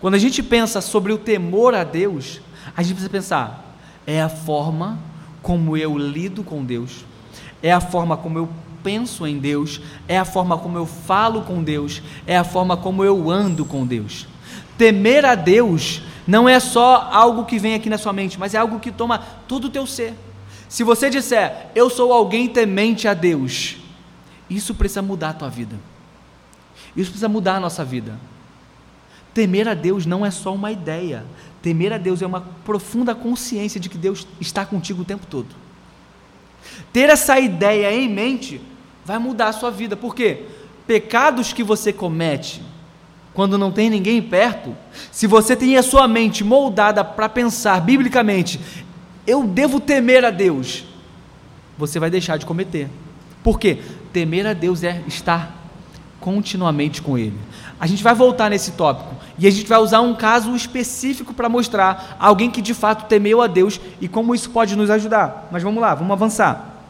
Quando 0.00 0.14
a 0.14 0.18
gente 0.18 0.42
pensa 0.42 0.80
sobre 0.80 1.12
o 1.12 1.18
temor 1.18 1.74
a 1.74 1.84
Deus, 1.84 2.40
a 2.76 2.82
gente 2.82 2.94
precisa 2.94 3.10
pensar: 3.10 3.76
é 4.06 4.20
a 4.20 4.28
forma 4.28 4.98
como 5.42 5.76
eu 5.76 5.96
lido 5.96 6.44
com 6.44 6.64
Deus, 6.64 7.04
é 7.62 7.72
a 7.72 7.80
forma 7.80 8.16
como 8.16 8.38
eu 8.38 8.48
penso 8.82 9.26
em 9.26 9.38
Deus, 9.38 9.80
é 10.08 10.18
a 10.18 10.24
forma 10.24 10.58
como 10.58 10.76
eu 10.76 10.86
falo 10.86 11.42
com 11.42 11.62
Deus, 11.62 12.02
é 12.26 12.36
a 12.36 12.44
forma 12.44 12.76
como 12.76 13.04
eu 13.04 13.30
ando 13.30 13.64
com 13.64 13.86
Deus. 13.86 14.26
Temer 14.76 15.24
a 15.24 15.34
Deus 15.34 16.02
não 16.26 16.48
é 16.48 16.58
só 16.60 17.08
algo 17.12 17.44
que 17.44 17.58
vem 17.58 17.74
aqui 17.74 17.88
na 17.88 17.98
sua 17.98 18.12
mente, 18.12 18.38
mas 18.38 18.54
é 18.54 18.58
algo 18.58 18.80
que 18.80 18.90
toma 18.90 19.18
todo 19.46 19.66
o 19.66 19.70
teu 19.70 19.86
ser. 19.86 20.14
Se 20.72 20.82
você 20.84 21.10
disser, 21.10 21.66
eu 21.74 21.90
sou 21.90 22.14
alguém 22.14 22.48
temente 22.48 23.06
a 23.06 23.12
Deus, 23.12 23.76
isso 24.48 24.74
precisa 24.74 25.02
mudar 25.02 25.28
a 25.28 25.32
tua 25.34 25.50
vida. 25.50 25.78
Isso 26.96 27.10
precisa 27.10 27.28
mudar 27.28 27.56
a 27.56 27.60
nossa 27.60 27.84
vida. 27.84 28.18
Temer 29.34 29.68
a 29.68 29.74
Deus 29.74 30.06
não 30.06 30.24
é 30.24 30.30
só 30.30 30.54
uma 30.54 30.72
ideia. 30.72 31.26
Temer 31.60 31.92
a 31.92 31.98
Deus 31.98 32.22
é 32.22 32.26
uma 32.26 32.40
profunda 32.64 33.14
consciência 33.14 33.78
de 33.78 33.90
que 33.90 33.98
Deus 33.98 34.26
está 34.40 34.64
contigo 34.64 35.02
o 35.02 35.04
tempo 35.04 35.26
todo. 35.26 35.48
Ter 36.90 37.10
essa 37.10 37.38
ideia 37.38 37.92
em 37.92 38.08
mente 38.08 38.58
vai 39.04 39.18
mudar 39.18 39.48
a 39.48 39.52
sua 39.52 39.70
vida, 39.70 39.94
porque 39.94 40.46
pecados 40.86 41.52
que 41.52 41.62
você 41.62 41.92
comete 41.92 42.62
quando 43.34 43.58
não 43.58 43.70
tem 43.70 43.90
ninguém 43.90 44.22
perto, 44.22 44.74
se 45.10 45.26
você 45.26 45.54
tem 45.54 45.76
a 45.76 45.82
sua 45.82 46.08
mente 46.08 46.42
moldada 46.42 47.04
para 47.04 47.28
pensar 47.28 47.78
biblicamente, 47.82 48.58
eu 49.26 49.44
devo 49.44 49.80
temer 49.80 50.24
a 50.24 50.30
Deus, 50.30 50.84
você 51.78 51.98
vai 51.98 52.10
deixar 52.10 52.36
de 52.36 52.46
cometer. 52.46 52.88
Por 53.42 53.58
quê? 53.58 53.78
Temer 54.12 54.46
a 54.46 54.52
Deus 54.52 54.82
é 54.82 55.02
estar 55.06 55.62
continuamente 56.20 57.02
com 57.02 57.18
Ele. 57.18 57.38
A 57.80 57.86
gente 57.86 58.02
vai 58.02 58.14
voltar 58.14 58.48
nesse 58.48 58.72
tópico 58.72 59.16
e 59.36 59.46
a 59.46 59.50
gente 59.50 59.66
vai 59.66 59.78
usar 59.78 60.00
um 60.00 60.14
caso 60.14 60.54
específico 60.54 61.34
para 61.34 61.48
mostrar 61.48 62.16
alguém 62.18 62.50
que 62.50 62.62
de 62.62 62.74
fato 62.74 63.08
temeu 63.08 63.42
a 63.42 63.48
Deus 63.48 63.80
e 64.00 64.06
como 64.06 64.34
isso 64.34 64.50
pode 64.50 64.76
nos 64.76 64.88
ajudar. 64.88 65.48
Mas 65.50 65.62
vamos 65.62 65.80
lá, 65.80 65.94
vamos 65.94 66.12
avançar. 66.12 66.84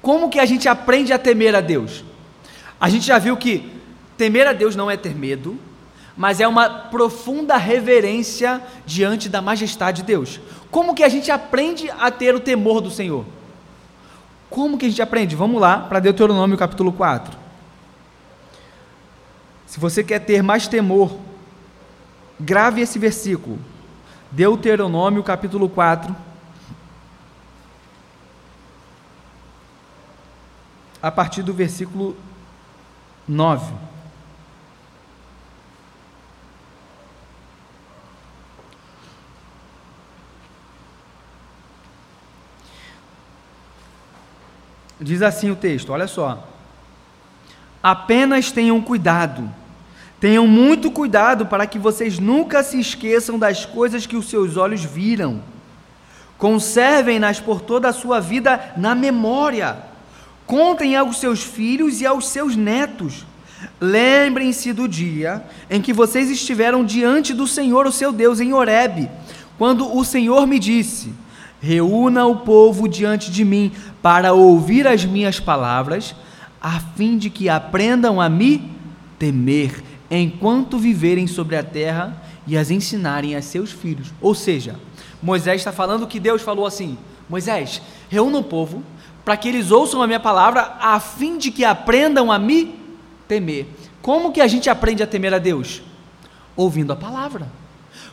Como 0.00 0.30
que 0.30 0.38
a 0.38 0.46
gente 0.46 0.68
aprende 0.68 1.12
a 1.12 1.18
temer 1.18 1.54
a 1.54 1.60
Deus? 1.60 2.02
A 2.80 2.88
gente 2.88 3.06
já 3.06 3.18
viu 3.18 3.36
que 3.36 3.70
temer 4.16 4.46
a 4.46 4.52
Deus 4.52 4.74
não 4.74 4.90
é 4.90 4.96
ter 4.96 5.14
medo, 5.14 5.58
mas 6.16 6.40
é 6.40 6.46
uma 6.46 6.68
profunda 6.68 7.56
reverência 7.56 8.62
diante 8.84 9.28
da 9.28 9.40
majestade 9.40 10.02
de 10.02 10.06
Deus. 10.06 10.40
Como 10.70 10.94
que 10.94 11.02
a 11.02 11.08
gente 11.08 11.30
aprende 11.30 11.90
a 11.90 12.10
ter 12.10 12.34
o 12.34 12.40
temor 12.40 12.80
do 12.80 12.90
Senhor? 12.90 13.24
Como 14.50 14.76
que 14.76 14.86
a 14.86 14.88
gente 14.88 15.00
aprende? 15.00 15.34
Vamos 15.34 15.60
lá 15.60 15.78
para 15.78 16.00
Deuteronômio 16.00 16.58
capítulo 16.58 16.92
4. 16.92 17.36
Se 19.66 19.80
você 19.80 20.04
quer 20.04 20.18
ter 20.18 20.42
mais 20.42 20.68
temor, 20.68 21.16
grave 22.38 22.82
esse 22.82 22.98
versículo. 22.98 23.58
Deuteronômio 24.30 25.22
capítulo 25.22 25.68
4. 25.68 26.14
A 31.02 31.10
partir 31.10 31.42
do 31.42 31.54
versículo 31.54 32.14
9. 33.26 33.91
Diz 45.02 45.22
assim 45.22 45.50
o 45.50 45.56
texto, 45.56 45.92
olha 45.92 46.06
só. 46.06 46.48
Apenas 47.82 48.50
tenham 48.50 48.80
cuidado. 48.80 49.50
Tenham 50.20 50.46
muito 50.46 50.90
cuidado 50.90 51.46
para 51.46 51.66
que 51.66 51.78
vocês 51.78 52.18
nunca 52.18 52.62
se 52.62 52.78
esqueçam 52.78 53.38
das 53.38 53.64
coisas 53.66 54.06
que 54.06 54.16
os 54.16 54.30
seus 54.30 54.56
olhos 54.56 54.84
viram. 54.84 55.42
Conservem-nas 56.38 57.40
por 57.40 57.60
toda 57.60 57.88
a 57.88 57.92
sua 57.92 58.20
vida 58.20 58.72
na 58.76 58.94
memória. 58.94 59.78
Contem 60.46 60.94
aos 60.94 61.18
seus 61.18 61.42
filhos 61.42 62.00
e 62.00 62.06
aos 62.06 62.28
seus 62.28 62.54
netos. 62.54 63.26
Lembrem-se 63.80 64.72
do 64.72 64.88
dia 64.88 65.44
em 65.70 65.80
que 65.80 65.92
vocês 65.92 66.30
estiveram 66.30 66.84
diante 66.84 67.32
do 67.34 67.46
Senhor, 67.46 67.86
o 67.86 67.92
seu 67.92 68.12
Deus, 68.12 68.40
em 68.40 68.52
Horebe, 68.52 69.10
quando 69.58 69.96
o 69.96 70.04
Senhor 70.04 70.46
me 70.46 70.58
disse: 70.58 71.12
Reúna 71.62 72.26
o 72.26 72.40
povo 72.40 72.88
diante 72.88 73.30
de 73.30 73.44
mim 73.44 73.70
para 74.02 74.32
ouvir 74.32 74.84
as 74.88 75.04
minhas 75.04 75.38
palavras 75.38 76.12
a 76.60 76.80
fim 76.80 77.16
de 77.16 77.30
que 77.30 77.48
aprendam 77.48 78.20
a 78.20 78.28
me 78.28 78.68
temer 79.16 79.80
enquanto 80.10 80.76
viverem 80.76 81.28
sobre 81.28 81.56
a 81.56 81.62
terra 81.62 82.20
e 82.48 82.58
as 82.58 82.72
ensinarem 82.72 83.36
a 83.36 83.40
seus 83.40 83.70
filhos. 83.70 84.12
Ou 84.20 84.34
seja, 84.34 84.74
Moisés 85.22 85.60
está 85.60 85.70
falando 85.70 86.08
que 86.08 86.18
Deus 86.18 86.42
falou 86.42 86.66
assim: 86.66 86.98
Moisés, 87.28 87.80
reúna 88.08 88.38
o 88.38 88.44
povo 88.44 88.82
para 89.24 89.36
que 89.36 89.48
eles 89.48 89.70
ouçam 89.70 90.02
a 90.02 90.06
minha 90.08 90.18
palavra, 90.18 90.76
a 90.80 90.98
fim 90.98 91.38
de 91.38 91.52
que 91.52 91.64
aprendam 91.64 92.32
a 92.32 92.40
me 92.40 92.74
temer. 93.28 93.68
Como 94.00 94.32
que 94.32 94.40
a 94.40 94.48
gente 94.48 94.68
aprende 94.68 95.00
a 95.00 95.06
temer 95.06 95.32
a 95.32 95.38
Deus? 95.38 95.80
Ouvindo 96.56 96.92
a 96.92 96.96
palavra, 96.96 97.48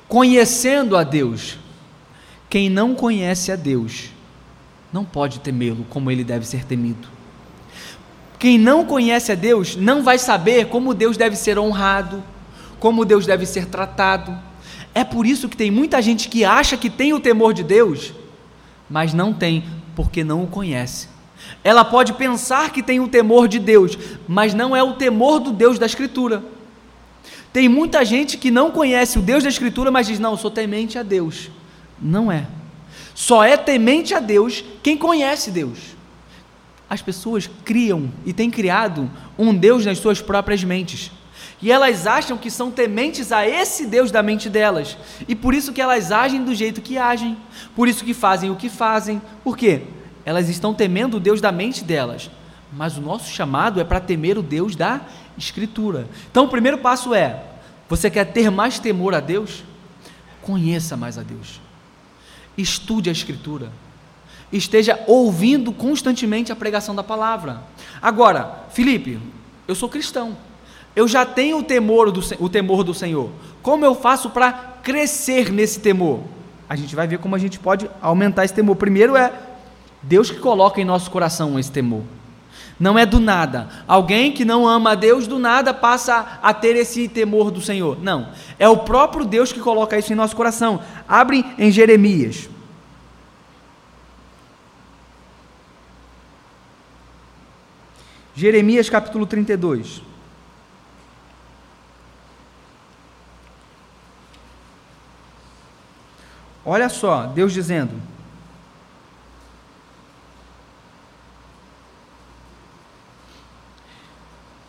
conhecendo 0.08 0.95
a 0.95 1.04
Deus. 1.04 1.58
Quem 2.50 2.70
não 2.70 2.95
conhece 2.95 3.52
a 3.52 3.56
Deus 3.56 4.10
não 4.91 5.06
pode 5.06 5.39
temê-lo 5.39 5.86
como 5.89 6.10
ele 6.10 6.24
deve 6.24 6.47
ser 6.47 6.66
temido. 6.66 7.08
Quem 8.39 8.58
não 8.58 8.86
conhece 8.86 9.32
a 9.32 9.36
Deus 9.36 9.76
não 9.76 10.02
vai 10.02 10.18
saber 10.18 10.68
como 10.68 10.93
Deus 10.93 11.16
deve 11.16 11.36
ser 11.36 11.60
honrado, 11.60 12.24
como 12.80 13.06
Deus 13.06 13.26
deve 13.26 13.45
ser 13.45 13.66
tratado. 13.66 14.36
É 14.95 15.04
por 15.04 15.28
isso 15.28 15.47
que 15.47 15.58
tem 15.58 15.70
muita 15.70 16.02
gente 16.02 16.28
que 16.28 16.43
acha 16.43 16.76
que 16.76 16.89
tem 16.89 17.14
o 17.14 17.20
temor 17.20 17.54
de 17.54 17.64
Deus, 17.64 18.14
mas 18.89 19.14
não 19.14 19.32
tem, 19.32 19.64
porque 19.95 20.24
não 20.24 20.43
o 20.43 20.47
conhece. 20.47 21.08
Ela 21.64 21.86
pode 21.86 22.14
pensar 22.14 22.72
que 22.72 22.82
tem 22.82 23.00
o 23.00 23.08
temor 23.08 23.47
de 23.47 23.60
Deus, 23.60 23.97
mas 24.28 24.54
não 24.54 24.76
é 24.76 24.82
o 24.82 24.93
temor 24.93 25.39
do 25.39 25.52
Deus 25.52 25.78
da 25.78 25.86
Escritura. 25.86 26.41
Tem 27.54 27.68
muita 27.68 28.04
gente 28.06 28.38
que 28.38 28.50
não 28.50 28.72
conhece 28.72 29.20
o 29.20 29.22
Deus 29.22 29.43
da 29.43 29.50
Escritura, 29.50 29.91
mas 29.91 30.08
diz: 30.08 30.20
Não, 30.20 30.32
eu 30.32 30.38
sou 30.38 30.50
temente 30.50 30.97
a 30.97 31.04
Deus. 31.04 31.50
Não 32.02 32.32
é. 32.32 32.47
Só 33.14 33.43
é 33.43 33.58
temente 33.58 34.14
a 34.14 34.20
Deus 34.20 34.64
quem 34.82 34.97
conhece 34.97 35.52
Deus 35.52 36.00
as 36.89 37.02
pessoas 37.02 37.50
criam 37.64 38.12
e 38.26 38.34
têm 38.34 38.50
criado 38.50 39.10
um 39.38 39.54
Deus 39.54 39.86
nas 39.86 40.00
suas 40.00 40.22
próprias 40.22 40.64
mentes. 40.64 41.12
E 41.62 41.72
elas 41.72 42.08
acham 42.08 42.38
que 42.38 42.50
são 42.50 42.72
tementes 42.72 43.32
a 43.32 43.47
esse 43.47 43.86
Deus 43.86 44.12
da 44.12 44.24
mente 44.24 44.50
delas. 44.50 44.97
E 45.28 45.36
por 45.36 45.54
isso 45.54 45.72
que 45.72 45.82
elas 45.82 46.12
agem 46.12 46.43
do 46.43 46.56
jeito 46.56 46.82
que 46.82 46.97
agem. 46.97 47.38
Por 47.76 47.88
isso 47.88 48.04
que 48.04 48.14
fazem 48.14 48.50
o 48.50 48.56
que 48.56 48.70
fazem. 48.70 49.22
Por 49.43 49.56
quê? 49.56 49.84
Elas 50.26 50.50
estão 50.50 50.74
temendo 50.74 51.18
o 51.18 51.20
Deus 51.20 51.41
da 51.41 51.52
mente 51.52 51.84
delas. 51.84 52.32
Mas 52.74 52.97
o 52.97 53.02
nosso 53.02 53.32
chamado 53.32 53.80
é 53.80 53.84
para 53.84 54.00
temer 54.00 54.38
o 54.38 54.41
Deus 54.41 54.76
da 54.76 55.02
Escritura. 55.38 56.08
Então 56.32 56.45
o 56.45 56.50
primeiro 56.50 56.78
passo 56.78 57.14
é: 57.14 57.43
você 57.88 58.10
quer 58.10 58.26
ter 58.26 58.50
mais 58.50 58.80
temor 58.80 59.14
a 59.14 59.20
Deus? 59.20 59.64
Conheça 60.41 60.95
mais 60.95 61.18
a 61.18 61.24
Deus. 61.24 61.60
Estude 62.62 63.10
a 63.10 63.14
Escritura 63.14 63.72
esteja 64.51 64.99
ouvindo 65.07 65.72
constantemente 65.72 66.51
a 66.51 66.55
pregação 66.55 66.95
da 66.95 67.03
palavra. 67.03 67.62
Agora, 68.01 68.64
Felipe, 68.72 69.20
eu 69.68 69.76
sou 69.76 69.88
cristão. 69.88 70.36
Eu 70.95 71.07
já 71.07 71.26
tenho 71.26 71.60
o 71.60 71.64
temor 71.64 72.12
do, 72.12 72.22
o 72.39 72.49
temor 72.49 72.84
do 72.84 72.93
Senhor. 72.93 73.30
Como 73.62 73.86
eu 73.86 73.93
faço 73.93 74.30
para 74.30 74.51
crescer 74.84 75.51
nesse 75.51 75.80
temor? 75.80 76.22
A 76.68 76.76
gente 76.76 76.95
vai 76.95 77.07
ver 77.07 77.20
como 77.20 77.36
a 77.36 77.39
gente 77.39 77.60
pode 77.60 77.89
aumentar 78.01 78.45
esse 78.45 78.53
temor. 78.53 78.76
Primeiro 78.76 79.16
é 79.16 79.32
Deus 80.01 80.32
que 80.32 80.39
coloca 80.39 80.82
em 80.82 80.86
nosso 80.86 81.12
coração 81.12 81.60
esse 81.60 81.72
temor. 81.72 82.03
Não 82.80 82.98
é 82.98 83.06
do 83.06 83.20
nada. 83.20 83.68
Alguém 83.86 84.32
que 84.32 84.46
não 84.46 84.66
ama 84.66 84.92
a 84.92 84.96
Deus 84.96 85.28
do 85.28 85.38
nada 85.38 85.74
passa 85.74 86.40
a 86.42 86.54
ter 86.54 86.76
esse 86.78 87.10
temor 87.10 87.52
do 87.52 87.62
Senhor. 87.62 88.02
Não. 88.02 88.30
É 88.58 88.70
o 88.70 88.78
próprio 88.78 89.26
Deus 89.26 89.52
que 89.52 89.60
coloca 89.60 89.98
isso 89.98 90.14
em 90.14 90.16
nosso 90.16 90.36
coração. 90.36 90.82
Abre 91.08 91.46
em 91.58 91.70
Jeremias. 91.72 92.50
Jeremias 98.34 98.90
capítulo 98.90 99.26
32. 99.26 100.02
Olha 106.64 106.88
só, 106.88 107.26
Deus 107.26 107.52
dizendo: 107.52 107.92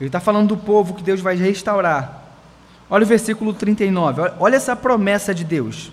Ele 0.01 0.09
está 0.09 0.19
falando 0.19 0.49
do 0.49 0.57
povo 0.57 0.95
que 0.95 1.03
Deus 1.03 1.21
vai 1.21 1.37
restaurar. 1.37 2.25
Olha 2.89 3.05
o 3.05 3.07
versículo 3.07 3.53
39, 3.53 4.33
olha 4.41 4.57
essa 4.57 4.75
promessa 4.75 5.35
de 5.35 5.45
Deus. 5.45 5.93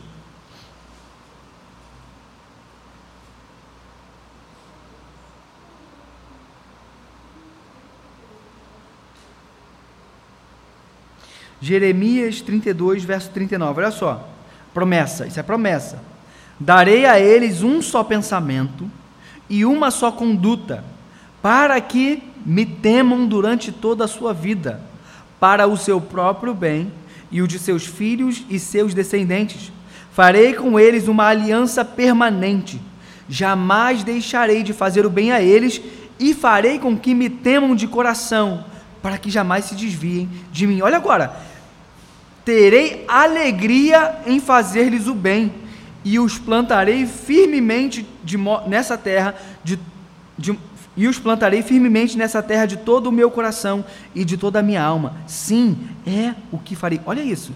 Jeremias 11.60 12.40
32, 12.42 13.04
verso 13.04 13.30
39. 13.32 13.82
Olha 13.82 13.92
só. 13.92 14.28
Promessa, 14.74 15.28
isso 15.28 15.40
é 15.40 15.44
promessa. 15.44 16.02
Darei 16.60 17.06
a 17.06 17.20
eles 17.20 17.62
um 17.62 17.82
só 17.82 18.04
pensamento 18.04 18.90
e 19.50 19.66
uma 19.66 19.92
só 19.92 20.12
conduta, 20.12 20.84
para 21.42 21.80
que 21.82 22.27
me 22.48 22.66
temam 22.66 23.28
durante 23.28 23.74
toda 23.74 24.06
a 24.06 24.08
sua 24.08 24.34
vida, 24.34 24.80
para 25.38 25.68
o 25.68 25.76
seu 25.76 26.00
próprio 26.00 26.54
bem 26.54 26.90
e 27.30 27.42
o 27.42 27.48
de 27.48 27.60
seus 27.60 27.86
filhos 27.86 28.46
e 28.50 28.58
seus 28.58 28.94
descendentes. 28.94 29.70
Farei 30.14 30.54
com 30.54 30.80
eles 30.80 31.10
uma 31.10 31.26
aliança 31.26 31.84
permanente. 31.84 32.82
Jamais 33.28 34.02
deixarei 34.02 34.64
de 34.64 34.72
fazer 34.72 35.06
o 35.06 35.10
bem 35.10 35.34
a 35.34 35.42
eles 35.42 35.82
e 36.18 36.34
farei 36.34 36.80
com 36.80 36.98
que 36.98 37.14
me 37.14 37.30
temam 37.30 37.76
de 37.76 37.86
coração, 37.86 38.64
para 39.02 39.18
que 39.18 39.30
jamais 39.30 39.66
se 39.66 39.76
desviem 39.76 40.30
de 40.50 40.66
mim. 40.66 40.82
Olha 40.82 40.96
agora, 40.96 41.36
terei 42.46 43.04
alegria 43.10 44.20
em 44.26 44.40
fazer-lhes 44.40 45.08
o 45.08 45.14
bem, 45.14 45.54
e 46.06 46.18
os 46.18 46.40
plantarei 46.40 47.06
firmemente 47.06 48.08
de, 48.24 48.38
nessa 48.66 48.98
terra, 48.98 49.36
de, 49.62 49.78
de, 50.38 50.58
e 50.98 51.08
os 51.08 51.18
plantarei 51.20 51.62
firmemente 51.62 52.18
nessa 52.18 52.44
terra 52.44 52.66
de 52.66 52.78
todo 52.78 53.08
o 53.08 53.12
meu 53.12 53.32
coração 53.32 53.86
e 54.14 54.26
de 54.26 54.36
toda 54.36 54.60
a 54.60 54.64
minha 54.64 54.84
alma. 54.84 55.16
Sim, 55.26 55.78
é 56.06 56.34
o 56.52 56.58
que 56.58 56.76
farei. 56.76 57.00
Olha 57.06 57.22
isso. 57.22 57.54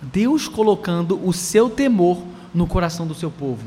Deus 0.00 0.48
colocando 0.48 1.20
o 1.26 1.32
seu 1.32 1.68
temor 1.68 2.22
no 2.54 2.66
coração 2.66 3.06
do 3.06 3.14
seu 3.14 3.30
povo. 3.30 3.66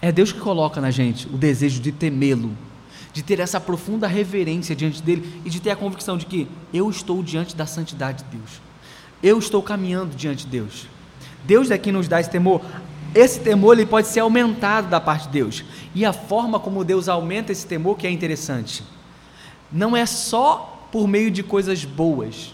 É 0.00 0.10
Deus 0.10 0.32
que 0.32 0.40
coloca 0.40 0.80
na 0.80 0.90
gente 0.90 1.28
o 1.28 1.36
desejo 1.36 1.80
de 1.80 1.92
temê-lo, 1.92 2.50
de 3.12 3.22
ter 3.22 3.38
essa 3.38 3.60
profunda 3.60 4.08
reverência 4.08 4.74
diante 4.74 5.02
dele 5.02 5.40
e 5.44 5.50
de 5.50 5.60
ter 5.60 5.70
a 5.70 5.76
convicção 5.76 6.16
de 6.16 6.24
que 6.24 6.48
eu 6.72 6.88
estou 6.88 7.22
diante 7.22 7.54
da 7.54 7.66
santidade 7.66 8.24
de 8.24 8.38
Deus 8.38 8.70
eu 9.22 9.38
estou 9.38 9.62
caminhando 9.62 10.16
diante 10.16 10.44
de 10.44 10.50
Deus. 10.50 10.86
Deus 11.44 11.70
é 11.70 11.78
quem 11.78 11.92
nos 11.92 12.08
dá 12.08 12.20
esse 12.20 12.30
temor. 12.30 12.62
Esse 13.14 13.40
temor 13.40 13.72
ele 13.72 13.86
pode 13.86 14.06
ser 14.06 14.20
aumentado 14.20 14.88
da 14.88 15.00
parte 15.00 15.26
de 15.26 15.32
Deus. 15.32 15.64
E 15.94 16.04
a 16.04 16.12
forma 16.12 16.60
como 16.60 16.84
Deus 16.84 17.08
aumenta 17.08 17.50
esse 17.50 17.66
temor 17.66 17.96
que 17.96 18.06
é 18.06 18.10
interessante. 18.10 18.84
Não 19.72 19.96
é 19.96 20.06
só 20.06 20.86
por 20.92 21.08
meio 21.08 21.30
de 21.30 21.42
coisas 21.42 21.84
boas. 21.84 22.52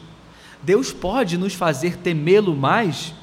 Deus 0.63 0.93
pode 0.93 1.37
nos 1.37 1.55
fazer 1.55 1.97
temê-lo 1.97 2.57
mais, 2.57 3.15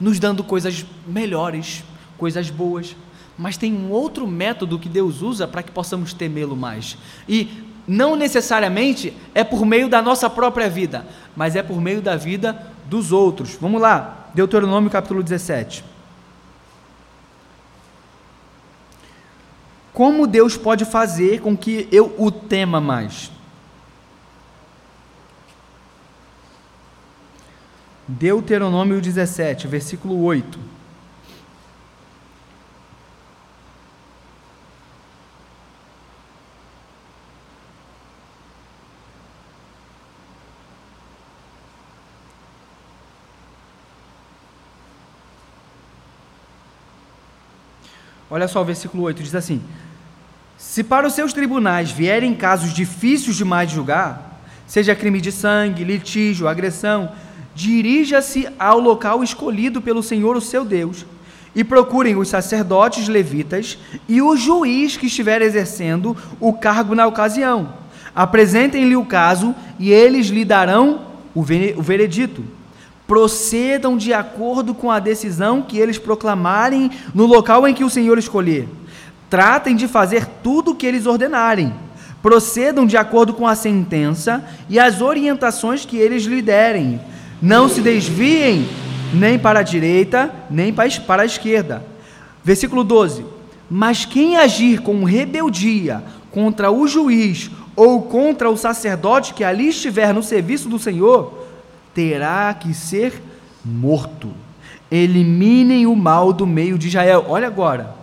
nos 0.00 0.18
dando 0.18 0.42
coisas 0.42 0.84
melhores, 1.06 1.84
coisas 2.18 2.50
boas. 2.50 2.96
Mas 3.38 3.56
tem 3.56 3.72
um 3.72 3.90
outro 3.90 4.26
método 4.26 4.78
que 4.78 4.88
Deus 4.88 5.22
usa 5.22 5.46
para 5.46 5.62
que 5.62 5.70
possamos 5.70 6.12
temê-lo 6.12 6.56
mais. 6.56 6.96
E 7.28 7.48
não 7.86 8.14
necessariamente 8.16 9.12
é 9.34 9.42
por 9.42 9.64
meio 9.64 9.88
da 9.88 10.02
nossa 10.02 10.28
própria 10.28 10.68
vida, 10.68 11.06
mas 11.34 11.56
é 11.56 11.62
por 11.62 11.80
meio 11.80 12.02
da 12.02 12.16
vida 12.16 12.72
dos 12.86 13.10
outros. 13.10 13.56
Vamos 13.60 13.80
lá, 13.80 14.30
Deuteronômio 14.34 14.90
capítulo 14.90 15.22
17. 15.22 15.91
Como 19.92 20.26
Deus 20.26 20.56
pode 20.56 20.84
fazer 20.84 21.40
com 21.40 21.56
que 21.56 21.88
eu 21.92 22.14
o 22.18 22.30
tema 22.30 22.80
mais? 22.80 23.30
Deuteronômio 28.08 29.00
17, 29.00 29.66
versículo 29.66 30.22
8. 30.22 30.58
Olha 48.32 48.48
só 48.48 48.62
o 48.62 48.64
versículo 48.64 49.02
8, 49.02 49.22
diz 49.22 49.34
assim: 49.34 49.60
Se 50.56 50.82
para 50.82 51.06
os 51.06 51.12
seus 51.12 51.34
tribunais 51.34 51.90
vierem 51.90 52.34
casos 52.34 52.72
difíceis 52.72 53.36
demais 53.36 53.68
de 53.68 53.74
julgar, 53.74 54.40
seja 54.66 54.94
crime 54.94 55.20
de 55.20 55.30
sangue, 55.30 55.84
litígio, 55.84 56.48
agressão, 56.48 57.12
dirija-se 57.54 58.48
ao 58.58 58.80
local 58.80 59.22
escolhido 59.22 59.82
pelo 59.82 60.02
Senhor, 60.02 60.34
o 60.34 60.40
seu 60.40 60.64
Deus, 60.64 61.04
e 61.54 61.62
procurem 61.62 62.16
os 62.16 62.28
sacerdotes 62.28 63.06
levitas 63.06 63.76
e 64.08 64.22
o 64.22 64.34
juiz 64.34 64.96
que 64.96 65.08
estiver 65.08 65.42
exercendo 65.42 66.16
o 66.40 66.54
cargo 66.54 66.94
na 66.94 67.06
ocasião. 67.06 67.74
Apresentem-lhe 68.14 68.96
o 68.96 69.04
caso 69.04 69.54
e 69.78 69.92
eles 69.92 70.28
lhe 70.28 70.46
darão 70.46 71.02
o 71.34 71.42
veredito. 71.42 72.42
Procedam 73.12 73.94
de 73.94 74.14
acordo 74.14 74.72
com 74.72 74.90
a 74.90 74.98
decisão 74.98 75.60
que 75.60 75.76
eles 75.76 75.98
proclamarem 75.98 76.90
no 77.14 77.26
local 77.26 77.68
em 77.68 77.74
que 77.74 77.84
o 77.84 77.90
Senhor 77.90 78.16
escolher. 78.16 78.66
Tratem 79.28 79.76
de 79.76 79.86
fazer 79.86 80.24
tudo 80.42 80.70
o 80.70 80.74
que 80.74 80.86
eles 80.86 81.04
ordenarem. 81.04 81.74
Procedam 82.22 82.86
de 82.86 82.96
acordo 82.96 83.34
com 83.34 83.46
a 83.46 83.54
sentença 83.54 84.42
e 84.66 84.78
as 84.78 85.02
orientações 85.02 85.84
que 85.84 85.98
eles 85.98 86.22
lhe 86.22 86.40
derem. 86.40 87.02
Não 87.42 87.68
se 87.68 87.82
desviem 87.82 88.66
nem 89.12 89.38
para 89.38 89.60
a 89.60 89.62
direita, 89.62 90.34
nem 90.48 90.72
para 90.72 91.20
a 91.20 91.26
esquerda. 91.26 91.84
Versículo 92.42 92.82
12: 92.82 93.26
Mas 93.68 94.06
quem 94.06 94.38
agir 94.38 94.80
com 94.80 95.04
rebeldia 95.04 96.02
contra 96.30 96.70
o 96.70 96.88
juiz 96.88 97.50
ou 97.76 98.04
contra 98.04 98.48
o 98.48 98.56
sacerdote 98.56 99.34
que 99.34 99.44
ali 99.44 99.68
estiver 99.68 100.14
no 100.14 100.22
serviço 100.22 100.66
do 100.66 100.78
Senhor, 100.78 101.41
terá 101.94 102.52
que 102.54 102.74
ser 102.74 103.22
morto. 103.64 104.30
Eliminem 104.90 105.86
o 105.86 105.96
mal 105.96 106.32
do 106.32 106.46
meio 106.46 106.78
de 106.78 106.88
Israel. 106.88 107.26
Olha 107.28 107.46
agora. 107.46 107.94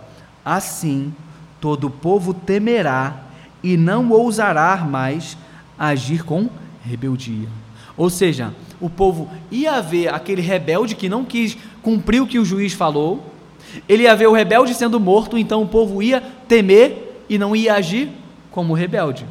Assim, 0.44 1.14
todo 1.60 1.86
o 1.86 1.90
povo 1.90 2.32
temerá 2.32 3.24
e 3.62 3.76
não 3.76 4.10
ousará 4.10 4.76
mais 4.78 5.36
agir 5.78 6.24
com 6.24 6.48
rebeldia. 6.82 7.48
Ou 7.96 8.08
seja, 8.08 8.52
o 8.80 8.88
povo 8.88 9.28
ia 9.50 9.80
ver 9.80 10.08
aquele 10.08 10.40
rebelde 10.40 10.94
que 10.94 11.08
não 11.08 11.24
quis 11.24 11.56
cumprir 11.82 12.22
o 12.22 12.26
que 12.26 12.38
o 12.38 12.44
juiz 12.44 12.72
falou, 12.72 13.30
ele 13.88 14.04
ia 14.04 14.16
ver 14.16 14.26
o 14.26 14.32
rebelde 14.32 14.74
sendo 14.74 14.98
morto, 14.98 15.38
então 15.38 15.62
o 15.62 15.68
povo 15.68 16.02
ia 16.02 16.20
temer 16.48 17.24
e 17.28 17.38
não 17.38 17.54
ia 17.54 17.74
agir 17.74 18.10
como 18.50 18.74
rebelde. 18.74 19.26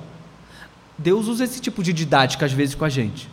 Deus 0.97 1.27
usa 1.27 1.43
esse 1.43 1.59
tipo 1.59 1.81
de 1.83 1.91
didática 1.91 2.45
às 2.45 2.53
vezes 2.53 2.75
com 2.75 2.85
a 2.85 2.89
gente. 2.89 3.29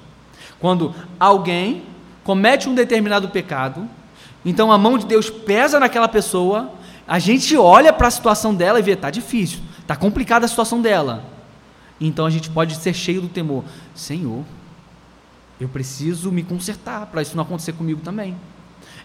Quando 0.61 0.94
alguém 1.18 1.82
comete 2.24 2.68
um 2.68 2.74
determinado 2.74 3.28
pecado, 3.28 3.88
então 4.44 4.72
a 4.72 4.78
mão 4.78 4.96
de 4.96 5.07
Deus 5.07 5.28
pesa 5.28 5.78
naquela 5.78 6.09
pessoa, 6.09 6.72
a 7.07 7.18
gente 7.18 7.57
olha 7.57 7.92
para 7.92 8.09
a 8.09 8.11
situação 8.11 8.54
dela 8.54 8.78
e 8.78 8.82
vê, 8.82 8.96
tá 8.96 9.11
difícil, 9.11 9.61
tá 9.86 9.94
complicada 9.94 10.46
a 10.46 10.48
situação 10.48 10.80
dela. 10.80 11.24
Então 12.00 12.26
a 12.26 12.30
gente 12.30 12.50
pode 12.50 12.76
ser 12.76 12.94
cheio 12.94 13.20
do 13.20 13.28
temor. 13.28 13.64
Senhor, 13.94 14.44
eu 15.61 15.68
preciso 15.68 16.30
me 16.30 16.42
consertar 16.42 17.07
para 17.07 17.22
isso 17.22 17.36
não 17.36 17.44
acontecer 17.44 17.72
comigo 17.72 18.00
também. 18.02 18.36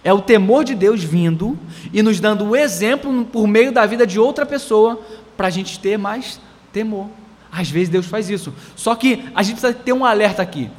É 0.03 0.11
o 0.11 0.21
temor 0.21 0.63
de 0.63 0.73
Deus 0.73 1.03
vindo 1.03 1.57
e 1.93 2.01
nos 2.01 2.19
dando 2.19 2.45
o 2.45 2.55
exemplo 2.55 3.25
por 3.25 3.47
meio 3.47 3.71
da 3.71 3.85
vida 3.85 4.05
de 4.05 4.19
outra 4.19 4.45
pessoa 4.45 4.99
para 5.37 5.47
a 5.47 5.51
gente 5.51 5.79
ter 5.79 5.97
mais 5.97 6.39
temor. 6.73 7.07
Às 7.51 7.69
vezes 7.69 7.89
Deus 7.89 8.05
faz 8.05 8.29
isso. 8.29 8.53
Só 8.75 8.95
que 8.95 9.25
a 9.35 9.43
gente 9.43 9.59
precisa 9.59 9.73
ter 9.73 9.93
um 9.93 10.03
alerta 10.03 10.41
aqui. 10.41 10.69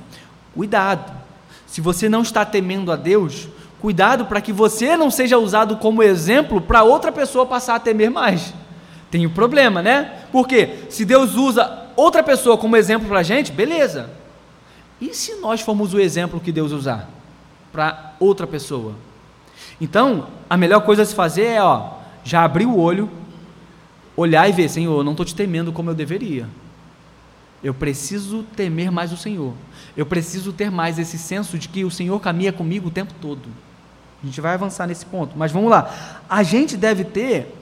Cuidado. 0.55 1.13
Se 1.67 1.81
você 1.81 2.09
não 2.09 2.23
está 2.23 2.45
temendo 2.45 2.93
a 2.93 2.97
Deus, 2.97 3.49
cuidado 3.81 4.27
para 4.27 4.41
que 4.41 4.53
você 4.53 4.97
não 4.97 5.11
seja 5.11 5.39
usado 5.39 5.77
como 5.77 6.03
exemplo 6.03 6.61
para 6.61 6.83
outra 6.83 7.11
pessoa 7.11 7.47
passar 7.47 7.77
a 7.77 7.81
temer 7.81 8.11
mais. 8.11 8.53
Tem 9.11 9.27
um 9.27 9.31
problema, 9.31 9.83
né? 9.83 10.25
Porque 10.31 10.85
se 10.89 11.05
Deus 11.05 11.35
usa 11.35 11.89
outra 11.97 12.23
pessoa 12.23 12.57
como 12.57 12.77
exemplo 12.77 13.09
para 13.09 13.21
a 13.21 13.23
gente, 13.23 13.53
beleza. 13.53 14.11
E 15.01 15.15
se 15.15 15.35
nós 15.37 15.61
formos 15.61 15.93
o 15.95 16.01
exemplo 16.01 16.41
que 16.41 16.53
Deus 16.53 16.73
usar 16.73 17.09
para 17.73 18.15
outra 18.21 18.47
pessoa? 18.47 18.95
Então, 19.81 20.29
a 20.49 20.57
melhor 20.57 20.83
coisa 20.83 21.03
a 21.03 21.05
se 21.05 21.15
fazer 21.15 21.45
é, 21.45 21.63
ó, 21.63 21.95
já 22.23 22.45
abrir 22.45 22.67
o 22.67 22.79
olho, 22.79 23.11
olhar 24.17 24.49
e 24.49 24.53
ver, 24.53 24.69
Senhor, 24.69 24.97
eu 24.97 25.05
não 25.05 25.13
estou 25.13 25.27
te 25.27 25.35
temendo 25.35 25.73
como 25.73 25.91
eu 25.91 25.95
deveria. 25.95 26.47
Eu 27.63 27.73
preciso 27.73 28.43
temer 28.57 28.91
mais 28.91 29.13
o 29.13 29.17
Senhor. 29.17 29.55
Eu 29.97 30.05
preciso 30.05 30.53
ter 30.53 30.71
mais 30.71 30.99
esse 30.99 31.19
senso 31.19 31.59
de 31.59 31.69
que 31.69 31.85
o 31.85 31.91
Senhor 31.91 32.19
caminha 32.21 32.53
comigo 32.53 32.89
o 32.89 32.91
tempo 32.91 33.15
todo. 33.21 33.49
A 34.23 34.27
gente 34.27 34.41
vai 34.41 34.55
avançar 34.55 34.87
nesse 34.87 35.07
ponto, 35.07 35.37
mas 35.37 35.53
vamos 35.53 35.71
lá. 35.71 36.23
A 36.29 36.43
gente 36.43 36.77
deve 36.77 37.05
ter 37.05 37.55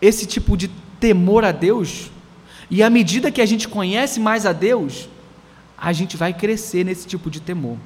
esse 0.00 0.26
tipo 0.26 0.56
de 0.56 0.68
temor 1.00 1.44
a 1.44 1.52
Deus, 1.52 2.10
e 2.70 2.82
à 2.82 2.90
medida 2.90 3.30
que 3.30 3.40
a 3.40 3.46
gente 3.46 3.68
conhece 3.68 4.20
mais 4.20 4.46
a 4.46 4.52
Deus, 4.52 5.08
a 5.76 5.92
gente 5.92 6.16
vai 6.16 6.32
crescer 6.32 6.84
nesse 6.84 7.06
tipo 7.06 7.30
de 7.30 7.40
temor. 7.40 7.76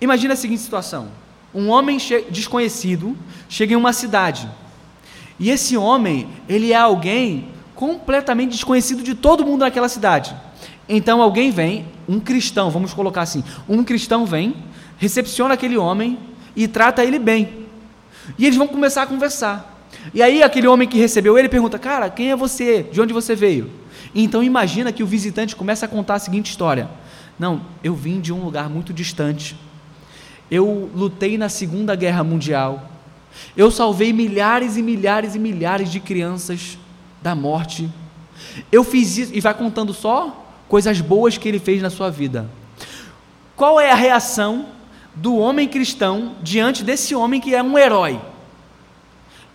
Imagina 0.00 0.34
a 0.34 0.36
seguinte 0.36 0.60
situação: 0.60 1.08
um 1.54 1.68
homem 1.68 1.98
desconhecido 2.30 3.16
chega 3.48 3.72
em 3.72 3.76
uma 3.76 3.92
cidade, 3.92 4.48
e 5.38 5.50
esse 5.50 5.76
homem, 5.76 6.28
ele 6.48 6.72
é 6.72 6.76
alguém 6.76 7.48
completamente 7.78 8.50
desconhecido 8.50 9.04
de 9.04 9.14
todo 9.14 9.46
mundo 9.46 9.60
naquela 9.60 9.88
cidade. 9.88 10.34
Então 10.88 11.22
alguém 11.22 11.52
vem, 11.52 11.86
um 12.08 12.18
cristão, 12.18 12.72
vamos 12.72 12.92
colocar 12.92 13.22
assim, 13.22 13.44
um 13.68 13.84
cristão 13.84 14.26
vem, 14.26 14.52
recepciona 14.96 15.54
aquele 15.54 15.78
homem 15.78 16.18
e 16.56 16.66
trata 16.66 17.04
ele 17.04 17.20
bem. 17.20 17.66
E 18.36 18.44
eles 18.44 18.58
vão 18.58 18.66
começar 18.66 19.02
a 19.02 19.06
conversar. 19.06 19.86
E 20.12 20.20
aí 20.20 20.42
aquele 20.42 20.66
homem 20.66 20.88
que 20.88 20.98
recebeu 20.98 21.38
ele 21.38 21.48
pergunta: 21.48 21.78
"Cara, 21.78 22.10
quem 22.10 22.32
é 22.32 22.36
você? 22.36 22.82
De 22.82 23.00
onde 23.00 23.12
você 23.12 23.36
veio?" 23.36 23.70
Então 24.12 24.42
imagina 24.42 24.90
que 24.90 25.04
o 25.04 25.06
visitante 25.06 25.54
começa 25.54 25.86
a 25.86 25.88
contar 25.88 26.16
a 26.16 26.18
seguinte 26.18 26.50
história: 26.50 26.90
"Não, 27.38 27.60
eu 27.84 27.94
vim 27.94 28.20
de 28.20 28.32
um 28.32 28.42
lugar 28.42 28.68
muito 28.68 28.92
distante. 28.92 29.54
Eu 30.50 30.90
lutei 30.92 31.38
na 31.38 31.48
Segunda 31.48 31.94
Guerra 31.94 32.24
Mundial. 32.24 32.90
Eu 33.56 33.70
salvei 33.70 34.12
milhares 34.12 34.76
e 34.76 34.82
milhares 34.82 35.36
e 35.36 35.38
milhares 35.38 35.92
de 35.92 36.00
crianças 36.00 36.76
da 37.22 37.34
morte. 37.34 37.88
Eu 38.70 38.84
fiz 38.84 39.16
isso 39.18 39.34
e 39.34 39.40
vai 39.40 39.54
contando 39.54 39.92
só 39.92 40.44
coisas 40.68 41.00
boas 41.00 41.38
que 41.38 41.48
ele 41.48 41.58
fez 41.58 41.82
na 41.82 41.90
sua 41.90 42.10
vida. 42.10 42.48
Qual 43.56 43.80
é 43.80 43.90
a 43.90 43.94
reação 43.94 44.66
do 45.14 45.36
homem 45.36 45.66
cristão 45.66 46.36
diante 46.42 46.84
desse 46.84 47.14
homem 47.14 47.40
que 47.40 47.54
é 47.54 47.62
um 47.62 47.76
herói? 47.76 48.20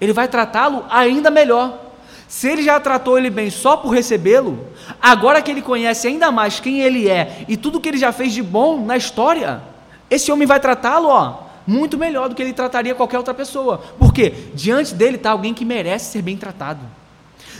Ele 0.01 0.11
vai 0.11 0.27
tratá-lo 0.27 0.85
ainda 0.89 1.31
melhor. 1.31 1.79
Se 2.27 2.49
ele 2.49 2.63
já 2.63 2.79
tratou 2.79 3.17
ele 3.17 3.29
bem 3.29 3.49
só 3.49 3.77
por 3.77 3.89
recebê-lo, 3.89 4.67
agora 5.01 5.41
que 5.41 5.51
ele 5.51 5.61
conhece 5.61 6.07
ainda 6.07 6.31
mais 6.31 6.59
quem 6.59 6.81
ele 6.81 7.07
é 7.07 7.45
e 7.47 7.55
tudo 7.55 7.79
que 7.79 7.87
ele 7.87 7.97
já 7.97 8.11
fez 8.11 8.33
de 8.33 8.41
bom 8.41 8.83
na 8.83 8.97
história, 8.97 9.61
esse 10.09 10.31
homem 10.31 10.47
vai 10.47 10.59
tratá-lo, 10.59 11.09
ó, 11.09 11.43
muito 11.65 11.97
melhor 11.97 12.27
do 12.27 12.35
que 12.35 12.41
ele 12.41 12.51
trataria 12.51 12.95
qualquer 12.95 13.17
outra 13.17 13.33
pessoa. 13.33 13.83
Porque 13.99 14.31
diante 14.53 14.93
dele 14.93 15.15
está 15.15 15.31
alguém 15.31 15.53
que 15.53 15.63
merece 15.63 16.11
ser 16.11 16.21
bem 16.21 16.35
tratado. 16.35 16.81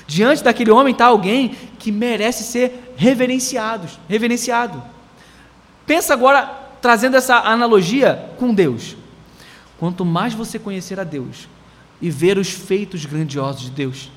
Diante 0.08 0.44
daquele 0.44 0.72
homem 0.72 0.92
está 0.92 1.06
alguém 1.06 1.56
que 1.80 1.92
merece 1.92 2.44
ser 2.44 2.94
reverenciado, 2.96 3.88
reverenciado. 4.08 4.84
Pensa 5.86 6.14
agora 6.14 6.46
trazendo 6.82 7.16
essa 7.16 7.38
analogia 7.38 8.30
com 8.38 8.54
Deus. 8.54 8.96
Quanto 9.80 10.06
mais 10.06 10.34
você 10.34 10.60
conhecer 10.60 11.00
a 11.00 11.04
Deus 11.04 11.48
e 12.02 12.10
ver 12.10 12.38
os 12.38 12.50
feitos 12.50 13.06
grandiosos 13.06 13.64
de 13.64 13.72
Deus, 13.72 14.12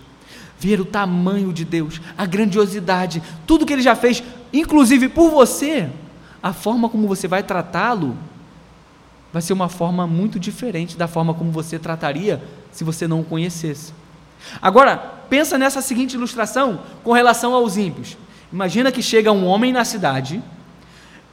ver 0.58 0.80
o 0.80 0.84
tamanho 0.84 1.52
de 1.52 1.64
Deus, 1.64 2.00
a 2.16 2.26
grandiosidade, 2.26 3.22
tudo 3.46 3.66
que 3.66 3.72
ele 3.72 3.82
já 3.82 3.94
fez, 3.94 4.22
inclusive 4.52 5.08
por 5.08 5.30
você, 5.30 5.88
a 6.42 6.52
forma 6.52 6.88
como 6.88 7.08
você 7.08 7.26
vai 7.26 7.42
tratá-lo 7.42 8.16
vai 9.32 9.42
ser 9.42 9.52
uma 9.52 9.68
forma 9.68 10.06
muito 10.06 10.38
diferente 10.38 10.96
da 10.96 11.06
forma 11.06 11.34
como 11.34 11.50
você 11.50 11.78
trataria 11.78 12.42
se 12.72 12.84
você 12.84 13.06
não 13.06 13.20
o 13.20 13.24
conhecesse. 13.24 13.92
Agora, 14.62 15.15
pensa 15.28 15.58
nessa 15.58 15.80
seguinte 15.80 16.14
ilustração 16.14 16.80
com 17.02 17.12
relação 17.12 17.54
aos 17.54 17.76
ímpios. 17.76 18.16
Imagina 18.52 18.92
que 18.92 19.02
chega 19.02 19.32
um 19.32 19.44
homem 19.46 19.72
na 19.72 19.84
cidade, 19.84 20.42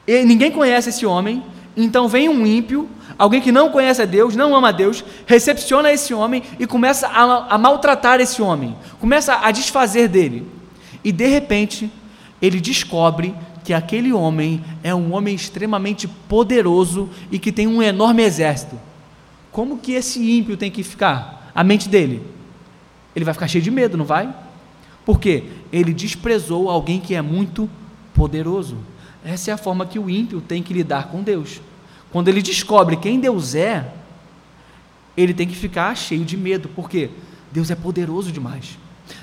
ninguém 0.07 0.51
conhece 0.51 0.89
esse 0.89 1.05
homem, 1.05 1.43
então 1.75 2.07
vem 2.07 2.29
um 2.29 2.45
ímpio, 2.45 2.89
alguém 3.17 3.41
que 3.41 3.51
não 3.51 3.69
conhece 3.69 4.01
a 4.01 4.05
Deus, 4.05 4.35
não 4.35 4.55
ama 4.55 4.69
a 4.69 4.71
Deus, 4.71 5.03
recepciona 5.25 5.91
esse 5.91 6.13
homem 6.13 6.43
e 6.59 6.67
começa 6.67 7.07
a, 7.07 7.55
a 7.55 7.57
maltratar 7.57 8.19
esse 8.19 8.41
homem, 8.41 8.75
começa 8.99 9.35
a 9.35 9.51
desfazer 9.51 10.07
dele. 10.07 10.47
E 11.03 11.11
de 11.11 11.27
repente, 11.27 11.91
ele 12.41 12.59
descobre 12.59 13.33
que 13.63 13.73
aquele 13.73 14.11
homem 14.11 14.63
é 14.83 14.93
um 14.93 15.13
homem 15.13 15.33
extremamente 15.33 16.07
poderoso 16.07 17.09
e 17.31 17.39
que 17.39 17.51
tem 17.51 17.65
um 17.65 17.81
enorme 17.81 18.23
exército. 18.23 18.79
Como 19.51 19.77
que 19.77 19.93
esse 19.93 20.19
ímpio 20.19 20.57
tem 20.57 20.69
que 20.69 20.83
ficar? 20.83 21.51
A 21.55 21.63
mente 21.63 21.87
dele 21.87 22.32
ele 23.15 23.25
vai 23.25 23.33
ficar 23.33 23.47
cheio 23.47 23.63
de 23.63 23.71
medo, 23.71 23.97
não 23.97 24.05
vai? 24.05 24.33
Porque 25.05 25.45
ele 25.71 25.93
desprezou 25.93 26.69
alguém 26.69 26.99
que 26.99 27.15
é 27.15 27.21
muito 27.21 27.69
poderoso. 28.13 28.77
Essa 29.23 29.51
é 29.51 29.53
a 29.53 29.57
forma 29.57 29.85
que 29.85 29.99
o 29.99 30.09
ímpio 30.09 30.41
tem 30.41 30.61
que 30.63 30.73
lidar 30.73 31.07
com 31.07 31.21
Deus. 31.21 31.61
Quando 32.11 32.27
ele 32.27 32.41
descobre 32.41 32.97
quem 32.97 33.19
Deus 33.19 33.55
é, 33.55 33.91
ele 35.15 35.33
tem 35.33 35.47
que 35.47 35.55
ficar 35.55 35.95
cheio 35.95 36.25
de 36.25 36.37
medo. 36.37 36.69
Por 36.69 36.89
quê? 36.89 37.09
Deus 37.51 37.69
é 37.69 37.75
poderoso 37.75 38.31
demais. 38.31 38.77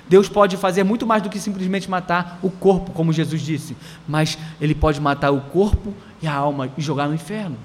Deus 0.08 0.28
pode 0.28 0.56
fazer 0.56 0.84
muito 0.84 1.06
mais 1.06 1.22
do 1.22 1.30
que 1.30 1.38
simplesmente 1.38 1.88
matar 1.88 2.38
o 2.42 2.50
corpo, 2.50 2.92
como 2.92 3.12
Jesus 3.12 3.40
disse, 3.40 3.76
mas 4.06 4.36
Ele 4.60 4.74
pode 4.74 5.00
matar 5.00 5.30
o 5.30 5.40
corpo 5.40 5.94
e 6.20 6.26
a 6.26 6.34
alma 6.34 6.70
e 6.76 6.82
jogar 6.82 7.08
no 7.08 7.14
inferno. 7.14 7.56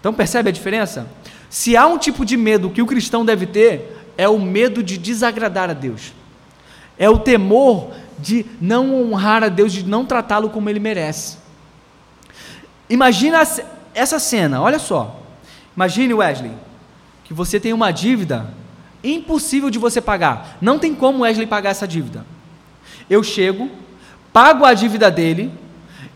Então 0.00 0.12
percebe 0.12 0.48
a 0.48 0.52
diferença? 0.52 1.06
Se 1.48 1.76
há 1.76 1.86
um 1.86 1.98
tipo 1.98 2.24
de 2.24 2.36
medo 2.36 2.70
que 2.70 2.82
o 2.82 2.86
cristão 2.86 3.24
deve 3.24 3.46
ter, 3.46 4.01
é 4.16 4.28
o 4.28 4.38
medo 4.38 4.82
de 4.82 4.98
desagradar 4.98 5.70
a 5.70 5.74
Deus, 5.74 6.12
é 6.98 7.08
o 7.08 7.18
temor 7.18 7.92
de 8.18 8.46
não 8.60 8.94
honrar 8.94 9.42
a 9.42 9.48
Deus, 9.48 9.72
de 9.72 9.84
não 9.84 10.06
tratá-lo 10.06 10.50
como 10.50 10.70
ele 10.70 10.78
merece. 10.78 11.38
Imagina 12.88 13.42
essa 13.94 14.18
cena, 14.18 14.60
olha 14.60 14.78
só. 14.78 15.20
Imagine, 15.74 16.14
Wesley, 16.14 16.52
que 17.24 17.34
você 17.34 17.58
tem 17.58 17.72
uma 17.72 17.90
dívida 17.90 18.46
impossível 19.02 19.70
de 19.70 19.78
você 19.78 20.00
pagar. 20.00 20.58
Não 20.60 20.78
tem 20.78 20.94
como 20.94 21.24
Wesley 21.24 21.46
pagar 21.46 21.70
essa 21.70 21.88
dívida. 21.88 22.24
Eu 23.08 23.22
chego, 23.22 23.70
pago 24.32 24.64
a 24.64 24.74
dívida 24.74 25.10
dele, 25.10 25.52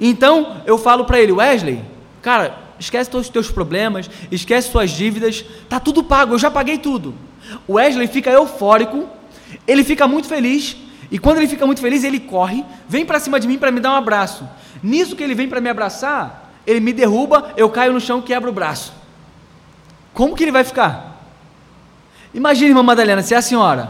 então 0.00 0.58
eu 0.66 0.78
falo 0.78 1.04
para 1.04 1.20
ele, 1.20 1.32
Wesley, 1.32 1.82
cara, 2.22 2.58
esquece 2.78 3.10
todos 3.10 3.26
os 3.26 3.32
teus 3.32 3.50
problemas, 3.50 4.08
esquece 4.30 4.70
suas 4.70 4.90
dívidas, 4.90 5.44
tá 5.68 5.80
tudo 5.80 6.04
pago, 6.04 6.34
eu 6.34 6.38
já 6.38 6.50
paguei 6.50 6.78
tudo. 6.78 7.14
O 7.66 7.74
Wesley 7.74 8.06
fica 8.06 8.30
eufórico, 8.30 9.08
ele 9.66 9.84
fica 9.84 10.06
muito 10.06 10.28
feliz, 10.28 10.76
e 11.10 11.18
quando 11.18 11.38
ele 11.38 11.48
fica 11.48 11.66
muito 11.66 11.80
feliz, 11.80 12.04
ele 12.04 12.20
corre, 12.20 12.64
vem 12.88 13.04
para 13.04 13.20
cima 13.20 13.38
de 13.38 13.46
mim 13.46 13.58
para 13.58 13.70
me 13.70 13.80
dar 13.80 13.92
um 13.92 13.96
abraço. 13.96 14.48
Nisso 14.82 15.14
que 15.14 15.22
ele 15.22 15.34
vem 15.34 15.48
para 15.48 15.60
me 15.60 15.68
abraçar, 15.68 16.52
ele 16.66 16.80
me 16.80 16.92
derruba, 16.92 17.52
eu 17.56 17.68
caio 17.70 17.92
no 17.92 18.00
chão, 18.00 18.20
quebro 18.20 18.50
o 18.50 18.52
braço. 18.52 18.92
Como 20.12 20.34
que 20.34 20.44
ele 20.44 20.52
vai 20.52 20.64
ficar? 20.64 21.22
Imagine, 22.34 22.70
irmã 22.70 22.82
Madalena, 22.82 23.22
se 23.22 23.34
é 23.34 23.36
a 23.36 23.42
senhora. 23.42 23.88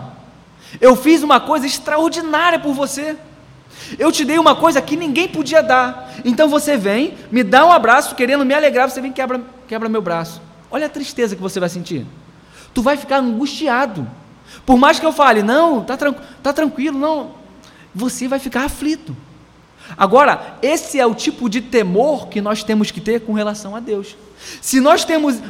Eu 0.80 0.94
fiz 0.94 1.22
uma 1.22 1.40
coisa 1.40 1.66
extraordinária 1.66 2.58
por 2.58 2.74
você. 2.74 3.16
Eu 3.98 4.10
te 4.12 4.24
dei 4.24 4.38
uma 4.38 4.54
coisa 4.54 4.82
que 4.82 4.96
ninguém 4.96 5.28
podia 5.28 5.62
dar. 5.62 6.12
Então 6.24 6.48
você 6.48 6.76
vem, 6.76 7.14
me 7.30 7.42
dá 7.42 7.64
um 7.64 7.72
abraço, 7.72 8.14
querendo 8.14 8.44
me 8.44 8.54
alegrar, 8.54 8.90
você 8.90 9.00
vem 9.00 9.10
e 9.10 9.14
quebra, 9.14 9.40
quebra 9.66 9.88
meu 9.88 10.02
braço. 10.02 10.42
Olha 10.70 10.86
a 10.86 10.88
tristeza 10.88 11.34
que 11.34 11.42
você 11.42 11.58
vai 11.58 11.68
sentir. 11.68 12.04
Tu 12.76 12.82
vai 12.82 12.98
ficar 12.98 13.20
angustiado. 13.20 14.06
Por 14.66 14.76
mais 14.76 15.00
que 15.00 15.06
eu 15.06 15.10
fale, 15.10 15.42
não, 15.42 15.82
tá, 15.82 15.96
tran 15.96 16.12
tá 16.42 16.52
tranquilo, 16.52 16.98
não. 16.98 17.30
Você 17.94 18.28
vai 18.28 18.38
ficar 18.38 18.66
aflito. 18.66 19.16
Agora, 19.96 20.58
esse 20.60 21.00
é 21.00 21.06
o 21.06 21.14
tipo 21.14 21.48
de 21.48 21.62
temor 21.62 22.28
que 22.28 22.38
nós 22.38 22.62
temos 22.62 22.90
que 22.90 23.00
ter 23.00 23.20
com 23.20 23.32
relação 23.32 23.74
a 23.74 23.80
Deus. 23.80 24.14
Se 24.60 24.78
nós 24.78 25.06
temos. 25.06 25.40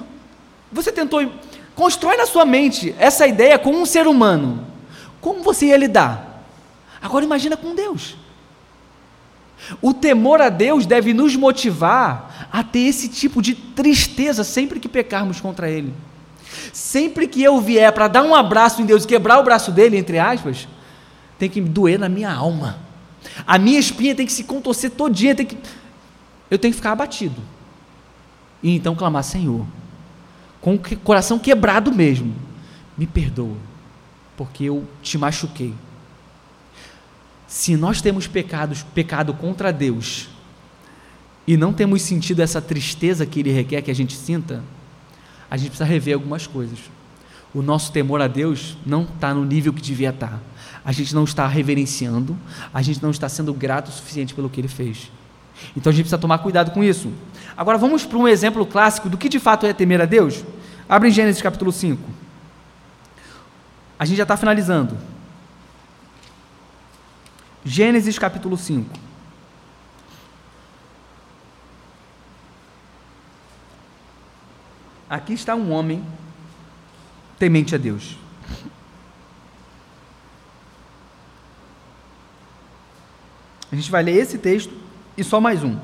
Você 0.70 0.92
tentou. 0.92 1.28
Constrói 1.74 2.16
na 2.16 2.26
sua 2.26 2.44
mente 2.44 2.94
essa 2.96 3.26
ideia 3.26 3.58
com 3.58 3.72
um 3.72 3.84
ser 3.84 4.06
humano. 4.06 4.64
Como 5.20 5.42
você 5.42 5.66
ia 5.66 5.76
lidar? 5.76 6.44
Agora 7.02 7.24
imagina 7.24 7.56
com 7.56 7.74
Deus. 7.74 8.16
O 9.82 9.92
temor 9.92 10.40
a 10.40 10.48
Deus 10.48 10.86
deve 10.86 11.12
nos 11.12 11.34
motivar 11.34 12.46
a 12.52 12.62
ter 12.62 12.86
esse 12.86 13.08
tipo 13.08 13.42
de 13.42 13.56
tristeza 13.56 14.44
sempre 14.44 14.78
que 14.78 14.88
pecarmos 14.88 15.40
contra 15.40 15.68
Ele. 15.68 15.92
Sempre 16.72 17.26
que 17.26 17.42
eu 17.42 17.60
vier 17.60 17.92
para 17.92 18.08
dar 18.08 18.22
um 18.22 18.34
abraço 18.34 18.82
em 18.82 18.86
Deus 18.86 19.04
e 19.04 19.06
quebrar 19.06 19.38
o 19.38 19.44
braço 19.44 19.70
dele, 19.70 19.96
entre 19.96 20.18
aspas, 20.18 20.68
tem 21.38 21.48
que 21.48 21.60
doer 21.60 21.98
na 21.98 22.08
minha 22.08 22.32
alma. 22.32 22.78
A 23.46 23.58
minha 23.58 23.78
espinha 23.78 24.14
tem 24.14 24.26
que 24.26 24.32
se 24.32 24.44
contorcer 24.44 24.90
todinha, 24.90 25.34
tem 25.34 25.46
que... 25.46 25.56
eu 26.50 26.58
tenho 26.58 26.72
que 26.72 26.76
ficar 26.76 26.92
abatido. 26.92 27.40
E 28.62 28.74
então 28.74 28.94
clamar, 28.94 29.24
Senhor, 29.24 29.66
com 30.60 30.74
o 30.74 30.78
coração 30.98 31.38
quebrado 31.38 31.92
mesmo, 31.92 32.34
me 32.96 33.06
perdoa, 33.06 33.56
porque 34.36 34.64
eu 34.64 34.86
te 35.02 35.18
machuquei. 35.18 35.74
Se 37.46 37.76
nós 37.76 38.00
temos 38.00 38.26
pecados, 38.26 38.82
pecado 38.82 39.32
contra 39.34 39.72
Deus, 39.72 40.28
e 41.46 41.56
não 41.56 41.72
temos 41.72 42.02
sentido 42.02 42.40
essa 42.40 42.60
tristeza 42.60 43.24
que 43.24 43.40
Ele 43.40 43.52
requer 43.52 43.82
que 43.82 43.90
a 43.90 43.94
gente 43.94 44.16
sinta, 44.16 44.64
a 45.50 45.56
gente 45.56 45.68
precisa 45.68 45.84
rever 45.84 46.14
algumas 46.14 46.46
coisas. 46.46 46.78
O 47.54 47.62
nosso 47.62 47.92
temor 47.92 48.20
a 48.20 48.28
Deus 48.28 48.76
não 48.84 49.02
está 49.02 49.32
no 49.32 49.44
nível 49.44 49.72
que 49.72 49.80
devia 49.80 50.10
estar. 50.10 50.40
A 50.84 50.92
gente 50.92 51.14
não 51.14 51.24
está 51.24 51.46
reverenciando, 51.46 52.36
a 52.72 52.82
gente 52.82 53.02
não 53.02 53.10
está 53.10 53.28
sendo 53.28 53.52
grato 53.52 53.88
o 53.88 53.92
suficiente 53.92 54.34
pelo 54.34 54.50
que 54.50 54.60
Ele 54.60 54.68
fez. 54.68 55.10
Então 55.76 55.90
a 55.90 55.92
gente 55.92 56.02
precisa 56.02 56.18
tomar 56.18 56.38
cuidado 56.38 56.70
com 56.70 56.84
isso. 56.84 57.10
Agora 57.56 57.78
vamos 57.78 58.04
para 58.04 58.18
um 58.18 58.28
exemplo 58.28 58.66
clássico 58.66 59.08
do 59.08 59.16
que 59.16 59.28
de 59.28 59.38
fato 59.38 59.66
é 59.66 59.72
temer 59.72 60.00
a 60.00 60.04
Deus. 60.04 60.44
Abre 60.88 61.08
em 61.08 61.12
Gênesis 61.12 61.40
capítulo 61.40 61.72
5. 61.72 62.00
A 63.98 64.04
gente 64.04 64.18
já 64.18 64.24
está 64.24 64.36
finalizando. 64.36 64.96
Gênesis 67.64 68.18
capítulo 68.18 68.56
5. 68.56 69.05
Aqui 75.08 75.34
está 75.34 75.54
um 75.54 75.70
homem 75.70 76.04
temente 77.38 77.74
a 77.74 77.78
Deus. 77.78 78.16
A 83.70 83.76
gente 83.76 83.90
vai 83.90 84.02
ler 84.02 84.16
esse 84.16 84.36
texto 84.36 84.74
e 85.16 85.22
só 85.22 85.40
mais 85.40 85.62
um. 85.62 85.78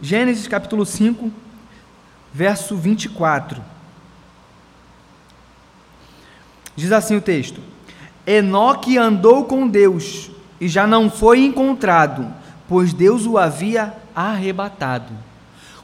Gênesis 0.00 0.48
capítulo 0.48 0.84
5, 0.84 1.30
verso 2.32 2.76
24. 2.76 3.62
Diz 6.74 6.90
assim 6.90 7.14
o 7.14 7.20
texto: 7.20 7.60
Enoque 8.26 8.98
andou 8.98 9.44
com 9.44 9.68
Deus 9.68 10.28
e 10.60 10.66
já 10.66 10.88
não 10.88 11.08
foi 11.08 11.44
encontrado, 11.44 12.32
pois 12.68 12.92
Deus 12.92 13.26
o 13.26 13.38
havia 13.38 13.94
arrebatado. 14.12 15.12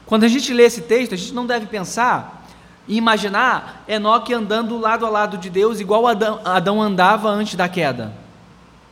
Quando 0.09 0.23
a 0.23 0.27
gente 0.27 0.51
lê 0.51 0.63
esse 0.63 0.81
texto, 0.81 1.13
a 1.13 1.15
gente 1.15 1.35
não 1.35 1.45
deve 1.45 1.67
pensar 1.67 2.47
e 2.87 2.97
imaginar 2.97 3.85
Enoque 3.87 4.33
andando 4.33 4.75
lado 4.75 5.05
a 5.05 5.09
lado 5.09 5.37
de 5.37 5.51
Deus, 5.51 5.79
igual 5.79 6.07
Adão, 6.07 6.41
Adão 6.43 6.81
andava 6.81 7.29
antes 7.29 7.53
da 7.53 7.69
queda. 7.69 8.11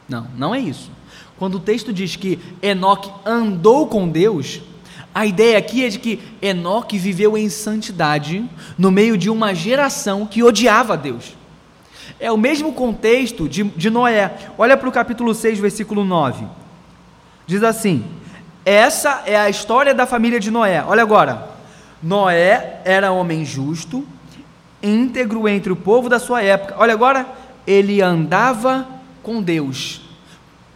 Não, 0.08 0.28
não 0.38 0.54
é 0.54 0.60
isso. 0.60 0.92
Quando 1.40 1.56
o 1.56 1.60
texto 1.60 1.92
diz 1.92 2.16
que 2.16 2.38
Enoque 2.62 3.10
andou 3.26 3.88
com 3.88 4.08
Deus, 4.08 4.62
a 5.12 5.26
ideia 5.26 5.58
aqui 5.58 5.84
é 5.84 5.90
de 5.90 5.98
que 5.98 6.22
Enoque 6.40 7.00
viveu 7.00 7.36
em 7.36 7.50
santidade 7.50 8.48
no 8.78 8.92
meio 8.92 9.18
de 9.18 9.28
uma 9.28 9.56
geração 9.56 10.24
que 10.24 10.44
odiava 10.44 10.94
a 10.94 10.98
Deus. 10.98 11.36
É 12.20 12.32
o 12.32 12.38
mesmo 12.38 12.74
contexto 12.74 13.50
de, 13.50 13.64
de 13.64 13.90
Noé. 13.90 14.52
Olha 14.56 14.78
para 14.78 14.88
o 14.88 14.92
capítulo 14.92 15.34
6, 15.34 15.58
versículo 15.58 16.06
9. 16.06 16.46
Diz 17.48 17.64
assim: 17.64 18.06
Essa 18.68 19.24
é 19.26 19.38
a 19.38 19.50
história 19.50 19.94
da 19.94 20.06
família 20.06 20.42
de 20.42 20.52
Noé. 20.52 20.84
Olha 20.86 21.02
agora. 21.02 21.52
Noé 22.04 22.82
era 22.84 23.14
homem 23.14 23.46
justo, 23.46 24.06
íntegro 24.84 25.48
entre 25.48 25.72
o 25.72 25.76
povo 25.78 26.10
da 26.10 26.20
sua 26.20 26.44
época. 26.44 26.76
Olha 26.78 26.92
agora, 26.92 27.26
ele 27.66 28.02
andava 28.02 28.86
com 29.24 29.42
Deus. 29.42 30.02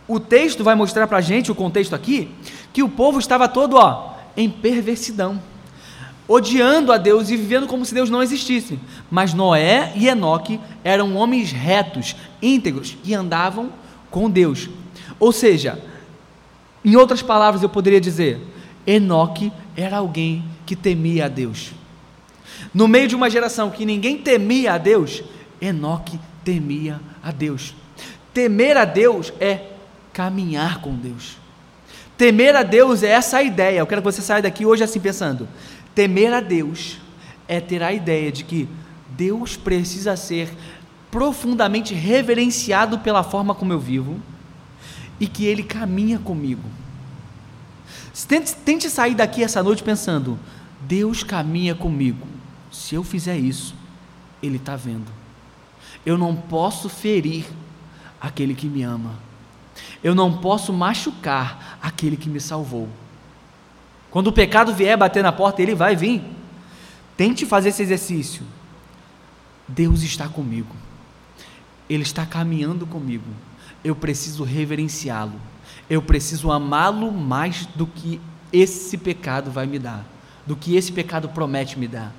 O 0.07 0.21
texto 0.21 0.63
vai 0.63 0.73
mostrar 0.73 1.05
para 1.05 1.17
a 1.17 1.21
gente, 1.21 1.51
o 1.51 1.55
contexto 1.55 1.93
aqui, 1.93 2.33
que 2.71 2.81
o 2.81 2.87
povo 2.87 3.19
estava 3.19 3.49
todo 3.49 3.75
ó, 3.75 4.13
em 4.37 4.49
perversidão 4.49 5.41
odiando 6.29 6.93
a 6.93 6.97
Deus 6.97 7.29
e 7.29 7.35
vivendo 7.35 7.67
como 7.67 7.83
se 7.83 7.93
Deus 7.93 8.09
não 8.09 8.23
existisse. 8.23 8.79
Mas 9.09 9.33
Noé 9.33 9.91
e 9.97 10.07
Enoque 10.07 10.61
eram 10.81 11.17
homens 11.17 11.51
retos, 11.51 12.15
íntegros 12.41 12.95
e 13.03 13.13
andavam 13.13 13.69
com 14.09 14.29
Deus. 14.29 14.69
Ou 15.19 15.33
seja, 15.33 15.90
em 16.83 16.95
outras 16.95 17.21
palavras 17.21 17.61
eu 17.61 17.69
poderia 17.69 18.01
dizer, 18.01 18.39
Enoque 18.85 19.51
era 19.75 19.97
alguém 19.97 20.43
que 20.65 20.75
temia 20.75 21.25
a 21.25 21.27
Deus. 21.27 21.71
No 22.73 22.87
meio 22.87 23.07
de 23.07 23.15
uma 23.15 23.29
geração 23.29 23.69
que 23.69 23.85
ninguém 23.85 24.17
temia 24.17 24.73
a 24.73 24.77
Deus, 24.77 25.23
Enoque 25.61 26.19
temia 26.43 26.99
a 27.23 27.31
Deus. 27.31 27.75
Temer 28.33 28.77
a 28.77 28.85
Deus 28.85 29.31
é 29.39 29.67
caminhar 30.13 30.81
com 30.81 30.95
Deus. 30.95 31.37
Temer 32.17 32.55
a 32.55 32.63
Deus 32.63 33.03
é 33.03 33.09
essa 33.09 33.41
ideia. 33.41 33.79
Eu 33.79 33.87
quero 33.87 34.01
que 34.01 34.11
você 34.11 34.21
saia 34.21 34.41
daqui 34.41 34.65
hoje 34.65 34.83
assim 34.83 34.99
pensando: 34.99 35.47
Temer 35.93 36.33
a 36.33 36.39
Deus 36.39 36.97
é 37.47 37.59
ter 37.59 37.83
a 37.83 37.91
ideia 37.91 38.31
de 38.31 38.43
que 38.43 38.67
Deus 39.09 39.57
precisa 39.57 40.15
ser 40.15 40.49
profundamente 41.09 41.93
reverenciado 41.93 42.99
pela 42.99 43.23
forma 43.23 43.53
como 43.53 43.73
eu 43.73 43.79
vivo 43.79 44.17
e 45.21 45.27
que 45.27 45.45
Ele 45.45 45.61
caminha 45.61 46.17
comigo. 46.17 46.67
Tente, 48.27 48.55
tente 48.55 48.89
sair 48.89 49.13
daqui 49.13 49.43
essa 49.43 49.61
noite 49.61 49.83
pensando: 49.83 50.37
Deus 50.81 51.23
caminha 51.23 51.75
comigo. 51.75 52.27
Se 52.71 52.95
eu 52.95 53.03
fizer 53.03 53.37
isso, 53.37 53.75
Ele 54.41 54.57
está 54.57 54.75
vendo. 54.75 55.11
Eu 56.03 56.17
não 56.17 56.35
posso 56.35 56.89
ferir 56.89 57.45
aquele 58.19 58.55
que 58.55 58.65
me 58.65 58.81
ama. 58.81 59.13
Eu 60.03 60.15
não 60.15 60.39
posso 60.39 60.73
machucar 60.73 61.77
aquele 61.79 62.17
que 62.17 62.27
me 62.27 62.41
salvou. 62.41 62.89
Quando 64.09 64.27
o 64.27 64.33
pecado 64.33 64.73
vier 64.73 64.97
bater 64.97 65.21
na 65.21 65.31
porta, 65.31 65.61
ele 65.61 65.75
vai 65.75 65.95
vir. 65.95 66.23
Tente 67.15 67.45
fazer 67.45 67.69
esse 67.69 67.83
exercício. 67.83 68.43
Deus 69.67 70.01
está 70.01 70.27
comigo. 70.27 70.75
Ele 71.87 72.03
está 72.03 72.25
caminhando 72.25 72.87
comigo. 72.87 73.29
Eu 73.83 73.95
preciso 73.95 74.43
reverenciá-lo. 74.43 75.39
Eu 75.89 76.01
preciso 76.01 76.51
amá-lo 76.51 77.11
mais 77.11 77.65
do 77.65 77.85
que 77.85 78.21
esse 78.51 78.97
pecado 78.97 79.49
vai 79.51 79.65
me 79.65 79.79
dar, 79.79 80.05
do 80.45 80.55
que 80.55 80.75
esse 80.75 80.91
pecado 80.91 81.29
promete 81.29 81.77
me 81.79 81.87
dar. 81.87 82.13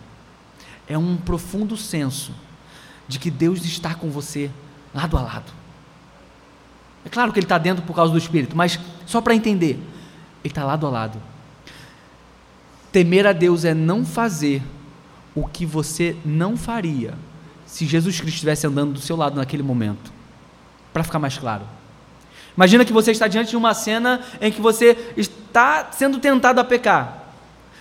É 0.87 0.97
um 0.97 1.17
profundo 1.17 1.77
senso 1.77 2.33
de 3.07 3.19
que 3.19 3.31
Deus 3.31 3.65
está 3.65 3.95
com 3.95 4.11
você 4.11 4.51
lado 4.95 5.17
a 5.17 5.23
lado. 5.23 5.53
É 7.05 7.09
claro 7.09 7.33
que 7.33 7.39
Ele 7.39 7.45
está 7.45 7.59
dentro 7.59 7.85
por 7.85 7.95
causa 7.95 8.13
do 8.13 8.19
Espírito, 8.19 8.57
mas 8.57 8.79
só 9.07 9.21
para 9.21 9.35
entender, 9.35 9.73
Ele 10.43 10.51
está 10.51 10.65
lado 10.65 10.87
a 10.87 10.91
lado. 10.91 11.21
Temer 12.91 13.27
a 13.27 13.33
Deus 13.33 13.65
é 13.65 13.75
não 13.75 14.05
fazer 14.05 14.63
o 15.35 15.47
que 15.47 15.65
você 15.65 16.17
não 16.25 16.57
faria 16.57 17.15
se 17.67 17.87
Jesus 17.87 18.21
Cristo 18.21 18.35
estivesse 18.35 18.67
andando 18.67 18.93
do 18.93 19.01
seu 19.01 19.17
lado 19.17 19.37
naquele 19.37 19.63
momento. 19.63 20.13
Para 20.93 21.05
ficar 21.05 21.19
mais 21.19 21.39
claro. 21.39 21.63
Imagina 22.57 22.85
que 22.85 22.93
você 22.93 23.13
está 23.13 23.27
diante 23.27 23.51
de 23.51 23.57
uma 23.57 23.73
cena 23.75 24.21
em 24.41 24.53
que 24.53 24.61
você 24.61 25.13
está 25.17 25.89
sendo 25.93 26.19
tentado 26.19 26.61
a 26.61 26.65
pecar. 26.65 27.25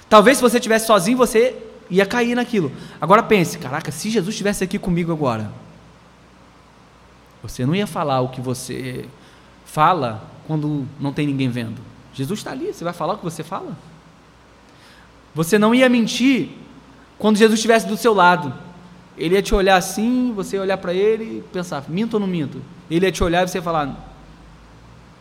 Talvez 0.09 0.37
se 0.37 0.41
você 0.41 0.57
estivesse 0.57 0.87
sozinho, 0.87 1.17
você 1.17 1.55
ia 1.89 2.05
cair 2.05 2.35
naquilo. 2.35 2.71
Agora 2.99 3.21
pense, 3.21 3.57
caraca, 3.57 3.91
se 3.91 4.09
Jesus 4.09 4.33
estivesse 4.33 4.63
aqui 4.63 4.79
comigo 4.79 5.11
agora, 5.11 5.51
você 7.43 7.65
não 7.65 7.75
ia 7.75 7.87
falar 7.87 8.21
o 8.21 8.29
que 8.29 8.39
você 8.39 9.05
fala 9.65 10.23
quando 10.47 10.87
não 10.99 11.11
tem 11.11 11.27
ninguém 11.27 11.49
vendo. 11.49 11.81
Jesus 12.13 12.39
está 12.39 12.51
ali, 12.51 12.73
você 12.73 12.83
vai 12.83 12.93
falar 12.93 13.13
o 13.13 13.17
que 13.17 13.23
você 13.23 13.43
fala? 13.43 13.75
Você 15.33 15.57
não 15.57 15.73
ia 15.73 15.89
mentir 15.89 16.49
quando 17.17 17.37
Jesus 17.37 17.59
estivesse 17.59 17.87
do 17.87 17.97
seu 17.97 18.13
lado. 18.13 18.53
Ele 19.17 19.35
ia 19.35 19.41
te 19.41 19.53
olhar 19.53 19.75
assim, 19.75 20.33
você 20.35 20.55
ia 20.55 20.61
olhar 20.61 20.77
para 20.77 20.93
ele 20.93 21.39
e 21.39 21.41
pensar, 21.53 21.83
minto 21.87 22.15
ou 22.15 22.19
não 22.19 22.27
minto? 22.27 22.61
Ele 22.91 23.05
ia 23.05 23.11
te 23.11 23.23
olhar 23.23 23.43
e 23.43 23.47
você 23.47 23.57
ia 23.59 23.61
falar, 23.61 23.95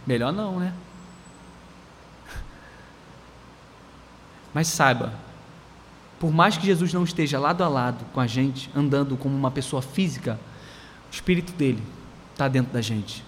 melhor 0.04 0.32
não, 0.32 0.58
né? 0.58 0.74
Mas 4.52 4.66
saiba, 4.66 5.12
por 6.18 6.32
mais 6.32 6.56
que 6.56 6.66
Jesus 6.66 6.92
não 6.92 7.04
esteja 7.04 7.38
lado 7.38 7.62
a 7.62 7.68
lado 7.68 8.04
com 8.12 8.18
a 8.18 8.26
gente, 8.26 8.68
andando 8.74 9.16
como 9.16 9.36
uma 9.36 9.52
pessoa 9.52 9.80
física, 9.80 10.38
o 11.08 11.14
Espírito 11.14 11.52
dele 11.52 11.82
está 12.32 12.48
dentro 12.48 12.72
da 12.72 12.80
gente. 12.80 13.24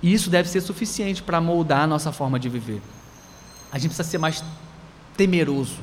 E 0.00 0.12
isso 0.12 0.30
deve 0.30 0.48
ser 0.48 0.60
suficiente 0.60 1.20
para 1.20 1.40
moldar 1.40 1.80
a 1.80 1.86
nossa 1.86 2.12
forma 2.12 2.38
de 2.38 2.48
viver. 2.48 2.80
A 3.72 3.78
gente 3.78 3.88
precisa 3.88 4.08
ser 4.08 4.18
mais 4.18 4.44
temeroso. 5.16 5.78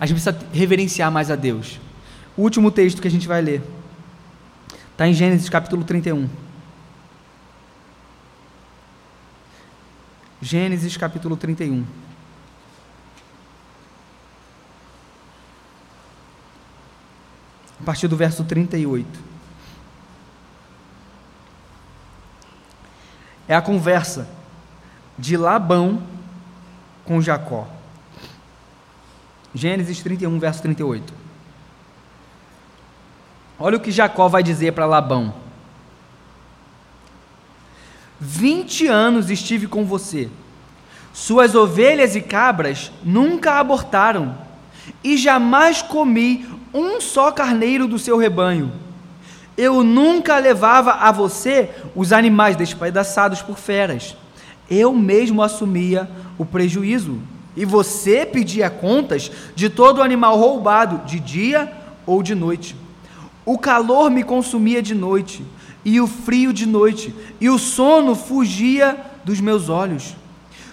A 0.00 0.06
gente 0.06 0.20
precisa 0.20 0.46
reverenciar 0.52 1.12
mais 1.12 1.30
a 1.30 1.36
Deus. 1.36 1.78
O 2.36 2.42
último 2.42 2.72
texto 2.72 3.00
que 3.00 3.06
a 3.06 3.10
gente 3.10 3.28
vai 3.28 3.40
ler 3.40 3.62
está 4.90 5.06
em 5.06 5.14
Gênesis 5.14 5.48
capítulo 5.48 5.84
31. 5.84 6.28
Gênesis 10.44 10.96
capítulo 10.96 11.36
31. 11.36 11.84
A 17.80 17.84
partir 17.84 18.08
do 18.08 18.16
verso 18.16 18.44
38. 18.44 19.34
é 23.48 23.54
a 23.54 23.62
conversa 23.62 24.28
de 25.18 25.36
Labão 25.36 26.02
com 27.04 27.20
Jacó. 27.20 27.68
Gênesis 29.54 30.02
31, 30.02 30.38
verso 30.38 30.62
38. 30.62 31.14
Olha 33.58 33.76
o 33.76 33.80
que 33.80 33.92
Jacó 33.92 34.28
vai 34.28 34.42
dizer 34.42 34.72
para 34.72 34.86
Labão: 34.86 35.34
Vinte 38.26 38.86
anos 38.86 39.28
estive 39.28 39.66
com 39.66 39.84
você, 39.84 40.28
suas 41.12 41.54
ovelhas 41.54 42.16
e 42.16 42.22
cabras 42.22 42.90
nunca 43.04 43.58
abortaram, 43.58 44.38
e 45.02 45.16
jamais 45.16 45.82
comi 45.82 46.46
um 46.72 47.00
só 47.00 47.30
carneiro 47.30 47.86
do 47.86 47.98
seu 47.98 48.16
rebanho 48.16 48.72
eu 49.56 49.84
nunca 49.84 50.38
levava 50.38 50.92
a 50.92 51.12
você 51.12 51.70
os 51.94 52.12
animais 52.12 52.56
despedaçados 52.56 53.40
por 53.40 53.56
feras. 53.56 54.16
Eu 54.68 54.92
mesmo 54.92 55.42
assumia 55.42 56.08
o 56.36 56.44
prejuízo. 56.44 57.18
E 57.56 57.64
você 57.64 58.26
pedia 58.26 58.68
contas 58.68 59.30
de 59.54 59.70
todo 59.70 60.02
animal 60.02 60.36
roubado, 60.36 61.06
de 61.06 61.20
dia 61.20 61.72
ou 62.04 62.22
de 62.22 62.34
noite. 62.34 62.74
O 63.46 63.56
calor 63.58 64.10
me 64.10 64.24
consumia 64.24 64.82
de 64.82 64.94
noite, 64.94 65.44
e 65.84 66.00
o 66.00 66.06
frio 66.06 66.52
de 66.52 66.66
noite, 66.66 67.14
e 67.40 67.50
o 67.50 67.58
sono 67.58 68.14
fugia 68.14 68.96
dos 69.24 69.40
meus 69.40 69.68
olhos. 69.68 70.16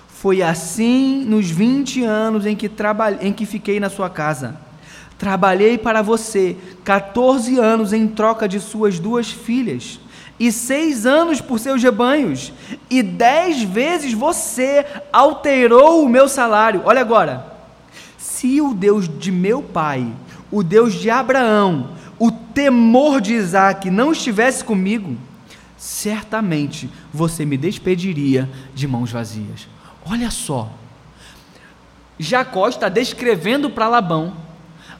Foi 0.08 0.42
assim 0.42 1.26
nos 1.26 1.50
vinte 1.50 2.04
anos 2.04 2.46
em 2.46 2.56
que, 2.56 2.70
trabalhei, 2.70 3.28
em 3.28 3.34
que 3.34 3.46
fiquei 3.46 3.80
na 3.80 3.90
sua 3.90 4.10
casa. 4.10 4.56
Trabalhei 5.18 5.78
para 5.78 6.02
você 6.02 6.56
14 6.84 7.58
anos 7.60 7.92
em 7.94 8.08
troca 8.08 8.48
de 8.48 8.60
suas 8.60 9.00
duas 9.00 9.32
filhas, 9.32 10.00
e 10.40 10.52
seis 10.52 11.06
anos 11.06 11.40
por 11.40 11.60
seus 11.60 11.84
rebanhos, 11.84 12.52
e 12.90 13.04
dez 13.04 13.62
vezes 13.62 14.14
você 14.14 14.86
alterou 15.12 16.04
o 16.04 16.10
meu 16.10 16.28
salário. 16.28 16.82
Olha 16.86 17.02
agora, 17.02 17.46
se 18.18 18.62
o 18.62 18.74
Deus 18.74 19.08
de 19.08 19.32
meu 19.32 19.62
pai, 19.62 20.08
o 20.52 20.64
Deus 20.64 20.94
de 20.94 21.10
Abraão, 21.10 21.90
o 22.22 22.30
temor 22.30 23.20
de 23.20 23.34
Isaac 23.34 23.90
não 23.90 24.12
estivesse 24.12 24.64
comigo, 24.64 25.18
certamente 25.76 26.88
você 27.12 27.44
me 27.44 27.58
despediria 27.58 28.48
de 28.76 28.88
mãos 28.88 29.12
vazias. 29.12 29.68
Olha 30.06 30.30
só, 30.30 30.70
Jacó 32.20 32.68
está 32.70 32.90
descrevendo 32.90 33.72
para 33.72 33.88
Labão 33.88 34.34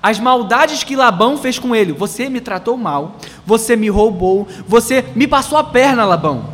as 0.02 0.20
maldades 0.20 0.84
que 0.84 0.96
Labão 0.96 1.38
fez 1.38 1.60
com 1.60 1.76
ele. 1.76 1.92
Você 1.92 2.28
me 2.28 2.42
tratou 2.42 2.76
mal, 2.76 3.18
você 3.46 3.76
me 3.76 3.88
roubou, 3.88 4.48
você 4.68 5.06
me 5.16 5.28
passou 5.28 5.60
a 5.60 5.64
perna, 5.64 6.04
Labão. 6.04 6.50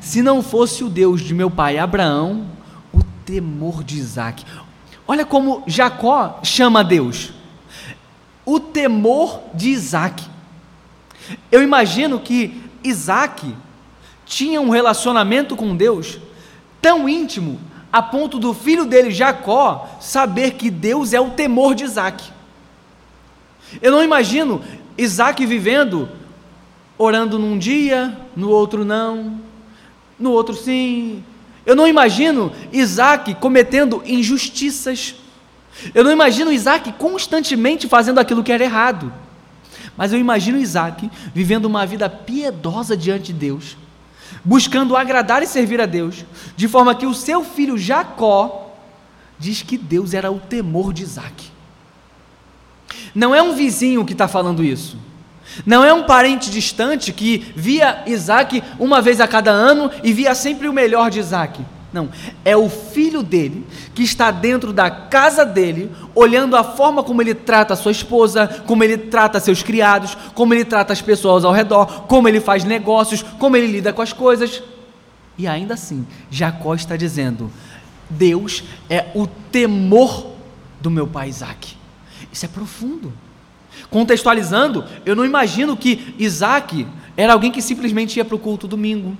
Se 0.00 0.20
não 0.20 0.42
fosse 0.42 0.82
o 0.82 0.88
Deus 0.88 1.20
de 1.20 1.32
meu 1.32 1.48
pai 1.48 1.78
Abraão, 1.78 2.46
o 2.92 3.04
temor 3.24 3.84
de 3.84 3.98
Isaac. 3.98 4.44
Olha 5.06 5.24
como 5.24 5.62
Jacó 5.68 6.40
chama 6.42 6.82
Deus. 6.82 7.32
O 8.44 8.58
temor 8.58 9.40
de 9.54 9.70
Isaac. 9.70 10.24
Eu 11.50 11.62
imagino 11.62 12.18
que 12.18 12.60
Isaac 12.82 13.54
tinha 14.26 14.60
um 14.60 14.70
relacionamento 14.70 15.54
com 15.54 15.76
Deus 15.76 16.18
tão 16.80 17.08
íntimo 17.08 17.60
a 17.92 18.00
ponto 18.00 18.38
do 18.38 18.54
filho 18.54 18.86
dele, 18.86 19.10
Jacó, 19.10 19.98
saber 20.00 20.52
que 20.52 20.70
Deus 20.70 21.12
é 21.12 21.20
o 21.20 21.30
temor 21.30 21.74
de 21.74 21.84
Isaac. 21.84 22.24
Eu 23.82 23.92
não 23.92 24.02
imagino 24.02 24.62
Isaac 24.96 25.44
vivendo, 25.44 26.08
orando 26.96 27.38
num 27.38 27.58
dia, 27.58 28.16
no 28.34 28.48
outro 28.48 28.84
não, 28.84 29.38
no 30.18 30.30
outro 30.30 30.54
sim. 30.54 31.22
Eu 31.66 31.76
não 31.76 31.86
imagino 31.86 32.50
Isaac 32.72 33.34
cometendo 33.34 34.02
injustiças. 34.06 35.14
Eu 35.94 36.04
não 36.04 36.12
imagino 36.12 36.52
Isaac 36.52 36.92
constantemente 36.92 37.88
fazendo 37.88 38.18
aquilo 38.18 38.44
que 38.44 38.52
era 38.52 38.64
errado. 38.64 39.12
Mas 39.96 40.12
eu 40.12 40.18
imagino 40.18 40.58
Isaac 40.58 41.10
vivendo 41.34 41.66
uma 41.66 41.86
vida 41.86 42.08
piedosa 42.08 42.96
diante 42.96 43.32
de 43.32 43.34
Deus, 43.34 43.76
buscando 44.44 44.96
agradar 44.96 45.42
e 45.42 45.46
servir 45.46 45.80
a 45.80 45.86
Deus, 45.86 46.24
de 46.56 46.68
forma 46.68 46.94
que 46.94 47.06
o 47.06 47.14
seu 47.14 47.44
filho 47.44 47.76
Jacó 47.76 48.70
diz 49.38 49.62
que 49.62 49.76
Deus 49.76 50.14
era 50.14 50.30
o 50.30 50.38
temor 50.38 50.92
de 50.92 51.02
Isaac. 51.02 51.50
Não 53.14 53.34
é 53.34 53.42
um 53.42 53.54
vizinho 53.54 54.04
que 54.04 54.12
está 54.12 54.28
falando 54.28 54.64
isso. 54.64 54.96
Não 55.66 55.84
é 55.84 55.92
um 55.92 56.04
parente 56.04 56.50
distante 56.50 57.12
que 57.12 57.52
via 57.54 58.02
Isaac 58.06 58.62
uma 58.78 59.02
vez 59.02 59.20
a 59.20 59.28
cada 59.28 59.50
ano 59.50 59.90
e 60.02 60.12
via 60.12 60.34
sempre 60.34 60.68
o 60.68 60.72
melhor 60.72 61.10
de 61.10 61.18
Isaac. 61.18 61.60
Não, 61.92 62.08
é 62.44 62.56
o 62.56 62.70
filho 62.70 63.22
dele 63.22 63.66
que 63.94 64.02
está 64.02 64.30
dentro 64.30 64.72
da 64.72 64.90
casa 64.90 65.44
dele, 65.44 65.90
olhando 66.14 66.56
a 66.56 66.64
forma 66.64 67.02
como 67.02 67.20
ele 67.20 67.34
trata 67.34 67.74
a 67.74 67.76
sua 67.76 67.92
esposa, 67.92 68.46
como 68.66 68.82
ele 68.82 68.96
trata 68.96 69.38
seus 69.38 69.62
criados, 69.62 70.16
como 70.34 70.54
ele 70.54 70.64
trata 70.64 70.92
as 70.92 71.02
pessoas 71.02 71.44
ao 71.44 71.52
redor, 71.52 72.04
como 72.04 72.28
ele 72.28 72.40
faz 72.40 72.64
negócios, 72.64 73.22
como 73.22 73.56
ele 73.56 73.66
lida 73.66 73.92
com 73.92 74.00
as 74.00 74.12
coisas. 74.12 74.62
E 75.36 75.46
ainda 75.46 75.74
assim, 75.74 76.06
Jacó 76.30 76.74
está 76.74 76.96
dizendo: 76.96 77.50
Deus 78.08 78.64
é 78.88 79.06
o 79.14 79.26
temor 79.26 80.32
do 80.80 80.90
meu 80.90 81.06
pai 81.06 81.28
Isaac. 81.28 81.76
Isso 82.32 82.46
é 82.46 82.48
profundo. 82.48 83.12
Contextualizando, 83.90 84.84
eu 85.04 85.14
não 85.14 85.24
imagino 85.24 85.76
que 85.76 86.14
Isaac 86.18 86.86
era 87.16 87.34
alguém 87.34 87.52
que 87.52 87.60
simplesmente 87.60 88.16
ia 88.16 88.24
para 88.24 88.36
o 88.36 88.38
culto 88.38 88.66
domingo, 88.66 89.16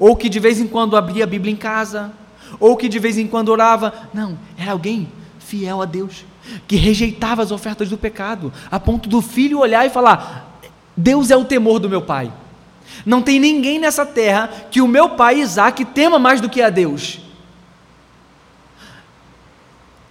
ou 0.00 0.16
que 0.16 0.30
de 0.30 0.40
vez 0.40 0.58
em 0.58 0.66
quando 0.66 0.96
abria 0.96 1.24
a 1.24 1.26
Bíblia 1.26 1.52
em 1.52 1.56
casa, 1.56 2.10
ou 2.58 2.76
que 2.76 2.88
de 2.88 2.98
vez 2.98 3.18
em 3.18 3.28
quando 3.28 3.50
orava. 3.50 3.92
Não, 4.12 4.36
era 4.58 4.72
alguém 4.72 5.08
fiel 5.38 5.82
a 5.82 5.84
Deus, 5.84 6.24
que 6.66 6.76
rejeitava 6.76 7.42
as 7.42 7.52
ofertas 7.52 7.90
do 7.90 7.98
pecado, 7.98 8.52
a 8.70 8.80
ponto 8.80 9.08
do 9.08 9.20
filho 9.20 9.60
olhar 9.60 9.86
e 9.86 9.90
falar: 9.90 10.58
Deus 10.96 11.30
é 11.30 11.36
o 11.36 11.44
temor 11.44 11.78
do 11.78 11.88
meu 11.88 12.02
pai. 12.02 12.32
Não 13.04 13.22
tem 13.22 13.38
ninguém 13.38 13.78
nessa 13.78 14.04
terra 14.04 14.48
que 14.70 14.80
o 14.80 14.88
meu 14.88 15.10
pai 15.10 15.40
Isaac 15.40 15.84
tema 15.84 16.18
mais 16.18 16.40
do 16.40 16.48
que 16.48 16.60
a 16.60 16.70
Deus. 16.70 17.20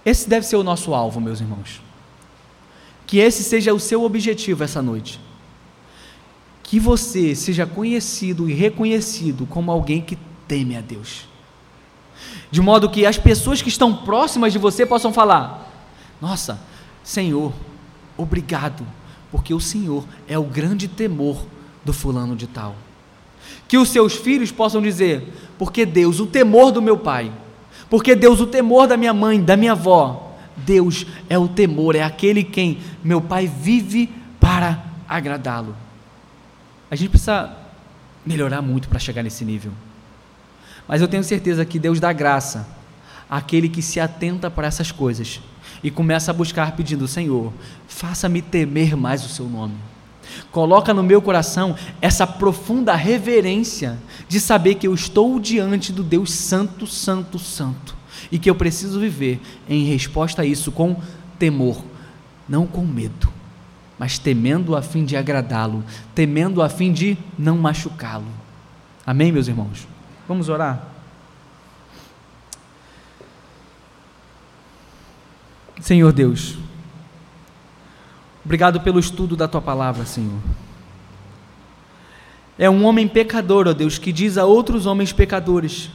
Esse 0.05 0.29
deve 0.29 0.45
ser 0.45 0.55
o 0.55 0.63
nosso 0.63 0.93
alvo, 0.93 1.19
meus 1.19 1.41
irmãos. 1.41 1.81
Que 3.05 3.17
esse 3.19 3.43
seja 3.43 3.73
o 3.73 3.79
seu 3.79 4.03
objetivo 4.03 4.63
essa 4.63 4.81
noite. 4.81 5.19
Que 6.69 6.79
você 6.79 7.33
seja 7.33 7.65
conhecido 7.65 8.47
e 8.47 8.53
reconhecido 8.53 9.47
como 9.47 9.71
alguém 9.71 10.01
que 10.01 10.15
teme 10.47 10.77
a 10.77 10.81
Deus. 10.81 11.27
De 12.51 12.61
modo 12.61 12.91
que 12.91 13.07
as 13.07 13.17
pessoas 13.17 13.59
que 13.59 13.69
estão 13.69 13.91
próximas 13.91 14.53
de 14.53 14.59
você 14.59 14.85
possam 14.85 15.11
falar: 15.11 15.67
Nossa, 16.21 16.61
Senhor, 17.03 17.51
obrigado, 18.15 18.85
porque 19.31 19.51
o 19.51 19.59
Senhor 19.59 20.05
é 20.27 20.37
o 20.37 20.43
grande 20.43 20.87
temor 20.87 21.43
do 21.83 21.91
fulano 21.91 22.35
de 22.35 22.45
tal. 22.45 22.75
Que 23.67 23.79
os 23.79 23.89
seus 23.89 24.13
filhos 24.13 24.51
possam 24.51 24.79
dizer: 24.79 25.27
Porque 25.57 25.87
Deus, 25.87 26.19
o 26.19 26.27
temor 26.27 26.71
do 26.71 26.83
meu 26.83 26.99
pai, 26.99 27.31
porque 27.89 28.13
Deus, 28.13 28.39
o 28.39 28.45
temor 28.45 28.85
da 28.85 28.95
minha 28.95 29.13
mãe, 29.13 29.41
da 29.41 29.57
minha 29.57 29.71
avó, 29.71 30.35
Deus 30.55 31.03
é 31.27 31.35
o 31.35 31.47
temor, 31.47 31.95
é 31.95 32.03
aquele 32.03 32.43
quem 32.43 32.77
meu 33.03 33.19
pai 33.19 33.47
vive 33.47 34.07
para 34.39 34.85
agradá-lo. 35.07 35.75
A 36.89 36.95
gente 36.95 37.09
precisa 37.09 37.55
melhorar 38.25 38.61
muito 38.61 38.89
para 38.89 38.99
chegar 38.99 39.23
nesse 39.23 39.45
nível. 39.45 39.71
Mas 40.87 41.01
eu 41.01 41.07
tenho 41.07 41.23
certeza 41.23 41.65
que 41.65 41.79
Deus 41.79 41.99
dá 41.99 42.11
graça 42.11 42.67
àquele 43.29 43.69
que 43.69 43.81
se 43.81 43.99
atenta 43.99 44.49
para 44.49 44.67
essas 44.67 44.91
coisas 44.91 45.39
e 45.83 45.91
começa 45.91 46.31
a 46.31 46.33
buscar 46.33 46.71
pedindo: 46.75 47.07
Senhor, 47.07 47.53
faça-me 47.87 48.41
temer 48.41 48.95
mais 48.97 49.23
o 49.23 49.29
seu 49.29 49.45
nome. 49.45 49.75
Coloca 50.51 50.93
no 50.93 51.03
meu 51.03 51.21
coração 51.21 51.75
essa 52.01 52.25
profunda 52.25 52.95
reverência 52.95 53.97
de 54.27 54.39
saber 54.39 54.75
que 54.75 54.87
eu 54.87 54.93
estou 54.93 55.39
diante 55.39 55.91
do 55.91 56.03
Deus 56.03 56.31
Santo, 56.31 56.85
Santo, 56.85 57.39
Santo 57.39 57.95
e 58.31 58.37
que 58.37 58.49
eu 58.49 58.55
preciso 58.55 58.99
viver 58.99 59.39
em 59.67 59.85
resposta 59.85 60.41
a 60.41 60.45
isso 60.45 60.71
com 60.71 60.95
temor, 61.37 61.83
não 62.47 62.67
com 62.67 62.81
medo, 62.85 63.28
mas 63.99 64.17
temendo 64.17 64.77
a 64.77 64.81
fim 64.81 65.03
de 65.03 65.17
agradá-lo, 65.17 65.83
temendo 66.15 66.61
a 66.61 66.69
fim 66.69 66.93
de 66.93 67.17
não 67.37 67.57
machucá-lo. 67.57 68.31
Amém, 69.05 69.29
meus 69.29 69.49
irmãos? 69.49 69.85
Vamos 70.25 70.47
orar? 70.47 70.87
Senhor 75.81 76.13
Deus, 76.13 76.57
obrigado 78.43 78.79
pelo 78.81 78.99
estudo 78.99 79.35
da 79.35 79.47
tua 79.47 79.61
palavra, 79.61 80.05
Senhor. 80.05 80.39
É 82.57 82.69
um 82.69 82.85
homem 82.85 83.07
pecador, 83.07 83.67
ó 83.67 83.73
Deus, 83.73 83.97
que 83.97 84.11
diz 84.11 84.37
a 84.37 84.45
outros 84.45 84.85
homens 84.85 85.11
pecadores 85.13 85.89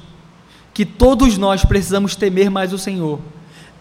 que 0.73 0.85
todos 0.85 1.39
nós 1.39 1.65
precisamos 1.65 2.17
temer 2.17 2.51
mais 2.51 2.73
o 2.73 2.79
Senhor 2.79 3.21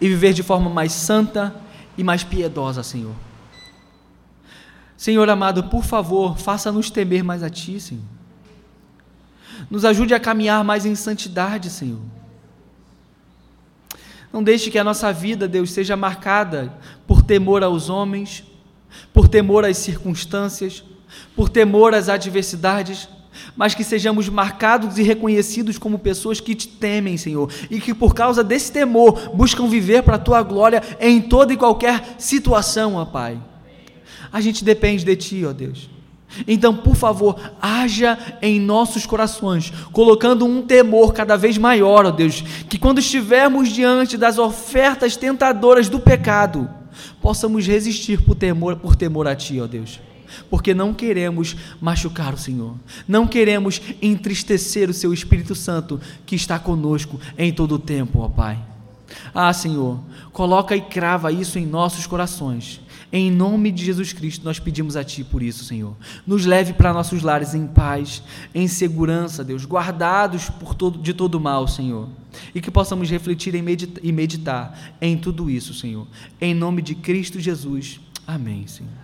e 0.00 0.08
viver 0.08 0.32
de 0.32 0.42
forma 0.42 0.70
mais 0.70 0.92
santa 0.92 1.54
e 1.98 2.04
mais 2.04 2.22
piedosa, 2.22 2.82
Senhor. 2.82 3.14
Senhor 5.04 5.28
amado, 5.28 5.64
por 5.64 5.84
favor, 5.84 6.38
faça-nos 6.38 6.88
temer 6.88 7.22
mais 7.22 7.42
a 7.42 7.50
Ti, 7.50 7.78
Senhor. 7.78 8.02
Nos 9.68 9.84
ajude 9.84 10.14
a 10.14 10.18
caminhar 10.18 10.64
mais 10.64 10.86
em 10.86 10.94
santidade, 10.94 11.68
Senhor. 11.68 12.00
Não 14.32 14.42
deixe 14.42 14.70
que 14.70 14.78
a 14.78 14.82
nossa 14.82 15.12
vida, 15.12 15.46
Deus, 15.46 15.72
seja 15.72 15.94
marcada 15.94 16.72
por 17.06 17.20
temor 17.22 17.62
aos 17.62 17.90
homens, 17.90 18.44
por 19.12 19.28
temor 19.28 19.66
às 19.66 19.76
circunstâncias, 19.76 20.82
por 21.36 21.50
temor 21.50 21.92
às 21.92 22.08
adversidades, 22.08 23.06
mas 23.54 23.74
que 23.74 23.84
sejamos 23.84 24.30
marcados 24.30 24.96
e 24.96 25.02
reconhecidos 25.02 25.76
como 25.76 25.98
pessoas 25.98 26.40
que 26.40 26.54
te 26.54 26.66
temem, 26.66 27.18
Senhor, 27.18 27.52
e 27.70 27.78
que 27.78 27.92
por 27.92 28.14
causa 28.14 28.42
desse 28.42 28.72
temor 28.72 29.36
buscam 29.36 29.68
viver 29.68 30.02
para 30.02 30.16
a 30.16 30.18
tua 30.18 30.42
glória 30.42 30.82
em 30.98 31.20
toda 31.20 31.52
e 31.52 31.58
qualquer 31.58 32.14
situação, 32.16 32.94
ó 32.94 33.04
Pai. 33.04 33.38
A 34.32 34.40
gente 34.40 34.64
depende 34.64 35.04
de 35.04 35.16
Ti, 35.16 35.44
ó 35.44 35.52
Deus. 35.52 35.88
Então, 36.48 36.74
por 36.74 36.96
favor, 36.96 37.38
haja 37.60 38.18
em 38.42 38.60
nossos 38.60 39.06
corações, 39.06 39.72
colocando 39.92 40.44
um 40.44 40.62
temor 40.62 41.12
cada 41.12 41.36
vez 41.36 41.56
maior, 41.56 42.06
ó 42.06 42.10
Deus, 42.10 42.42
que 42.68 42.78
quando 42.78 42.98
estivermos 42.98 43.68
diante 43.68 44.16
das 44.16 44.38
ofertas 44.38 45.16
tentadoras 45.16 45.88
do 45.88 46.00
pecado, 46.00 46.68
possamos 47.20 47.66
resistir 47.66 48.22
por 48.22 48.34
temor, 48.34 48.76
por 48.76 48.96
temor 48.96 49.28
a 49.28 49.36
Ti, 49.36 49.60
ó 49.60 49.66
Deus. 49.66 50.00
Porque 50.50 50.74
não 50.74 50.92
queremos 50.92 51.54
machucar 51.80 52.34
o 52.34 52.38
Senhor, 52.38 52.74
não 53.06 53.26
queremos 53.26 53.80
entristecer 54.02 54.90
o 54.90 54.94
Seu 54.94 55.12
Espírito 55.12 55.54
Santo 55.54 56.00
que 56.26 56.34
está 56.34 56.58
conosco 56.58 57.20
em 57.38 57.52
todo 57.52 57.76
o 57.76 57.78
tempo, 57.78 58.20
ó 58.20 58.28
Pai. 58.28 58.58
Ah, 59.32 59.52
Senhor, 59.52 60.00
coloca 60.32 60.74
e 60.74 60.80
crava 60.80 61.30
isso 61.30 61.56
em 61.56 61.66
nossos 61.66 62.06
corações 62.06 62.80
em 63.12 63.30
nome 63.30 63.70
de 63.70 63.84
Jesus 63.84 64.12
Cristo, 64.12 64.44
nós 64.44 64.58
pedimos 64.58 64.96
a 64.96 65.04
Ti 65.04 65.22
por 65.22 65.42
isso, 65.42 65.64
Senhor. 65.64 65.96
Nos 66.26 66.44
leve 66.44 66.72
para 66.72 66.92
nossos 66.92 67.22
lares 67.22 67.54
em 67.54 67.66
paz, 67.66 68.22
em 68.54 68.66
segurança, 68.66 69.44
Deus, 69.44 69.64
guardados 69.64 70.48
por 70.48 70.74
todo, 70.74 70.98
de 70.98 71.14
todo 71.14 71.38
mal, 71.38 71.68
Senhor. 71.68 72.08
E 72.54 72.60
que 72.60 72.70
possamos 72.70 73.10
refletir 73.10 73.54
e 73.54 74.12
meditar 74.12 74.96
em 75.00 75.16
tudo 75.16 75.48
isso, 75.48 75.72
Senhor. 75.74 76.06
Em 76.40 76.54
nome 76.54 76.82
de 76.82 76.94
Cristo 76.94 77.38
Jesus. 77.38 78.00
Amém, 78.26 78.66
Senhor. 78.66 79.03